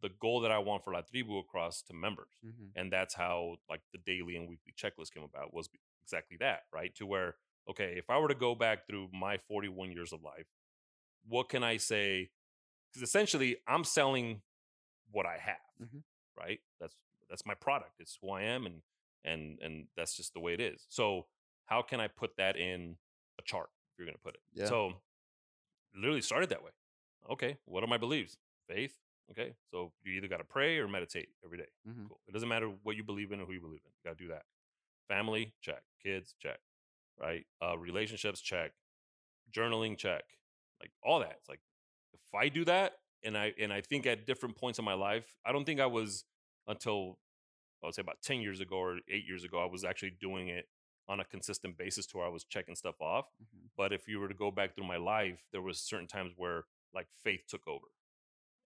[0.00, 2.30] the goal that I want for La Tribu across to members?
[2.46, 2.70] Mhm.
[2.76, 5.68] And that's how like the daily and weekly checklist came about was
[6.04, 6.94] exactly that, right?
[6.96, 7.34] To where,
[7.68, 10.46] okay, if I were to go back through my 41 years of life,
[11.26, 12.30] what can I say?
[12.94, 14.40] Because essentially I'm selling
[15.10, 16.04] what I have, Mhm.
[16.36, 16.60] right?
[16.80, 16.96] That's
[17.28, 18.00] that's my product.
[18.00, 18.82] It's who I am and
[19.24, 20.86] and and that's just the way it is.
[20.88, 21.26] So
[21.66, 22.96] how can I put that in
[23.38, 24.42] a chart if you're gonna put it?
[24.52, 24.66] Yeah.
[24.66, 25.02] So
[25.94, 26.70] literally started that way.
[27.30, 28.38] Okay, what are my beliefs?
[28.68, 29.00] Faith.
[29.30, 31.70] Okay, so you either got to pray or meditate every day.
[31.88, 32.08] Mhm.
[32.08, 32.20] Cool.
[32.28, 33.90] It doesn't matter what you believe in or who you believe in.
[33.90, 34.44] You got to do that.
[35.08, 35.82] Family, check.
[36.00, 36.60] Kids, check.
[37.16, 37.46] Right.
[37.62, 38.74] Uh, relationships, check.
[39.50, 40.38] Journaling, check.
[40.80, 41.36] Like all that.
[41.38, 41.62] It's like
[42.36, 45.52] I do that, and I and I think at different points in my life, I
[45.52, 46.24] don't think I was
[46.66, 47.18] until
[47.82, 50.48] I would say about ten years ago or eight years ago, I was actually doing
[50.48, 50.68] it
[51.08, 53.26] on a consistent basis to where I was checking stuff off.
[53.42, 53.70] Mhm.
[53.76, 56.64] But if you were to go back through my life, there was certain times where
[56.94, 57.88] like faith took over,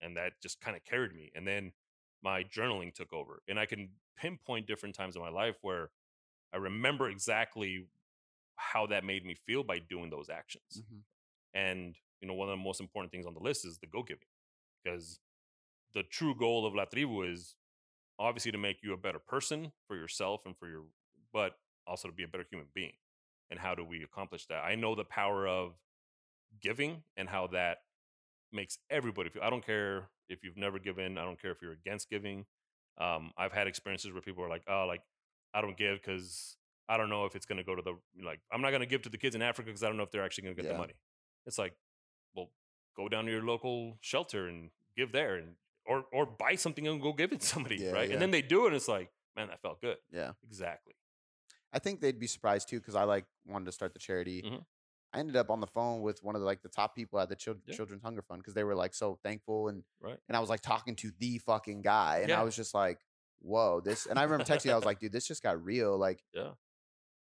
[0.01, 1.31] and that just kind of carried me.
[1.35, 1.73] And then
[2.23, 5.91] my journaling took over, and I can pinpoint different times in my life where
[6.53, 7.89] I remember exactly
[8.57, 10.83] how that made me feel by doing those actions.
[10.83, 11.05] Mhm.
[11.55, 14.03] And you know, one of the most important things on the list is the go
[14.03, 14.27] giving,
[14.83, 15.21] because
[15.95, 17.55] the true goal of La Tribu is
[18.19, 20.83] obviously to make you a better person for yourself and for your,
[21.33, 21.53] but
[21.87, 22.93] also to be a better human being.
[23.51, 24.65] And how do we accomplish that?
[24.65, 25.73] I know the power of
[26.61, 27.79] giving and how that
[28.53, 29.43] makes everybody feel.
[29.43, 31.17] I don't care if you've never given.
[31.17, 32.45] I don't care if you're against giving.
[32.99, 35.03] Um, I've had experiences where people are like, "Oh, like
[35.55, 36.57] I don't give because
[36.89, 38.87] I don't know if it's going to go to the like I'm not going to
[38.87, 40.63] give to the kids in Africa because I don't know if they're actually going to
[40.63, 40.75] get Yeah.
[40.75, 40.95] the money."
[41.47, 41.75] It's like,
[42.35, 42.51] well,
[42.97, 45.55] go down to your local shelter and give there, and
[45.87, 48.09] or or buy something and go give it to somebody, Yeah, right?
[48.09, 48.15] yeah.
[48.15, 49.97] And then they do it, and it's like, man, that felt good.
[50.11, 50.33] Yeah.
[50.47, 50.95] Exactly.
[51.73, 54.43] I think they'd be surprised too because I like wanted to start the charity.
[54.43, 54.65] Mhm.
[55.13, 57.29] I ended up on the phone with one of the, like the top people at
[57.31, 57.75] the Chil- Yeah.
[57.75, 60.19] Children's Hunger Fund because they were like so thankful and Right.
[60.29, 62.41] and I was like talking to the fucking guy and Yeah.
[62.41, 63.01] I was just like,
[63.41, 64.05] whoa, this.
[64.07, 65.97] And I remember texting I was like, dude, this just got real.
[65.97, 66.53] Like, Yeah.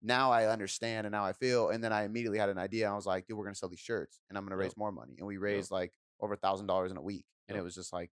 [0.03, 1.69] Now I understand and now I feel.
[1.71, 2.91] And then I immediately had an idea.
[2.91, 4.61] I was like, dude, we're gonna sell these shirts and I'm gonna Yep.
[4.65, 5.15] raise more money.
[5.19, 7.93] And we raised like over a thousand dollars in a week, and it was just
[7.93, 8.11] like,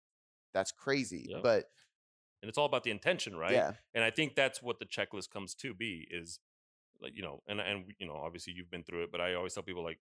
[0.53, 1.27] that's crazy.
[1.29, 1.43] Yep.
[1.43, 1.65] But
[2.41, 3.51] And it's all about the intention, right?
[3.53, 6.39] yeah, and i think that's what the checklist comes to be is
[7.01, 9.53] like you know and and you know obviously you've been through it but i always
[9.53, 9.99] tell people like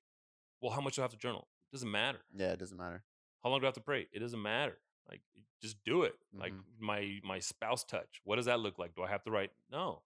[0.61, 3.03] well how much do i have to journal it doesn't matter yeah, it doesn't matter.
[3.43, 4.79] how long do i have to pray it doesn't matter
[5.11, 5.21] like
[5.63, 6.63] just do it like Mhm.
[6.79, 10.03] my my spouse touch what does that look like do i have to write no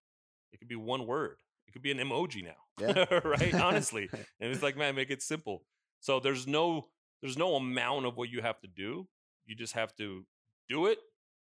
[0.53, 1.39] it could be one word
[1.71, 3.21] it could be an emoji now Yeah.
[3.25, 4.09] right honestly
[4.41, 5.65] and it's like man make it simple
[6.01, 6.89] so there's no
[7.23, 9.07] there's no amount of what you have to do
[9.47, 10.25] you just have to
[10.69, 10.99] do it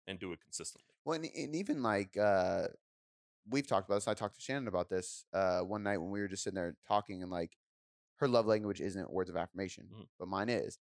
[0.07, 2.69] and do it consistently Well, and, and even like uh
[3.51, 4.09] we've talked about this.
[4.09, 6.75] I talked to Shannon about this uh, one night when we were just sitting there
[6.89, 7.53] talking, and like
[8.17, 10.07] her love language isn't words of affirmation, Mhm.
[10.19, 10.79] but mine is.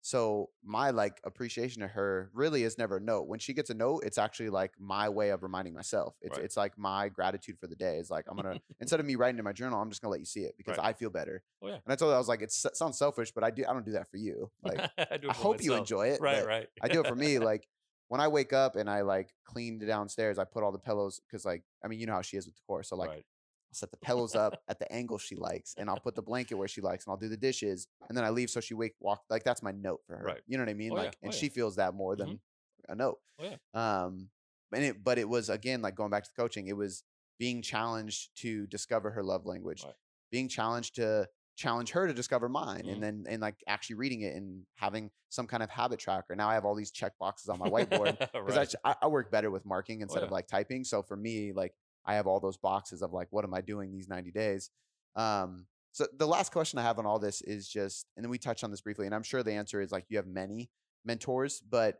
[0.00, 3.26] So my like appreciation to her really is never a note.
[3.26, 6.14] When she gets a note, it's actually like my way of reminding myself.
[6.22, 6.44] It's Right.
[6.44, 7.98] it's like my gratitude for the day.
[7.98, 10.20] It's like I'm gonna instead of me writing in my journal, I'm just gonna let
[10.20, 10.86] you see it because Right.
[10.86, 11.42] I feel better.
[11.62, 11.74] Oh, yeah.
[11.74, 13.84] And I told her I was like, it sounds selfish, but I do I don't
[13.84, 14.50] do that for you.
[14.62, 16.20] Like I, do it I hope you enjoy it.
[16.20, 16.68] Right, right.
[16.82, 17.38] I do it for me.
[17.48, 17.68] Like
[18.08, 21.44] when I wake up and I like clean downstairs, I put all the pillows because
[21.44, 23.24] like I mean you know how she is with the core, So like right.
[23.70, 26.54] I'll set the pillows up at the angle she likes, and I'll put the blanket
[26.54, 28.94] where she likes, and I'll do the dishes, and then I leave so she wake
[29.00, 30.24] walk like that's my note for her.
[30.24, 30.40] Right.
[30.46, 30.92] You know what I mean?
[30.92, 31.02] Oh, yeah.
[31.02, 31.40] like, and Oh, yeah.
[31.40, 32.40] she feels that more than Mhm.
[32.88, 33.18] a note.
[33.38, 33.56] Oh, yeah.
[34.04, 34.30] Um,
[34.72, 36.66] and it, but it was again like going back to the coaching.
[36.66, 37.04] It was
[37.38, 39.94] being challenged to discover her love language, Right.
[40.30, 42.92] being challenged to challenge her to discover mine, Mhm.
[42.92, 46.34] and then and like actually reading it and having some kind of habit tracker.
[46.36, 48.74] Now I have all these check boxes on my whiteboard because right.
[48.84, 50.34] I, I work better with marking instead of yeah.
[50.34, 50.84] like typing.
[50.84, 51.74] So for me, like
[52.08, 54.70] I have all those boxes of like, what am I doing these 90 days?
[55.14, 58.38] Um, so the last question I have on all this is just, and then we
[58.38, 60.70] touched on this briefly, and I'm sure the answer is like you have many
[61.04, 61.98] mentors, but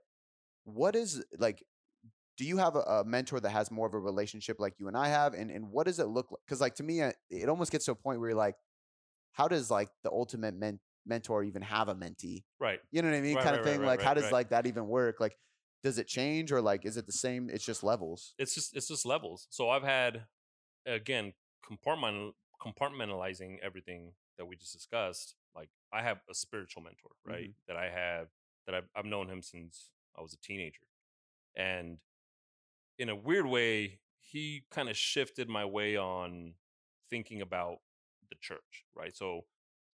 [0.65, 1.63] what is like,
[2.39, 4.97] do you have a, a mentor that has more of a relationship like you and
[4.97, 5.35] I have?
[5.35, 6.41] And and what does it look like?
[6.47, 8.55] Because like to me, uh, it almost gets to a point where you're like,
[9.33, 12.45] how does like the ultimate men- mentor even have a mentee?
[12.61, 12.79] right.
[12.93, 13.35] You know what I mean?
[13.35, 13.81] Right, kind right, of thing.
[13.81, 15.19] right, like, how does like that even work?
[15.19, 15.37] Like,
[15.83, 17.49] does it change or like is it the same?
[17.51, 18.35] It's just levels.
[18.39, 19.47] it's just it's just levels.
[19.51, 20.25] So I've had
[20.87, 21.33] again
[21.65, 25.35] compartment compartmentalizing everything that we just discussed.
[25.55, 27.51] Like I have a spiritual mentor, right?
[27.51, 27.69] Mm-hmm.
[27.69, 28.29] That I have
[28.67, 30.87] that I've, I've known him since I was a teenager,
[31.57, 31.99] and
[32.99, 36.55] in a weird way, he kind of shifted my way on
[37.09, 37.79] thinking about
[38.29, 39.17] the church, right?
[39.17, 39.45] So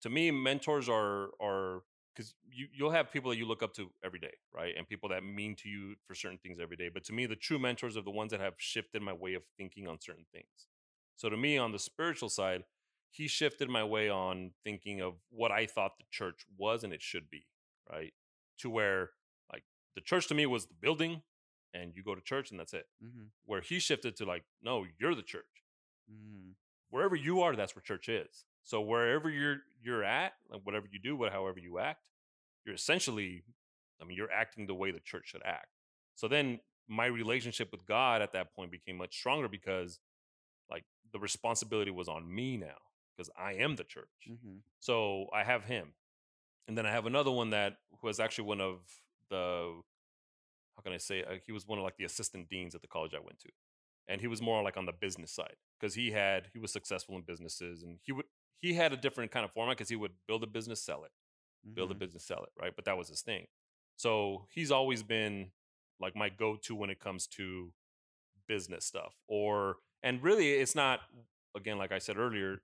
[0.03, 1.83] to me, mentors are are
[2.15, 4.75] because you you'll have people that you look up to every day, right?
[4.77, 6.89] And people that mean to you for certain things every day.
[6.93, 9.43] But to me, the true mentors are the ones that have shifted my way of
[9.57, 10.69] thinking on certain things.
[11.17, 12.65] So to me, on the spiritual side,
[13.11, 17.03] he shifted my way on thinking of what I thought the church was and it
[17.03, 17.47] should be,
[17.91, 18.13] right?
[18.61, 19.11] To where
[19.53, 19.65] like
[19.95, 21.23] the church to me was the building
[21.75, 22.87] and you go to church and that's it.
[23.05, 23.25] Mm-hmm.
[23.45, 25.45] Where he shifted to like, no, you're the church
[26.11, 26.51] Mm-hmm.
[26.91, 28.45] wherever you are, that's where church is.
[28.65, 32.01] So wherever you're you're at, like whatever you do, what however you act,
[32.65, 33.43] you're essentially,
[34.01, 35.69] I mean, you're acting the way the church should act.
[36.15, 39.99] So then my relationship with God at that point became much stronger because
[40.71, 42.77] like the responsibility was on me now
[43.17, 44.09] because I am the church.
[44.31, 44.59] Mm-hmm.
[44.79, 45.93] So I have him.
[46.69, 48.79] And then I have another one that was actually one of
[49.29, 49.81] the
[50.77, 52.89] how can I say uh, he was one of like the assistant deans at the
[52.89, 53.49] college I went to.
[54.09, 57.17] And he was more like on the business side because he had he was successful
[57.17, 58.27] in businesses and he would
[58.61, 61.11] he had a different kind of format because he would build a business, sell it,
[61.75, 61.99] build a Mm-hmm.
[62.01, 62.73] business, sell it, right?
[62.75, 63.47] But that was his thing.
[63.97, 65.51] So he's always been
[66.01, 67.73] like my go-to when it comes to
[68.49, 69.15] business stuff.
[69.29, 71.01] Or and really it's not
[71.57, 72.63] again, like I said earlier,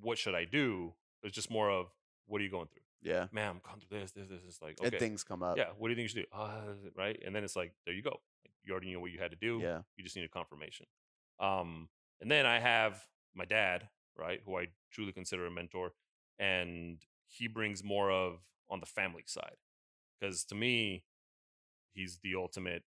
[0.00, 0.92] what should I do?
[1.22, 1.86] It's just more of
[2.26, 2.82] what are you going through?
[3.02, 3.26] Yeah.
[3.32, 4.40] Man, I'm going through this, this, this.
[4.46, 5.56] It's like, And things come up.
[5.56, 6.38] Yeah, what do you think you should do?
[6.38, 7.20] Uh, right?
[7.24, 8.20] And then it's like, there you go.
[8.62, 9.58] You already knew what you had to do.
[9.62, 9.78] Yeah.
[9.96, 10.86] You just need a confirmation.
[11.40, 11.88] Um,
[12.20, 13.02] and then I have
[13.34, 13.88] my dad,
[14.18, 15.92] right, who I truly consider a mentor,
[16.38, 18.40] and he brings more of
[18.70, 19.56] on the family side,
[20.20, 21.04] because to me,
[21.92, 22.82] he's the ultimate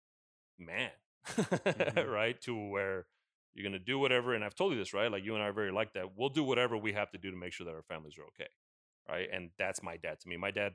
[0.59, 0.91] man,
[1.27, 2.11] Mhm.
[2.11, 2.39] right?
[2.41, 3.07] To where
[3.53, 5.11] you're gonna do whatever, and I've told you this, right?
[5.11, 6.15] Like you and I are very like that.
[6.17, 8.49] We'll do whatever we have to do to make sure that our families are okay,
[9.09, 9.29] right?
[9.31, 10.37] And that's my dad to me.
[10.37, 10.73] My dad,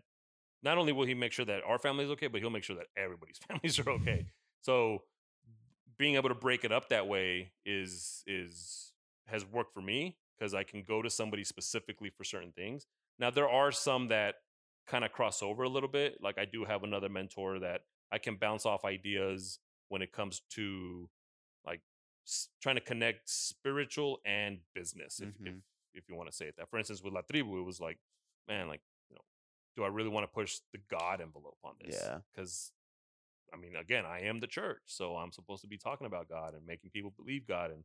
[0.62, 2.76] not only will he make sure that our family is okay, but he'll make sure
[2.76, 4.26] that everybody's families are okay.
[4.62, 5.04] So
[5.98, 8.92] being able to break it up that way is is
[9.26, 12.86] has worked for me because I can go to somebody specifically for certain things.
[13.18, 14.36] Now there are some that
[14.86, 16.18] kind of cross over a little bit.
[16.20, 17.82] Like I do have another mentor that
[18.12, 19.58] I can bounce off ideas
[19.88, 21.08] when it comes to
[21.64, 21.80] like
[22.26, 25.62] s- trying to connect spiritual and business, if if, Mhm.
[25.94, 26.68] if you want to say it that.
[26.70, 27.98] For instance, with La Tribu, it was like,
[28.46, 29.22] man, like you know,
[29.76, 31.98] do I really want to push the God envelope on this?
[32.00, 32.20] Yeah.
[32.32, 32.72] because
[33.52, 36.54] I mean, again, I am the church, so I'm supposed to be talking about God
[36.54, 37.70] and making people believe God.
[37.70, 37.84] And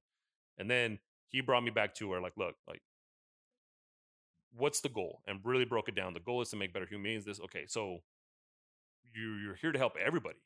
[0.57, 0.99] and then
[1.32, 2.82] he brought me back to where, like, look, like,
[4.56, 5.22] what's the goal?
[5.28, 6.14] And really broke it down.
[6.14, 7.26] The goal is to make better humans.
[7.26, 7.99] This, okay, so
[9.14, 10.40] you you're here to help everybody,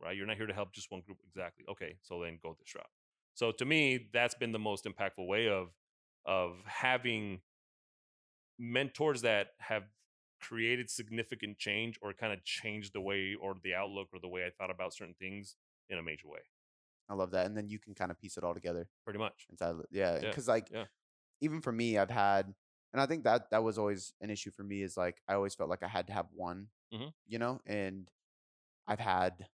[0.00, 0.16] right?
[0.16, 1.64] You're not here to help just one group exactly.
[1.70, 2.86] Okay, so then go this route.
[3.34, 5.68] So to me, that's been the most impactful way of
[6.24, 7.40] of having
[8.58, 9.84] mentors that have
[10.40, 14.44] created significant change or kind of changed the way or the outlook or the way
[14.44, 15.56] I thought about certain things
[15.88, 16.40] in a major way.
[17.12, 17.46] I love that.
[17.46, 19.46] And then you can kind of piece it all together Pretty much.
[19.50, 19.76] inside.
[19.90, 20.20] Yeah.
[20.22, 20.86] Yeah, Because like yeah.
[21.40, 22.54] even for me, I've had,
[22.92, 25.54] and I think that that was always an issue for me is like I always
[25.54, 27.12] felt like I had to have one, Mhm.
[27.26, 28.10] you know, and
[28.86, 29.48] I've had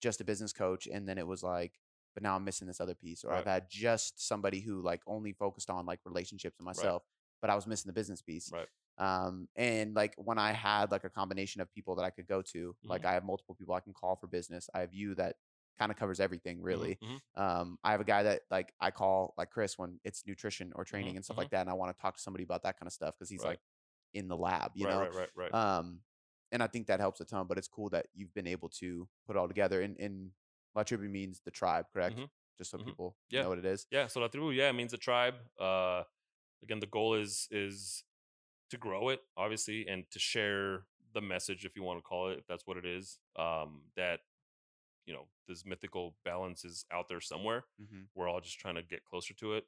[0.00, 1.80] just a business coach, and then it was like
[2.14, 3.24] but now I'm missing this other piece.
[3.24, 3.38] Or Right.
[3.38, 7.04] I've had just somebody who like only focused on like relationships and myself,
[7.40, 8.52] but I was missing the business piece.
[8.52, 8.68] Right.
[8.98, 12.42] Um, and like when I had like a combination of people that I could go
[12.52, 13.06] to, like Mhm.
[13.06, 14.70] I have multiple people I can call for business.
[14.74, 15.36] I have you that
[15.78, 16.98] kind of covers everything Mhm, really.
[17.00, 17.20] mhm.
[17.36, 20.84] Um, I have a guy that like I call like Chris when it's nutrition or
[20.84, 22.78] training Mhm, and stuff like that, and I want to talk to somebody about that
[22.78, 23.44] kind of stuff because he's Right.
[23.44, 23.60] like
[24.12, 25.08] in the lab, you right, know.
[25.08, 25.52] right, right, right.
[25.52, 26.02] Um,
[26.52, 27.46] and I think that helps a ton.
[27.48, 29.82] But it's cool that you've been able to put it all together.
[29.82, 30.32] And and
[30.74, 32.20] La Tribu means the tribe, correct?
[32.58, 33.42] Just so people Yeah.
[33.42, 33.86] know what it is.
[33.90, 35.34] Yeah, so La Tribu, yeah, it means the tribe.
[35.58, 36.04] Uh,
[36.62, 38.04] again, the goal is is
[38.70, 42.38] to grow it, obviously, and to share the message, if you want to call it,
[42.38, 43.20] if that's what it is.
[43.36, 44.20] Um, that
[45.06, 47.64] you know, this mythical balance is out there somewhere.
[47.78, 49.64] hmm We're all just trying to get closer to it,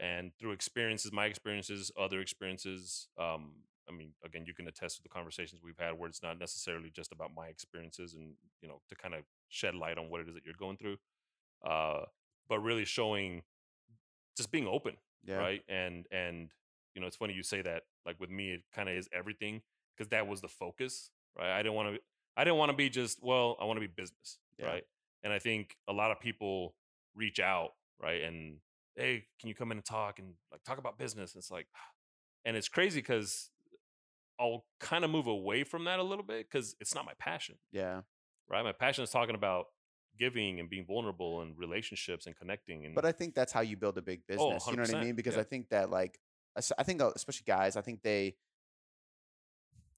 [0.00, 3.08] and through experiences, my experiences, other experiences.
[3.18, 3.52] Um,
[3.88, 6.90] I mean, again, you can attest to the conversations we've had where it's not necessarily
[6.90, 10.28] just about my experiences, and you know, to kind of shed light on what it
[10.28, 10.98] is that you're going through,
[11.66, 12.02] uh,
[12.48, 13.42] but really showing,
[14.36, 14.94] just being open
[15.26, 15.38] Yeah.
[15.40, 16.50] right and and
[16.94, 19.62] you know it's funny you say that like with me it kind of is everything
[19.96, 22.00] because that was the focus right i didn't want to
[22.36, 24.66] i didn't want to be just well i want to be business Yeah.
[24.66, 24.84] right
[25.22, 26.74] and i think a lot of people
[27.14, 27.70] reach out
[28.02, 28.56] right and
[28.96, 31.66] hey can you come in and talk and like talk about business it's like
[32.44, 33.50] and it's crazy because
[34.40, 37.56] i'll kind of move away from that a little bit because it's not my passion
[37.72, 38.02] Yeah.
[38.48, 39.66] right my passion is talking about
[40.18, 43.76] giving and being vulnerable and relationships and connecting and But I think that's how you
[43.76, 44.66] build a big Oh, business.
[44.66, 45.14] you know what I mean?
[45.14, 45.42] Because yeah.
[45.42, 46.18] I think that like
[46.76, 48.34] I think uh, especially guys, I think they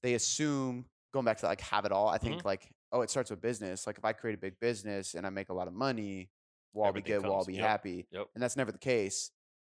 [0.03, 2.09] they assume going back to like have it all.
[2.09, 2.27] I Mm-hmm.
[2.27, 3.87] think like oh, it starts with business.
[3.87, 6.31] Like if I create a big business and I make a lot of money,
[6.73, 7.23] we'll all be good.
[7.23, 7.63] We'll all be Yep.
[7.63, 8.07] happy.
[8.11, 8.27] Yep.
[8.35, 9.31] And that's never the case.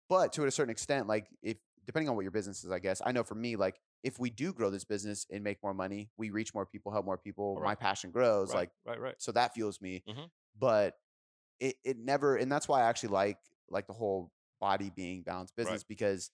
[0.10, 3.02] But to a certain extent, like if depending on what your business is, I guess
[3.06, 6.10] I know for me, like if we do grow this business and make more money,
[6.18, 7.60] we reach more people, help more people.
[7.64, 8.50] My passion grows.
[8.50, 10.30] right, Like right right so that fuels me Mhm.
[10.60, 10.96] but
[11.60, 13.38] it, it never and that's why i actually like
[13.70, 14.32] like the whole
[14.62, 15.64] body being balanced Right.
[15.64, 16.30] business because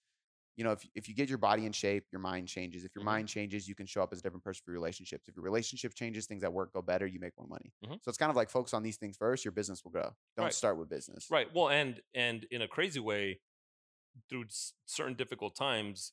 [0.56, 3.02] you know if, if you get your body in shape your mind changes if your
[3.02, 3.04] Mhm.
[3.04, 5.44] mind changes you can show up as a different person for your relationships if your
[5.44, 8.00] relationship changes things at work go better you make more money Mhm.
[8.02, 10.46] so it's kind of like focus on these things first your business will grow don't
[10.46, 10.54] Right.
[10.54, 11.52] start with business Right.
[11.54, 13.40] Well, and and in a crazy way,
[14.28, 14.46] through
[14.86, 16.12] certain difficult times,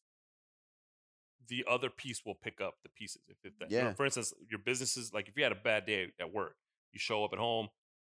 [1.48, 3.22] the other piece will pick up the pieces.
[3.28, 3.94] If, if that, Yeah.
[3.96, 6.56] for instance, your business is like if you had a bad day at work,
[6.94, 7.70] you show up at home,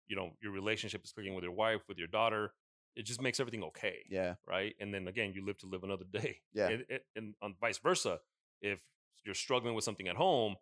[0.07, 2.53] you know, your relationship is clicking with your wife, with your daughter.
[2.95, 4.75] It just makes everything okay, yeah right?
[4.79, 6.39] And then again, you live to live another day.
[6.53, 6.71] Yeah.
[6.71, 8.19] And, and, and on vice versa,
[8.61, 8.81] if
[9.23, 10.55] you're struggling with something at home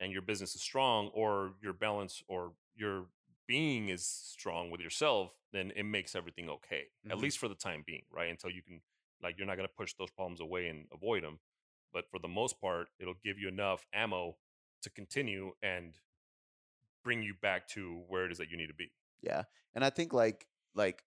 [0.00, 3.06] and your business is strong, or your balance or your
[3.46, 7.20] being is strong with yourself, then it makes everything okay, at Mhm.
[7.20, 8.30] least for the time being, right?
[8.30, 8.80] Until you can,
[9.22, 11.40] like, you're not going to push those problems away and avoid them.
[11.92, 14.38] But for the most part, it'll give you enough ammo
[14.82, 15.98] to continue and
[17.02, 18.92] bring you back to where it is that you need to be.
[19.22, 19.42] yeah
[19.74, 21.04] and i think like like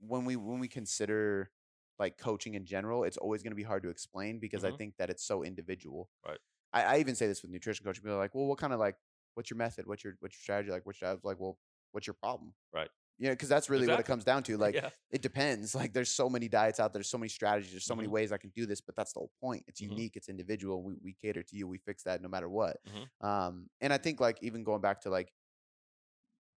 [0.00, 1.50] when we when we consider
[1.98, 4.78] like coaching in general it's always going to be hard to explain because i Mhm.
[4.78, 6.38] think that it's so individual Right.
[6.72, 8.80] I, I even say this with nutrition coaching people are like well what kind of
[8.80, 8.96] like
[9.34, 11.58] what's your method what's your what's your strategy like which I was like well
[11.92, 12.90] what's your problem Right.
[13.18, 14.90] you know because that's really what it comes down to like yeah.
[15.10, 17.96] it depends like there's so many diets out there there's so many strategies there's so
[17.96, 18.12] many Mhm.
[18.12, 19.88] ways i can do this but that's the whole point it's Mhm.
[19.90, 23.10] unique it's individual we, we cater to you we fix that no matter what Mhm.
[23.20, 25.32] um and i think like even going back to like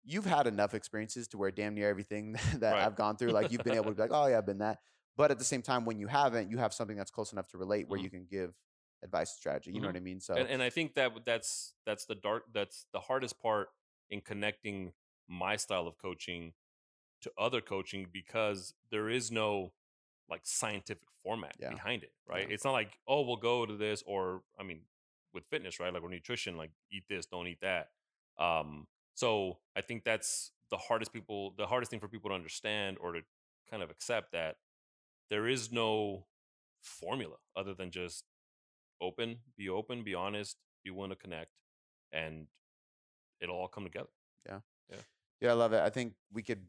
[0.04, 2.86] you've had enough experiences to where damn near everything that Right.
[2.86, 4.80] i've gone through like you've been able to be like oh yeah i've been that
[5.16, 7.58] but at the same time when you haven't you have something that's close enough to
[7.58, 8.04] relate where Mhm.
[8.04, 8.54] you can give
[9.04, 9.90] advice and strategy you know Mhm.
[9.90, 13.00] what i mean so and, and I think that that's that's the dark that's the
[13.02, 13.70] hardest part
[14.10, 14.94] in connecting
[15.28, 16.54] my style of coaching
[17.22, 19.72] to other coaching because there is no
[20.30, 21.70] like scientific format Yeah.
[21.70, 22.48] behind it, right?
[22.48, 22.54] Yeah.
[22.54, 24.82] It's not like oh we'll go to this or I mean
[25.34, 25.94] with fitness, right?
[25.94, 27.90] Like or nutrition, like eat this, don't eat that.
[28.38, 32.98] Um, so I think that's the hardest people the hardest thing for people to understand
[32.99, 33.22] or to
[33.69, 34.56] kind of accept that
[35.30, 36.26] there is no
[36.81, 38.26] formula other than just
[39.02, 41.52] open, be open, be honest, be willing to connect,
[42.11, 42.48] and
[43.41, 44.10] it'll all come together.
[44.48, 44.60] yeah
[44.90, 44.98] Yeah.
[45.41, 46.61] Yeah, i love it i think we could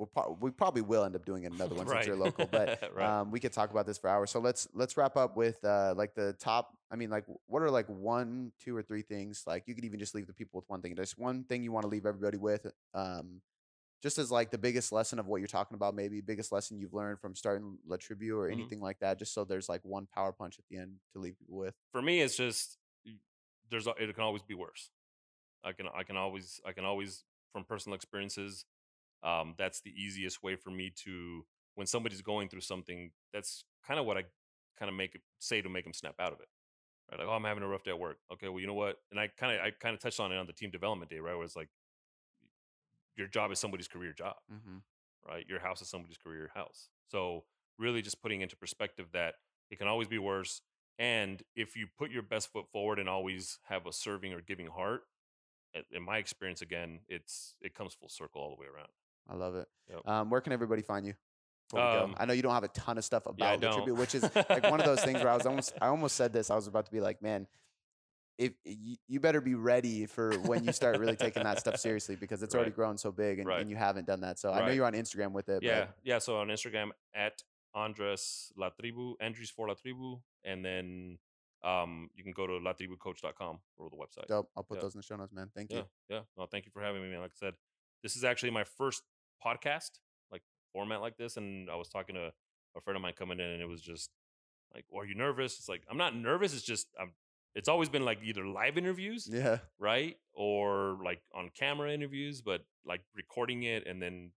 [0.00, 3.06] we'll pro- we probably will end up doing another one since you're local but right.
[3.20, 4.30] um, we could talk about this for hours.
[4.30, 6.76] So let's let's wrap up with uh, like the top.
[6.90, 9.44] I mean, like what are like one, two, or three things?
[9.46, 10.96] Like you could even just leave the people with one thing.
[10.96, 12.66] Just one thing you want to leave everybody with.
[12.94, 13.42] Um,
[14.02, 16.94] just as like the biggest lesson of what you're talking about, maybe biggest lesson you've
[16.94, 18.52] learned from starting La Tribu or Mhm.
[18.52, 19.18] anything like that.
[19.18, 21.74] Just so there's like one power punch at the end to leave people with.
[21.92, 22.78] for me, it's just
[23.70, 24.90] there's it can always be worse.
[25.62, 28.64] I can I can always I can always from personal experiences.
[29.22, 31.44] Um, that's the easiest way for me to
[31.74, 33.10] when somebody's going through something.
[33.32, 34.24] That's kind of what I
[34.78, 36.48] kind of make it say to make them snap out of it.
[37.10, 37.20] Right?
[37.20, 38.18] Like, oh, I'm having a rough day at work.
[38.32, 38.96] Okay, well, you know what?
[39.10, 41.18] And I kind of I kind of touched on it on the team development day,
[41.18, 41.34] right?
[41.34, 41.68] Where it's like
[43.16, 44.78] your job is somebody's career job, Mm-hmm.
[45.28, 45.44] right?
[45.48, 46.88] Your house is somebody's career house.
[47.10, 47.44] So
[47.78, 49.34] really just putting into perspective that
[49.70, 50.62] it can always be worse.
[50.98, 54.66] And if you put your best foot forward and always have a serving or giving
[54.66, 55.02] heart,
[55.92, 58.88] in my experience, again, it's it comes full circle all the way around.
[59.28, 59.68] I love it.
[59.90, 60.06] Yep.
[60.08, 61.14] Um, where can everybody find you?
[61.70, 62.04] before we go?
[62.04, 64.14] Um, I know you don't have a ton of stuff Yeah, about the tribute, which
[64.14, 66.50] is like one of those things where I was almost I almost said this.
[66.50, 67.46] I was about to be like, man,
[68.38, 72.16] if you, you better be ready for when you start really taking that stuff seriously
[72.16, 73.60] because it's already grown so big and, Right.
[73.60, 74.38] and you haven't done that.
[74.38, 75.62] So I know you're on Instagram with it.
[75.62, 76.18] Yeah, yeah.
[76.18, 77.42] So on Instagram at
[77.74, 81.18] Andres La Tribu, Andres for La Tribu, and then
[81.62, 84.26] um, you can go to latribucoach.com or the website.
[84.26, 84.50] Dope.
[84.56, 84.82] I'll put Yeah.
[84.82, 85.50] those in the show notes, man.
[85.54, 85.84] Thank Yeah, you.
[86.08, 86.20] yeah.
[86.36, 87.20] Well, thank you for having me, man.
[87.20, 87.54] Like I said,
[88.02, 89.02] this is actually my first
[89.44, 89.90] podcast,
[90.30, 90.42] like
[90.72, 91.36] format like this.
[91.36, 92.32] And I was talking to
[92.76, 94.10] a friend of mine coming in, and it was just
[94.74, 96.54] like, "Are you nervous?" It's like I'm not nervous.
[96.54, 97.12] It's just I'm.
[97.56, 99.58] It's always been like either live interviews, Yeah.
[99.80, 104.30] right, or like on camera interviews, but like recording it and then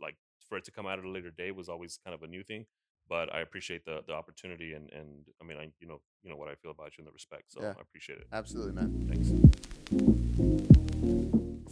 [0.00, 0.14] like
[0.48, 2.44] for it to come out at a later day was always kind of a new
[2.44, 2.66] thing.
[3.08, 6.36] But I appreciate the the opportunity, and and I mean, I you know you know
[6.36, 7.74] what I feel about you and the respect, so Yeah.
[7.76, 8.28] I appreciate it.
[8.32, 8.90] Absolutely, man.
[9.10, 10.73] Thanks.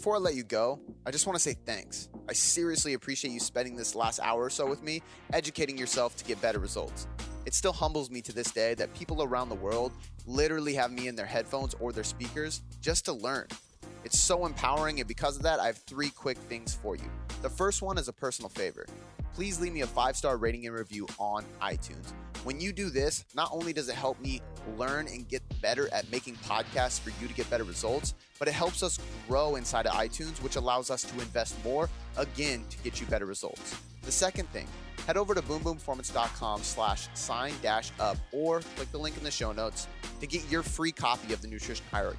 [0.02, 2.08] Before I let you go, I just want to say thanks.
[2.28, 5.00] I seriously appreciate you spending this last hour or so with me,
[5.32, 7.06] educating yourself to get better results.
[7.46, 9.92] It still humbles me to this day that people around the world
[10.26, 13.46] literally have me in their headphones or their speakers just to learn.
[14.04, 17.10] It's so empowering, and because of that, I have three quick things for you.
[17.40, 18.86] The first one is a personal favor.
[19.34, 22.12] Please leave me a five star rating and review on iTunes.
[22.44, 24.42] When you do this, not only does it help me
[24.76, 28.54] learn and get better at making podcasts for you to get better results, but it
[28.54, 28.98] helps us
[29.28, 33.26] grow inside of iTunes, which allows us to invest more again to get you better
[33.26, 33.76] results.
[34.02, 34.66] The second thing,
[35.06, 39.52] head over to boomboomperformance.com slash sign dash up or click the link in the show
[39.52, 39.86] notes
[40.20, 42.18] to get your free copy of the nutrition hierarchy.